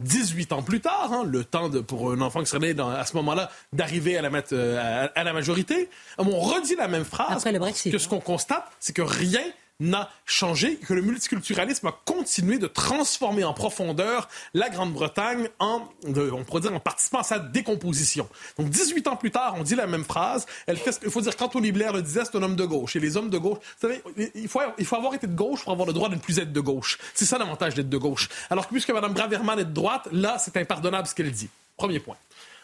18 0.02 0.54
ans 0.54 0.64
plus 0.64 0.82
tard, 0.82 1.12
hein, 1.12 1.24
le 1.26 1.44
temps 1.44 1.70
de, 1.70 1.80
pour 1.80 2.12
un 2.12 2.22
enfant 2.22 2.40
qui 2.40 2.48
serait 2.48 2.74
né 2.74 2.82
à 2.82 3.06
ce 3.06 3.16
moment-là 3.18 3.52
d'arriver 3.72 4.18
à, 4.18 4.22
la, 4.22 4.30
euh, 4.52 5.08
à, 5.14 5.24
la 5.24 5.34
majorité, 5.34 5.90
on 6.18 6.40
redit 6.40 6.76
la 6.76 6.88
même 6.88 7.06
phrase. 7.06 7.32
Après 7.32 7.52
le 7.52 7.60
Brexit. 7.60 7.92
Que 7.92 7.98
ce 7.98 8.08
qu'on 8.08 8.20
constate, 8.20 8.66
c'est 8.80 8.94
que 8.94 9.02
rien 9.02 9.44
n'a 9.82 10.10
changé, 10.26 10.78
que 10.78 10.94
le 10.94 11.02
multiculturalisme 11.02 11.88
a 11.88 12.00
continué 12.06 12.60
de 12.60 12.68
transformer 12.68 13.44
en 13.44 13.54
profondeur 13.54 14.30
la 14.54 14.70
Grande-Bretagne 14.70 15.50
en, 15.60 15.88
on 16.06 16.12
dire, 16.12 16.74
en 16.74 16.80
participant 16.80 17.20
à 17.20 17.24
sa 17.24 17.40
décomposition. 17.40 18.30
Donc, 18.58 18.70
18 18.70 19.08
ans 19.08 19.16
plus 19.16 19.32
tard, 19.32 19.56
on 19.58 19.64
dit 19.64 19.76
la 19.76 19.88
même 19.88 20.04
phrase. 20.04 20.46
Il 20.68 21.10
faut 21.10 21.22
dire, 21.22 21.36
quand 21.36 21.50
Tony 21.50 21.72
Blair 21.72 21.94
le 21.94 22.02
disait, 22.02 22.22
c'est 22.24 22.38
un 22.38 22.44
homme 22.44 22.56
de 22.56 22.66
gauche. 22.66 22.96
Et 22.96 23.00
les 23.00 23.18
hommes 23.18 23.30
de 23.30 23.38
gauche, 23.38 23.58
vous 23.58 23.88
savez, 23.88 24.02
il 24.36 24.48
faut, 24.48 24.62
il 24.78 24.86
faut 24.86 24.96
avoir 24.96 25.14
été 25.16 25.28
de 25.28 25.36
gauche 25.36 25.64
pour 25.64 25.74
avoir 25.74 25.88
le 25.88 25.94
droit 25.94 26.10
de 26.10 26.16
ne 26.16 26.20
plus 26.20 26.40
être 26.40 26.54
de 26.54 26.62
gauche. 26.62 27.00
C'est 27.14 27.26
ça 27.26 27.38
l'avantage 27.38 27.74
d'être 27.74 27.90
de 27.90 27.98
gauche. 27.98 28.30
Alors 28.50 28.68
que 28.68 28.72
puisque 28.72 28.92
Mme 28.92 29.14
Braverman 29.14 29.60
est 29.60 29.66
de 29.66 29.74
droite, 29.74 30.08
là, 30.12 30.38
c'est 30.40 30.56
impardonnable 30.58 31.08
ce 31.08 31.16
qu'elle 31.16 31.32
dit. 31.32 31.50
Premier 31.76 32.00
point. 32.00 32.18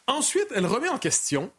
Ensuite, 0.05 0.47
elle 0.55 0.65
remet 0.65 0.89
en 0.89 0.99
question 0.99 1.51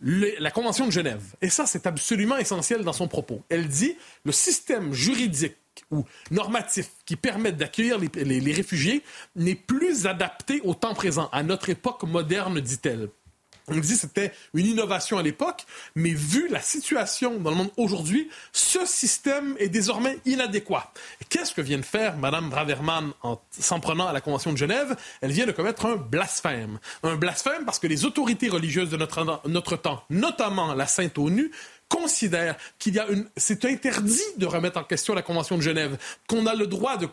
la 0.00 0.50
Convention 0.50 0.86
de 0.86 0.92
Genève. 0.92 1.22
Et 1.40 1.48
ça, 1.48 1.66
c'est 1.66 1.86
absolument 1.86 2.36
essentiel 2.36 2.82
dans 2.84 2.92
son 2.92 3.08
propos. 3.08 3.42
Elle 3.48 3.68
dit 3.68 3.96
le 4.24 4.32
système 4.32 4.92
juridique 4.92 5.56
ou 5.90 6.04
normatif 6.30 6.90
qui 7.04 7.16
permet 7.16 7.52
d'accueillir 7.52 7.98
les, 7.98 8.40
les 8.40 8.52
réfugiés 8.52 9.02
n'est 9.34 9.54
plus 9.54 10.06
adapté 10.06 10.60
au 10.64 10.74
temps 10.74 10.94
présent, 10.94 11.28
à 11.32 11.42
notre 11.42 11.70
époque 11.70 12.02
moderne, 12.04 12.60
dit-elle. 12.60 13.08
On 13.68 13.74
dit 13.74 13.80
que 13.80 13.98
c'était 13.98 14.32
une 14.54 14.66
innovation 14.66 15.18
à 15.18 15.24
l'époque, 15.24 15.66
mais 15.96 16.10
vu 16.10 16.46
la 16.48 16.60
situation 16.60 17.40
dans 17.40 17.50
le 17.50 17.56
monde 17.56 17.70
aujourd'hui, 17.76 18.30
ce 18.52 18.86
système 18.86 19.56
est 19.58 19.68
désormais 19.68 20.18
inadéquat. 20.24 20.92
Qu'est-ce 21.28 21.52
que 21.52 21.62
vient 21.62 21.78
de 21.78 21.84
faire 21.84 22.16
Mme 22.16 22.48
Braverman 22.48 23.10
en 23.24 23.40
s'en 23.50 23.80
prenant 23.80 24.06
à 24.06 24.12
la 24.12 24.20
Convention 24.20 24.52
de 24.52 24.56
Genève? 24.56 24.94
Elle 25.20 25.32
vient 25.32 25.46
de 25.46 25.52
commettre 25.52 25.86
un 25.86 25.96
blasphème. 25.96 26.78
Un 27.02 27.16
blasphème 27.16 27.64
parce 27.64 27.80
que 27.80 27.88
les 27.88 28.04
autorités 28.04 28.48
religieuses 28.48 28.90
de 28.90 28.96
notre, 28.96 29.40
notre 29.48 29.76
temps, 29.76 30.04
notamment 30.10 30.72
la 30.74 30.86
Sainte 30.86 31.18
ONU, 31.18 31.50
considère 31.88 32.56
qu'il 32.78 32.94
y 32.94 32.98
a 32.98 33.06
une, 33.08 33.28
c'est 33.36 33.64
interdit 33.64 34.20
de 34.36 34.46
remettre 34.46 34.78
en 34.78 34.84
question 34.84 35.14
la 35.14 35.22
Convention 35.22 35.56
de 35.56 35.62
Genève, 35.62 35.96
qu'on 36.26 36.46
a 36.46 36.54
le 36.54 36.66
droit 36.66 36.96
de 36.96 37.08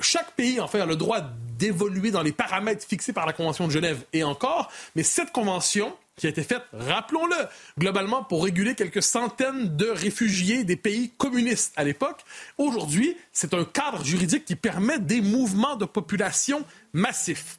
chaque 0.00 0.32
pays 0.32 0.60
en 0.60 0.68
fait 0.68 0.80
a 0.80 0.86
le 0.86 0.96
droit 0.96 1.20
d'évoluer 1.58 2.10
dans 2.10 2.22
les 2.22 2.32
paramètres 2.32 2.86
fixés 2.86 3.12
par 3.12 3.26
la 3.26 3.32
Convention 3.32 3.66
de 3.66 3.72
Genève 3.72 4.04
et 4.12 4.24
encore, 4.24 4.70
mais 4.94 5.02
cette 5.02 5.32
convention 5.32 5.94
qui 6.16 6.26
a 6.26 6.30
été 6.30 6.42
faite, 6.42 6.62
rappelons-le, 6.72 7.36
globalement 7.78 8.24
pour 8.24 8.44
réguler 8.44 8.74
quelques 8.74 9.02
centaines 9.02 9.76
de 9.76 9.86
réfugiés 9.86 10.64
des 10.64 10.76
pays 10.76 11.10
communistes 11.18 11.74
à 11.76 11.84
l'époque. 11.84 12.22
Aujourd'hui, 12.56 13.16
c'est 13.32 13.52
un 13.52 13.64
cadre 13.64 14.02
juridique 14.02 14.46
qui 14.46 14.56
permet 14.56 14.98
des 14.98 15.20
mouvements 15.20 15.76
de 15.76 15.84
population 15.84 16.64
massifs. 16.94 17.58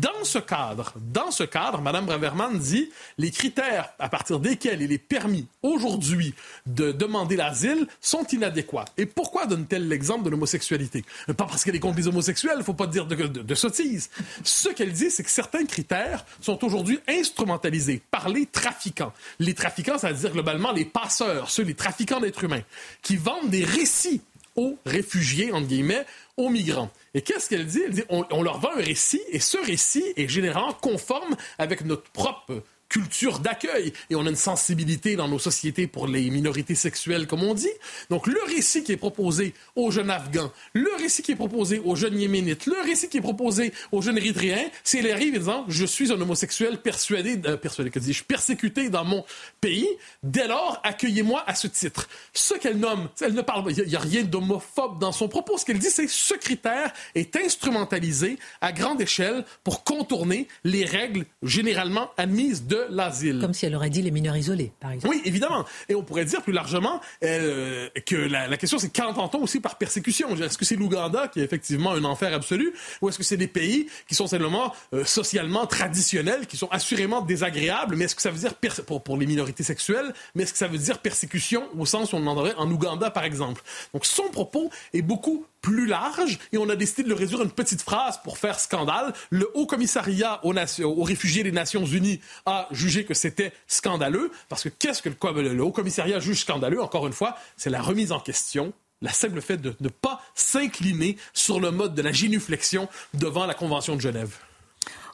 Dans 0.00 0.24
ce 0.24 0.38
cadre, 0.38 0.94
dans 1.12 1.30
ce 1.30 1.42
cadre, 1.44 1.82
Mme 1.82 2.06
Braverman 2.06 2.58
dit 2.58 2.90
les 3.18 3.30
critères 3.30 3.90
à 3.98 4.08
partir 4.08 4.40
desquels 4.40 4.80
il 4.80 4.90
est 4.90 4.96
permis 4.96 5.46
aujourd'hui 5.62 6.34
de 6.64 6.92
demander 6.92 7.36
l'asile 7.36 7.86
sont 8.00 8.26
inadéquats. 8.32 8.86
Et 8.96 9.04
pourquoi 9.04 9.44
donne-t-elle 9.44 9.88
l'exemple 9.88 10.24
de 10.24 10.30
l'homosexualité? 10.30 11.04
Pas 11.26 11.34
parce 11.34 11.62
qu'elle 11.62 11.76
est 11.76 11.80
contre 11.80 11.98
les 11.98 12.08
homosexuels, 12.08 12.54
il 12.54 12.60
ne 12.60 12.64
faut 12.64 12.72
pas 12.72 12.86
dire 12.86 13.04
de, 13.04 13.14
de. 13.14 13.54
Ce 13.54 14.68
qu'elle 14.70 14.92
dit, 14.92 15.10
c'est 15.10 15.24
que 15.24 15.30
certains 15.30 15.66
critères 15.66 16.24
sont 16.40 16.64
aujourd'hui 16.64 16.98
instrumentalisés 17.06 18.00
par 18.10 18.30
les 18.30 18.46
trafiquants. 18.46 19.12
Les 19.40 19.52
trafiquants, 19.52 19.98
c'est-à-dire 19.98 20.32
globalement 20.32 20.72
les 20.72 20.86
passeurs, 20.86 21.50
ceux, 21.50 21.64
les 21.64 21.74
trafiquants 21.74 22.20
d'êtres 22.20 22.44
humains, 22.44 22.62
qui 23.02 23.16
vendent 23.16 23.50
des 23.50 23.64
récits 23.64 24.22
aux 24.56 24.78
réfugiés, 24.86 25.52
entre 25.52 25.66
guillemets, 25.66 26.06
aux 26.38 26.48
migrants. 26.48 26.90
Et 27.14 27.22
qu'est-ce 27.22 27.48
qu'elle 27.48 27.66
dit? 27.66 27.82
Elle 27.84 27.92
dit 27.92 28.04
on, 28.08 28.42
leur 28.42 28.58
vend 28.58 28.70
un 28.76 28.82
récit, 28.82 29.20
et 29.30 29.38
ce 29.38 29.58
récit 29.58 30.04
est 30.16 30.28
généralement 30.28 30.72
conforme 30.72 31.36
avec 31.58 31.84
notre 31.84 32.10
propre 32.10 32.62
culture 32.92 33.38
d'accueil 33.38 33.94
et 34.10 34.16
on 34.16 34.26
a 34.26 34.28
une 34.28 34.36
sensibilité 34.36 35.16
dans 35.16 35.26
nos 35.26 35.38
sociétés 35.38 35.86
pour 35.86 36.06
les 36.06 36.28
minorités 36.28 36.74
sexuelles, 36.74 37.26
comme 37.26 37.42
on 37.42 37.54
dit. 37.54 37.72
Donc, 38.10 38.26
le 38.26 38.38
récit 38.46 38.84
qui 38.84 38.92
est 38.92 38.98
proposé 38.98 39.54
aux 39.76 39.90
jeunes 39.90 40.10
Afghans, 40.10 40.52
le 40.74 40.90
récit 40.98 41.22
qui 41.22 41.32
est 41.32 41.36
proposé 41.36 41.80
aux 41.82 41.96
jeunes 41.96 42.20
Yéménites, 42.20 42.66
le 42.66 42.78
récit 42.84 43.08
qui 43.08 43.16
est 43.16 43.22
proposé 43.22 43.72
aux 43.92 44.02
jeunes 44.02 44.18
Érythréens, 44.18 44.68
c'est 44.84 45.00
les 45.00 45.10
arrive 45.12 45.38
disant 45.38 45.64
Je 45.68 45.86
suis 45.86 46.12
un 46.12 46.20
homosexuel 46.20 46.82
persuadé, 46.82 47.40
euh, 47.46 47.56
persuadé, 47.56 47.90
que 47.90 47.98
dis-je, 47.98 48.24
persécuté 48.24 48.90
dans 48.90 49.06
mon 49.06 49.24
pays, 49.62 49.88
dès 50.22 50.46
lors, 50.46 50.78
accueillez-moi 50.84 51.42
à 51.46 51.54
ce 51.54 51.68
titre. 51.68 52.08
Ce 52.34 52.52
qu'elle 52.54 52.78
nomme, 52.78 53.08
elle 53.22 53.32
ne 53.32 53.40
parle 53.42 53.72
il 53.72 53.86
n'y 53.86 53.96
a, 53.96 53.98
a 53.98 54.02
rien 54.02 54.22
d'homophobe 54.22 54.98
dans 54.98 55.12
son 55.12 55.28
propos. 55.28 55.56
Ce 55.56 55.64
qu'elle 55.64 55.78
dit, 55.78 55.90
c'est 55.90 56.08
ce 56.08 56.34
critère 56.34 56.92
est 57.14 57.36
instrumentalisé 57.36 58.38
à 58.60 58.72
grande 58.72 59.00
échelle 59.00 59.46
pour 59.64 59.82
contourner 59.82 60.46
les 60.64 60.84
règles 60.84 61.24
généralement 61.42 62.10
admises 62.18 62.66
de 62.66 62.81
l'asile. 62.90 63.40
Comme 63.40 63.54
si 63.54 63.66
elle 63.66 63.74
aurait 63.74 63.90
dit 63.90 64.02
les 64.02 64.10
mineurs 64.10 64.36
isolés, 64.36 64.72
par 64.80 64.92
exemple. 64.92 65.14
Oui, 65.14 65.22
évidemment. 65.24 65.64
Et 65.88 65.94
on 65.94 66.02
pourrait 66.02 66.24
dire 66.24 66.42
plus 66.42 66.52
largement 66.52 67.00
euh, 67.24 67.88
que 68.06 68.16
la, 68.16 68.56
question, 68.56 68.78
c'est 68.78 68.94
qu'entend-on 68.94 69.42
aussi 69.42 69.60
par 69.60 69.78
persécution? 69.78 70.34
Est-ce 70.36 70.58
que 70.58 70.64
c'est 70.64 70.76
l'Ouganda 70.76 71.28
qui 71.28 71.40
est 71.40 71.44
effectivement 71.44 71.92
un 71.92 72.04
enfer 72.04 72.32
absolu 72.34 72.72
ou 73.00 73.08
est-ce 73.08 73.18
que 73.18 73.24
c'est 73.24 73.36
des 73.36 73.48
pays 73.48 73.86
qui 74.08 74.14
sont 74.14 74.26
simplement 74.26 74.74
euh, 74.94 75.04
socialement 75.04 75.66
traditionnels, 75.66 76.46
qui 76.46 76.56
sont 76.56 76.68
assurément 76.70 77.20
désagréables, 77.20 77.96
mais 77.96 78.04
est-ce 78.04 78.16
que 78.16 78.22
ça 78.22 78.30
veut 78.30 78.38
dire, 78.38 78.54
pour, 78.86 79.02
pour 79.02 79.16
les 79.16 79.26
minorités 79.26 79.62
sexuelles, 79.62 80.12
mais 80.34 80.44
est-ce 80.44 80.52
que 80.52 80.58
ça 80.58 80.68
veut 80.68 80.78
dire 80.78 80.98
persécution 80.98 81.68
au 81.78 81.86
sens 81.86 82.12
où 82.12 82.16
on 82.16 82.20
demanderait 82.20 82.54
en 82.56 82.70
Ouganda, 82.70 83.10
par 83.10 83.24
exemple? 83.24 83.62
Donc 83.92 84.06
son 84.06 84.28
propos 84.30 84.70
est 84.92 85.02
beaucoup 85.02 85.46
plus 85.62 85.86
large 85.86 86.38
et 86.52 86.58
on 86.58 86.68
a 86.68 86.76
décidé 86.76 87.04
de 87.04 87.08
le 87.08 87.14
réduire 87.14 87.40
à 87.40 87.44
une 87.44 87.50
petite 87.50 87.80
phrase 87.80 88.20
pour 88.22 88.36
faire 88.36 88.60
scandale. 88.60 89.14
Le 89.30 89.50
Haut 89.54 89.66
Commissariat 89.66 90.40
aux, 90.44 91.02
réfugiés 91.02 91.44
des 91.44 91.52
Nations 91.52 91.86
Unies 91.86 92.20
a 92.44 92.68
jugé 92.72 93.04
que 93.04 93.14
c'était 93.14 93.52
scandaleux 93.66 94.30
parce 94.48 94.64
que 94.64 94.68
qu'est-ce 94.68 95.00
que 95.00 95.08
le, 95.08 95.54
le 95.54 95.62
Haut 95.62 95.72
Commissariat 95.72 96.18
juge 96.18 96.40
scandaleux 96.40 96.82
Encore 96.82 97.06
une 97.06 97.12
fois, 97.12 97.36
c'est 97.56 97.70
la 97.70 97.80
remise 97.80 98.12
en 98.12 98.20
question 98.20 98.74
la 99.00 99.12
simple 99.12 99.40
fait 99.40 99.56
de 99.56 99.74
ne 99.80 99.88
pas 99.88 100.20
s'incliner 100.34 101.16
sur 101.34 101.60
le 101.60 101.72
mode 101.72 101.94
de 101.94 102.02
la 102.02 102.12
génuflexion 102.12 102.88
devant 103.14 103.46
la 103.46 103.54
Convention 103.54 103.96
de 103.96 104.00
Genève. 104.00 104.38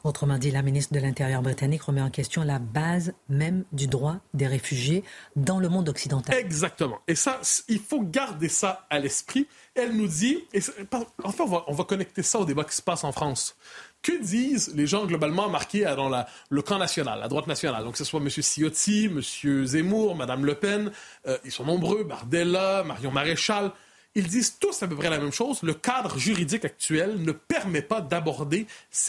Autrement 0.05 0.39
dit, 0.39 0.51
la 0.51 0.63
ministre 0.63 0.95
de 0.95 1.01
l'Intérieur 1.01 1.43
britannique 1.43 1.83
remet 1.83 2.01
en 2.01 2.11
question 2.11 2.45
la 2.45 2.59
base 2.59 3.13
même 3.29 3.65
du 3.73 3.89
droit 3.89 4.17
des 4.33 4.47
réfugiés 4.47 5.03
dans 5.35 5.59
le 5.59 5.69
monde 5.69 5.89
occidental. 5.89 6.37
Exactement. 6.37 7.01
Et 7.09 7.15
ça, 7.15 7.41
il 7.69 7.81
faut 7.81 8.03
garder 8.03 8.49
ça 8.49 8.87
à 8.91 9.01
l'esprit. 9.01 9.49
Elle 9.75 9.97
nous 9.97 10.07
dit, 10.07 10.45
enfin, 11.25 11.43
on 11.43 11.47
va, 11.47 11.65
on 11.67 11.75
va 11.75 11.85
connecter 11.85 12.23
ça 12.23 12.39
au 12.39 12.45
débat 12.45 12.65
qui 12.65 12.77
se 12.77 12.83
passe 12.83 13.03
en 13.03 13.13
France. 13.13 13.57
Que 14.01 14.23
disent 14.23 14.73
les 14.77 14.87
gens 14.87 15.05
globalement 15.07 15.49
marqués 15.49 15.85
dans 15.97 16.09
la, 16.09 16.29
le 16.49 16.63
camp 16.63 16.79
national, 16.79 17.19
la 17.19 17.29
droite 17.29 17.49
nationale? 17.49 17.83
Donc, 17.83 17.93
que 17.93 17.99
ce 17.99 18.05
soit 18.05 18.21
M. 18.21 18.29
Ciotti, 18.29 19.07
M. 19.07 19.21
Zemmour, 19.67 20.15
Mme 20.15 20.45
Le 20.45 20.55
Pen, 20.55 20.93
euh, 21.27 21.37
ils 21.45 21.51
sont 21.51 21.65
nombreux, 21.65 22.05
Bardella, 22.05 22.85
Marion 22.85 23.11
Maréchal. 23.11 23.73
Ils 24.19 24.27
disent 24.27 24.59
tous 24.59 24.83
à 24.83 24.89
peu 24.89 24.97
près 24.97 25.11
la 25.11 25.21
même 25.21 25.31
chose. 25.31 25.63
Le 25.63 25.75
cadre 25.75 26.19
juridique 26.19 26.65
actuel 26.65 27.23
ne 27.23 27.31
permet 27.31 27.83
pas 27.83 28.01
d'aborder 28.01 28.67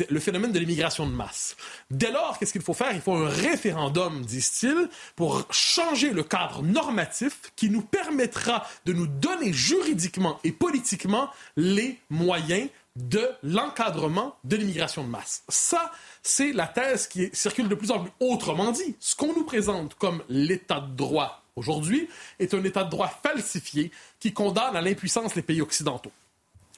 le 0.07 0.19
phénomène 0.19 0.51
de 0.51 0.59
l'immigration 0.59 1.07
de 1.07 1.11
masse. 1.11 1.57
Dès 1.89 2.11
lors, 2.11 2.37
qu'est-ce 2.37 2.51
qu'il 2.51 2.61
faut 2.61 2.75
faire? 2.75 2.91
Il 2.93 3.01
faut 3.01 3.15
un 3.15 3.27
référendum, 3.27 4.23
disent-ils, 4.23 4.87
pour 5.15 5.51
changer 5.51 6.11
le 6.11 6.21
cadre 6.21 6.61
normatif 6.61 7.51
qui 7.55 7.71
nous 7.71 7.81
permettra 7.81 8.67
de 8.85 8.93
nous 8.93 9.07
donner 9.07 9.51
juridiquement 9.51 10.39
et 10.43 10.51
politiquement 10.51 11.31
les 11.57 11.97
moyens 12.11 12.69
de 12.95 13.27
l'encadrement 13.41 14.35
de 14.43 14.57
l'immigration 14.57 15.03
de 15.03 15.09
masse. 15.09 15.41
Ça, 15.49 15.91
c'est 16.21 16.53
la 16.53 16.67
thèse 16.67 17.07
qui 17.07 17.31
circule 17.33 17.67
de 17.67 17.73
plus 17.73 17.89
en 17.89 18.01
plus. 18.01 18.11
Autrement 18.19 18.71
dit, 18.71 18.95
ce 18.99 19.15
qu'on 19.15 19.33
nous 19.33 19.43
présente 19.43 19.95
comme 19.95 20.21
l'état 20.29 20.81
de 20.81 20.95
droit 20.95 21.41
aujourd'hui 21.59 22.09
est 22.39 22.53
un 22.53 22.63
état 22.63 22.83
de 22.83 22.89
droit 22.89 23.19
falsifié 23.21 23.91
qui 24.19 24.33
condamne 24.33 24.75
à 24.75 24.81
l'impuissance 24.81 25.35
les 25.35 25.41
pays 25.41 25.61
occidentaux. 25.61 26.11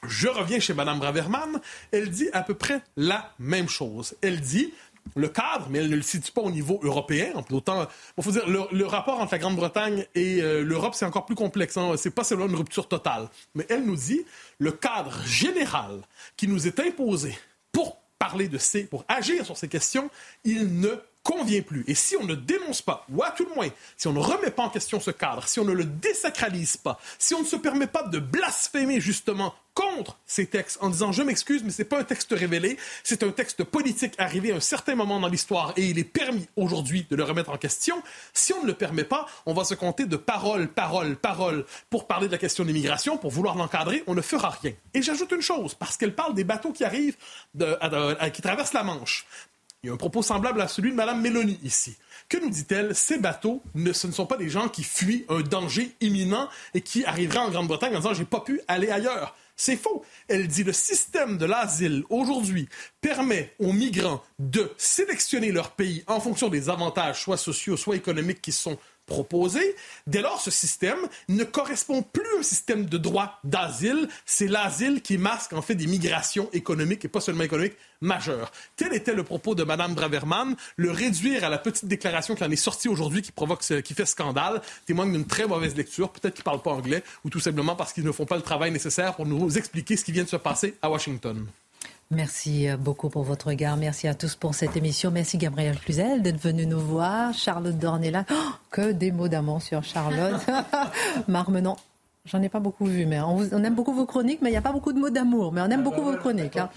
Je 0.04 0.28
reviens 0.28 0.60
chez 0.60 0.74
Mme 0.74 1.00
Braverman, 1.00 1.62
elle 1.92 2.10
dit 2.10 2.30
à 2.34 2.42
peu 2.42 2.56
près 2.56 2.82
la 2.98 3.34
même 3.38 3.70
chose. 3.70 4.16
Elle 4.22 4.42
dit 4.42 4.74
le 5.16 5.28
cadre, 5.28 5.68
mais 5.70 5.80
elle 5.80 5.90
ne 5.90 5.96
le 5.96 6.02
situe 6.02 6.32
pas 6.32 6.42
au 6.42 6.52
niveau 6.52 6.80
européen. 6.84 7.34
Autant, 7.52 7.88
il 8.18 8.24
faut 8.24 8.32
dire, 8.32 8.48
le, 8.48 8.86
rapport 8.86 9.20
entre 9.20 9.34
la 9.34 9.40
Grande-Bretagne 9.40 10.06
et 10.16 10.42
euh, 10.42 10.64
l'Europe, 10.64 10.94
c'est 10.96 11.06
encore 11.06 11.26
plus 11.26 11.36
complexe. 11.36 11.78
Hein. 11.78 11.94
C'est 11.98 12.12
pas 12.12 12.24
seulement 12.24 12.48
une 12.48 12.56
rupture 12.56 12.88
totale. 12.88 13.30
Mais 13.56 13.66
elle 13.70 13.86
nous 13.86 13.96
dit, 13.96 14.26
le 14.60 14.72
cadre 14.72 15.22
général 15.26 16.02
qui 16.38 16.48
nous 16.48 16.68
est 16.68 16.80
imposé 16.80 17.38
pour 17.72 17.98
parler 18.20 18.48
de 18.48 18.58
ces, 18.58 18.84
pour 18.84 19.04
agir 19.08 19.46
sur 19.46 19.58
ces 19.58 19.68
questions, 19.68 20.10
il 20.44 20.80
ne 20.80 20.96
convient 21.24 21.62
plus. 21.62 21.84
Et 21.88 21.96
si 21.96 22.16
on 22.18 22.24
ne 22.24 22.36
dénonce 22.36 22.82
pas, 22.82 23.06
ou 23.12 23.24
à 23.24 23.32
tout 23.32 23.46
le 23.48 23.56
moins, 23.56 23.70
si 23.98 24.08
on 24.08 24.14
ne 24.14 24.20
remet 24.20 24.52
pas 24.52 24.64
en 24.64 24.70
question 24.70 25.00
ce 25.00 25.12
cadre, 25.12 25.48
si 25.48 25.60
on 25.60 25.66
ne 25.66 25.74
le 25.74 25.86
désacralise 25.86 26.78
pas, 26.78 27.00
si 27.20 27.34
on 27.34 27.42
ne 27.42 27.46
se 27.46 27.56
permet 27.56 27.88
pas 27.88 28.04
de 28.04 28.20
blasphémer 28.20 29.00
justement 29.00 29.54
contre 29.74 30.18
ces 30.26 30.48
textes 30.48 30.78
en 30.82 30.90
disant 30.90 31.12
je 31.12 31.24
m'excuse 31.24 31.64
mais 31.64 31.72
c'est 31.72 31.86
pas 31.86 32.00
un 32.00 32.04
texte 32.04 32.34
révélé, 32.38 32.78
c'est 33.04 33.24
un 33.24 33.32
texte 33.32 33.64
politique 33.64 34.14
arrivé 34.18 34.52
à 34.52 34.58
un 34.58 34.60
certain 34.60 34.96
moment 34.96 35.20
dans 35.20 35.30
l'histoire 35.30 35.74
et 35.78 35.86
il 35.86 35.98
est 35.98 36.04
permis 36.04 36.48
aujourd'hui 36.58 37.06
de 37.10 37.16
le 37.16 37.24
remettre 37.24 37.52
en 37.52 37.58
question. 37.58 38.02
Si 38.34 38.54
on 38.54 38.64
ne 38.64 38.68
le 38.68 38.74
permet 38.74 39.04
pas, 39.04 39.28
on 39.46 39.54
va 39.54 39.64
se 39.64 39.74
compter 39.74 40.06
de 40.06 40.18
paroles, 40.18 40.68
paroles, 40.68 41.16
paroles 41.16 41.66
pour 41.90 42.08
parler 42.08 42.28
de 42.28 42.34
la 42.34 42.38
question 42.38 42.64
de 42.64 42.68
l'immigration, 42.68 43.18
pour 43.18 43.32
vouloir 43.32 43.56
l'encadrer, 43.56 44.04
on 44.08 44.16
ne 44.16 44.22
fera 44.22 44.50
rien. 44.50 44.74
Et 44.94 45.02
j'ajoute 45.02 45.32
une 45.32 45.42
chose 45.42 45.74
parce 45.74 45.98
qu'elle 45.98 46.16
parle 46.16 46.34
des 46.34 46.44
bateaux 46.44 46.72
qui 46.72 46.84
arrivent, 46.84 47.18
qui 47.54 48.42
traversent 48.42 48.74
la 48.74 48.84
Manche. 48.84 49.26
Il 49.84 49.88
y 49.88 49.90
a 49.90 49.94
un 49.94 49.98
propos 49.98 50.22
semblable 50.22 50.62
à 50.62 50.68
celui 50.68 50.92
de 50.92 50.96
Mme 50.96 51.22
Mélanie 51.22 51.60
ici. 51.64 51.96
Que 52.30 52.38
nous 52.38 52.52
dit-elle? 52.52 52.94
Ces 52.94 53.18
bateaux, 53.18 53.64
ce 53.76 54.06
ne 54.06 54.12
sont 54.12 54.28
pas 54.28 54.38
des 54.38 54.48
gens 54.48 54.70
qui 54.70 54.84
fuient 54.84 55.26
un 55.28 55.42
danger 55.42 55.96
imminent 56.02 56.48
et 56.76 56.82
qui 56.82 57.04
arriveraient 57.04 57.40
en 57.40 57.50
Grande-Bretagne 57.50 57.96
en 57.96 58.00
disant 58.00 58.14
j'ai 58.14 58.26
pas 58.26 58.42
pu 58.42 58.62
aller 58.68 58.92
ailleurs. 58.92 59.36
C'est 59.56 59.78
faux. 59.78 60.06
Elle 60.28 60.48
dit 60.48 60.64
le 60.64 60.72
système 60.72 61.40
de 61.40 61.46
l'asile 61.46 62.04
aujourd'hui 62.10 62.70
permet 63.02 63.56
aux 63.58 63.74
migrants 63.74 64.24
de 64.38 64.72
sélectionner 64.78 65.52
leur 65.52 65.72
pays 65.72 66.04
en 66.06 66.20
fonction 66.20 66.50
des 66.50 66.70
avantages, 66.70 67.22
soit 67.22 67.38
sociaux, 67.38 67.76
soit 67.76 67.96
économiques, 67.96 68.42
qui 68.42 68.52
sont 68.52 68.78
proposé. 69.12 69.76
Dès 70.08 70.22
lors, 70.22 70.40
ce 70.40 70.52
système 70.52 71.00
ne 71.28 71.44
correspond 71.44 72.02
plus 72.02 72.26
à 72.36 72.40
un 72.40 72.44
système 72.44 72.86
de 72.86 72.98
droit 72.98 73.40
d'asile. 73.44 74.08
C'est 74.26 74.48
l'asile 74.48 75.02
qui 75.02 75.18
masque 75.18 75.54
en 75.54 75.62
fait 75.62 75.76
des 75.76 75.88
migrations 75.88 76.50
économiques 76.54 77.06
et 77.06 77.10
pas 77.10 77.20
seulement 77.20 77.44
économiques 77.44 77.78
majeures. 78.00 78.52
Tel 78.78 78.94
était 78.94 79.14
le 79.14 79.24
propos 79.24 79.54
de 79.54 79.64
Mme 79.64 79.94
Braverman. 79.94 80.56
Le 80.78 80.92
réduire 80.92 81.44
à 81.44 81.50
la 81.50 81.58
petite 81.58 81.86
déclaration 81.86 82.36
qui 82.36 82.44
en 82.44 82.52
est 82.52 82.56
sortie 82.56 82.88
aujourd'hui, 82.88 83.22
qui 83.22 83.32
provoque, 83.32 83.62
qui 83.84 83.94
fait 83.94 84.06
scandale, 84.06 84.62
témoigne 84.86 85.12
d'une 85.12 85.28
très 85.28 85.46
mauvaise 85.46 85.76
lecture. 85.76 86.10
Peut-être 86.10 86.34
qu'ils 86.34 86.42
ne 86.42 86.46
parlent 86.46 86.62
pas 86.62 86.72
anglais 86.72 87.04
ou 87.26 87.30
tout 87.30 87.40
simplement 87.40 87.76
parce 87.76 87.94
qu'ils 87.94 88.06
ne 88.06 88.12
font 88.12 88.26
pas 88.26 88.38
le 88.38 88.42
travail 88.42 88.72
nécessaire 88.72 89.16
pour 89.16 89.26
nous 89.26 89.58
expliquer 89.58 89.98
ce 89.98 90.06
qui 90.06 90.12
vient 90.12 90.24
de 90.24 90.30
se 90.30 90.38
passer 90.38 90.76
à 90.82 90.90
Washington. 90.90 91.46
Merci 92.12 92.68
beaucoup 92.78 93.10
pour 93.10 93.24
votre 93.24 93.48
regard. 93.48 93.78
Merci 93.78 94.08
à 94.08 94.14
tous 94.14 94.36
pour 94.36 94.54
cette 94.54 94.76
émission. 94.76 95.12
Merci 95.12 95.38
Gabriel 95.38 95.80
Cluzel 95.80 96.22
d'être 96.22 96.42
venu 96.42 96.66
nous 96.66 96.80
voir. 96.80 97.34
Charlotte 97.34 97.78
Dornella. 97.78 98.26
Oh, 98.30 98.36
que 98.70 98.92
des 98.92 99.12
mots 99.12 99.30
d'amour 99.30 99.62
sur 99.62 99.82
Charlotte. 99.84 100.42
Marmenon. 101.30 101.78
J'en 102.26 102.40
ai 102.44 102.50
pas 102.50 102.60
beaucoup 102.60 102.86
vu, 102.86 103.08
mais 103.08 103.20
on, 103.20 103.64
aime 103.64 103.74
beaucoup 103.74 103.94
vos 103.94 104.06
chroniques, 104.06 104.44
mais 104.44 104.50
il 104.50 104.52
n'y 104.52 104.58
a 104.58 104.62
pas 104.62 104.72
beaucoup 104.72 104.94
de 104.94 105.00
mots 105.00 105.10
d'amour, 105.10 105.52
mais 105.52 105.60
on 105.62 105.70
aime 105.72 105.82
beaucoup 105.82 106.04
vos 106.04 106.16
chroniques. 106.18 106.56
Hein. 106.56 106.70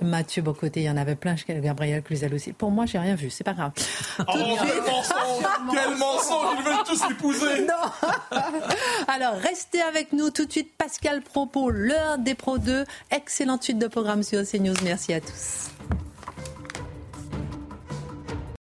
Mathieu 0.00 0.42
Bocoté, 0.42 0.82
il 0.82 0.84
y 0.84 0.90
en 0.90 0.96
avait 0.96 1.16
plein, 1.16 1.34
Gabriel 1.48 2.02
Cluzel 2.04 2.32
aussi. 2.32 2.52
Pour 2.52 2.70
moi, 2.70 2.86
j'ai 2.86 2.98
rien 2.98 3.16
vu, 3.16 3.28
c'est 3.28 3.42
pas 3.42 3.52
grave. 3.52 3.72
Oh, 4.20 4.24
quel 4.28 4.80
mensonge 4.80 5.44
Quel 5.72 5.96
mensonge 5.96 6.56
Ils 6.56 6.64
veulent 6.64 6.84
tous 6.86 7.08
l'épouser 7.08 7.66
Non 7.66 8.08
Alors, 9.08 9.34
restez 9.34 9.82
avec 9.82 10.12
nous 10.12 10.30
tout 10.30 10.46
de 10.46 10.52
suite. 10.52 10.72
Pascal 10.78 11.20
Propos, 11.22 11.70
l'heure 11.70 12.18
des 12.18 12.34
Pro 12.34 12.58
2. 12.58 12.84
Excellente 13.10 13.64
suite 13.64 13.78
de 13.78 13.88
programme 13.88 14.22
sur 14.22 14.46
CNews. 14.48 14.74
Merci 14.84 15.14
à 15.14 15.20
tous. 15.20 15.70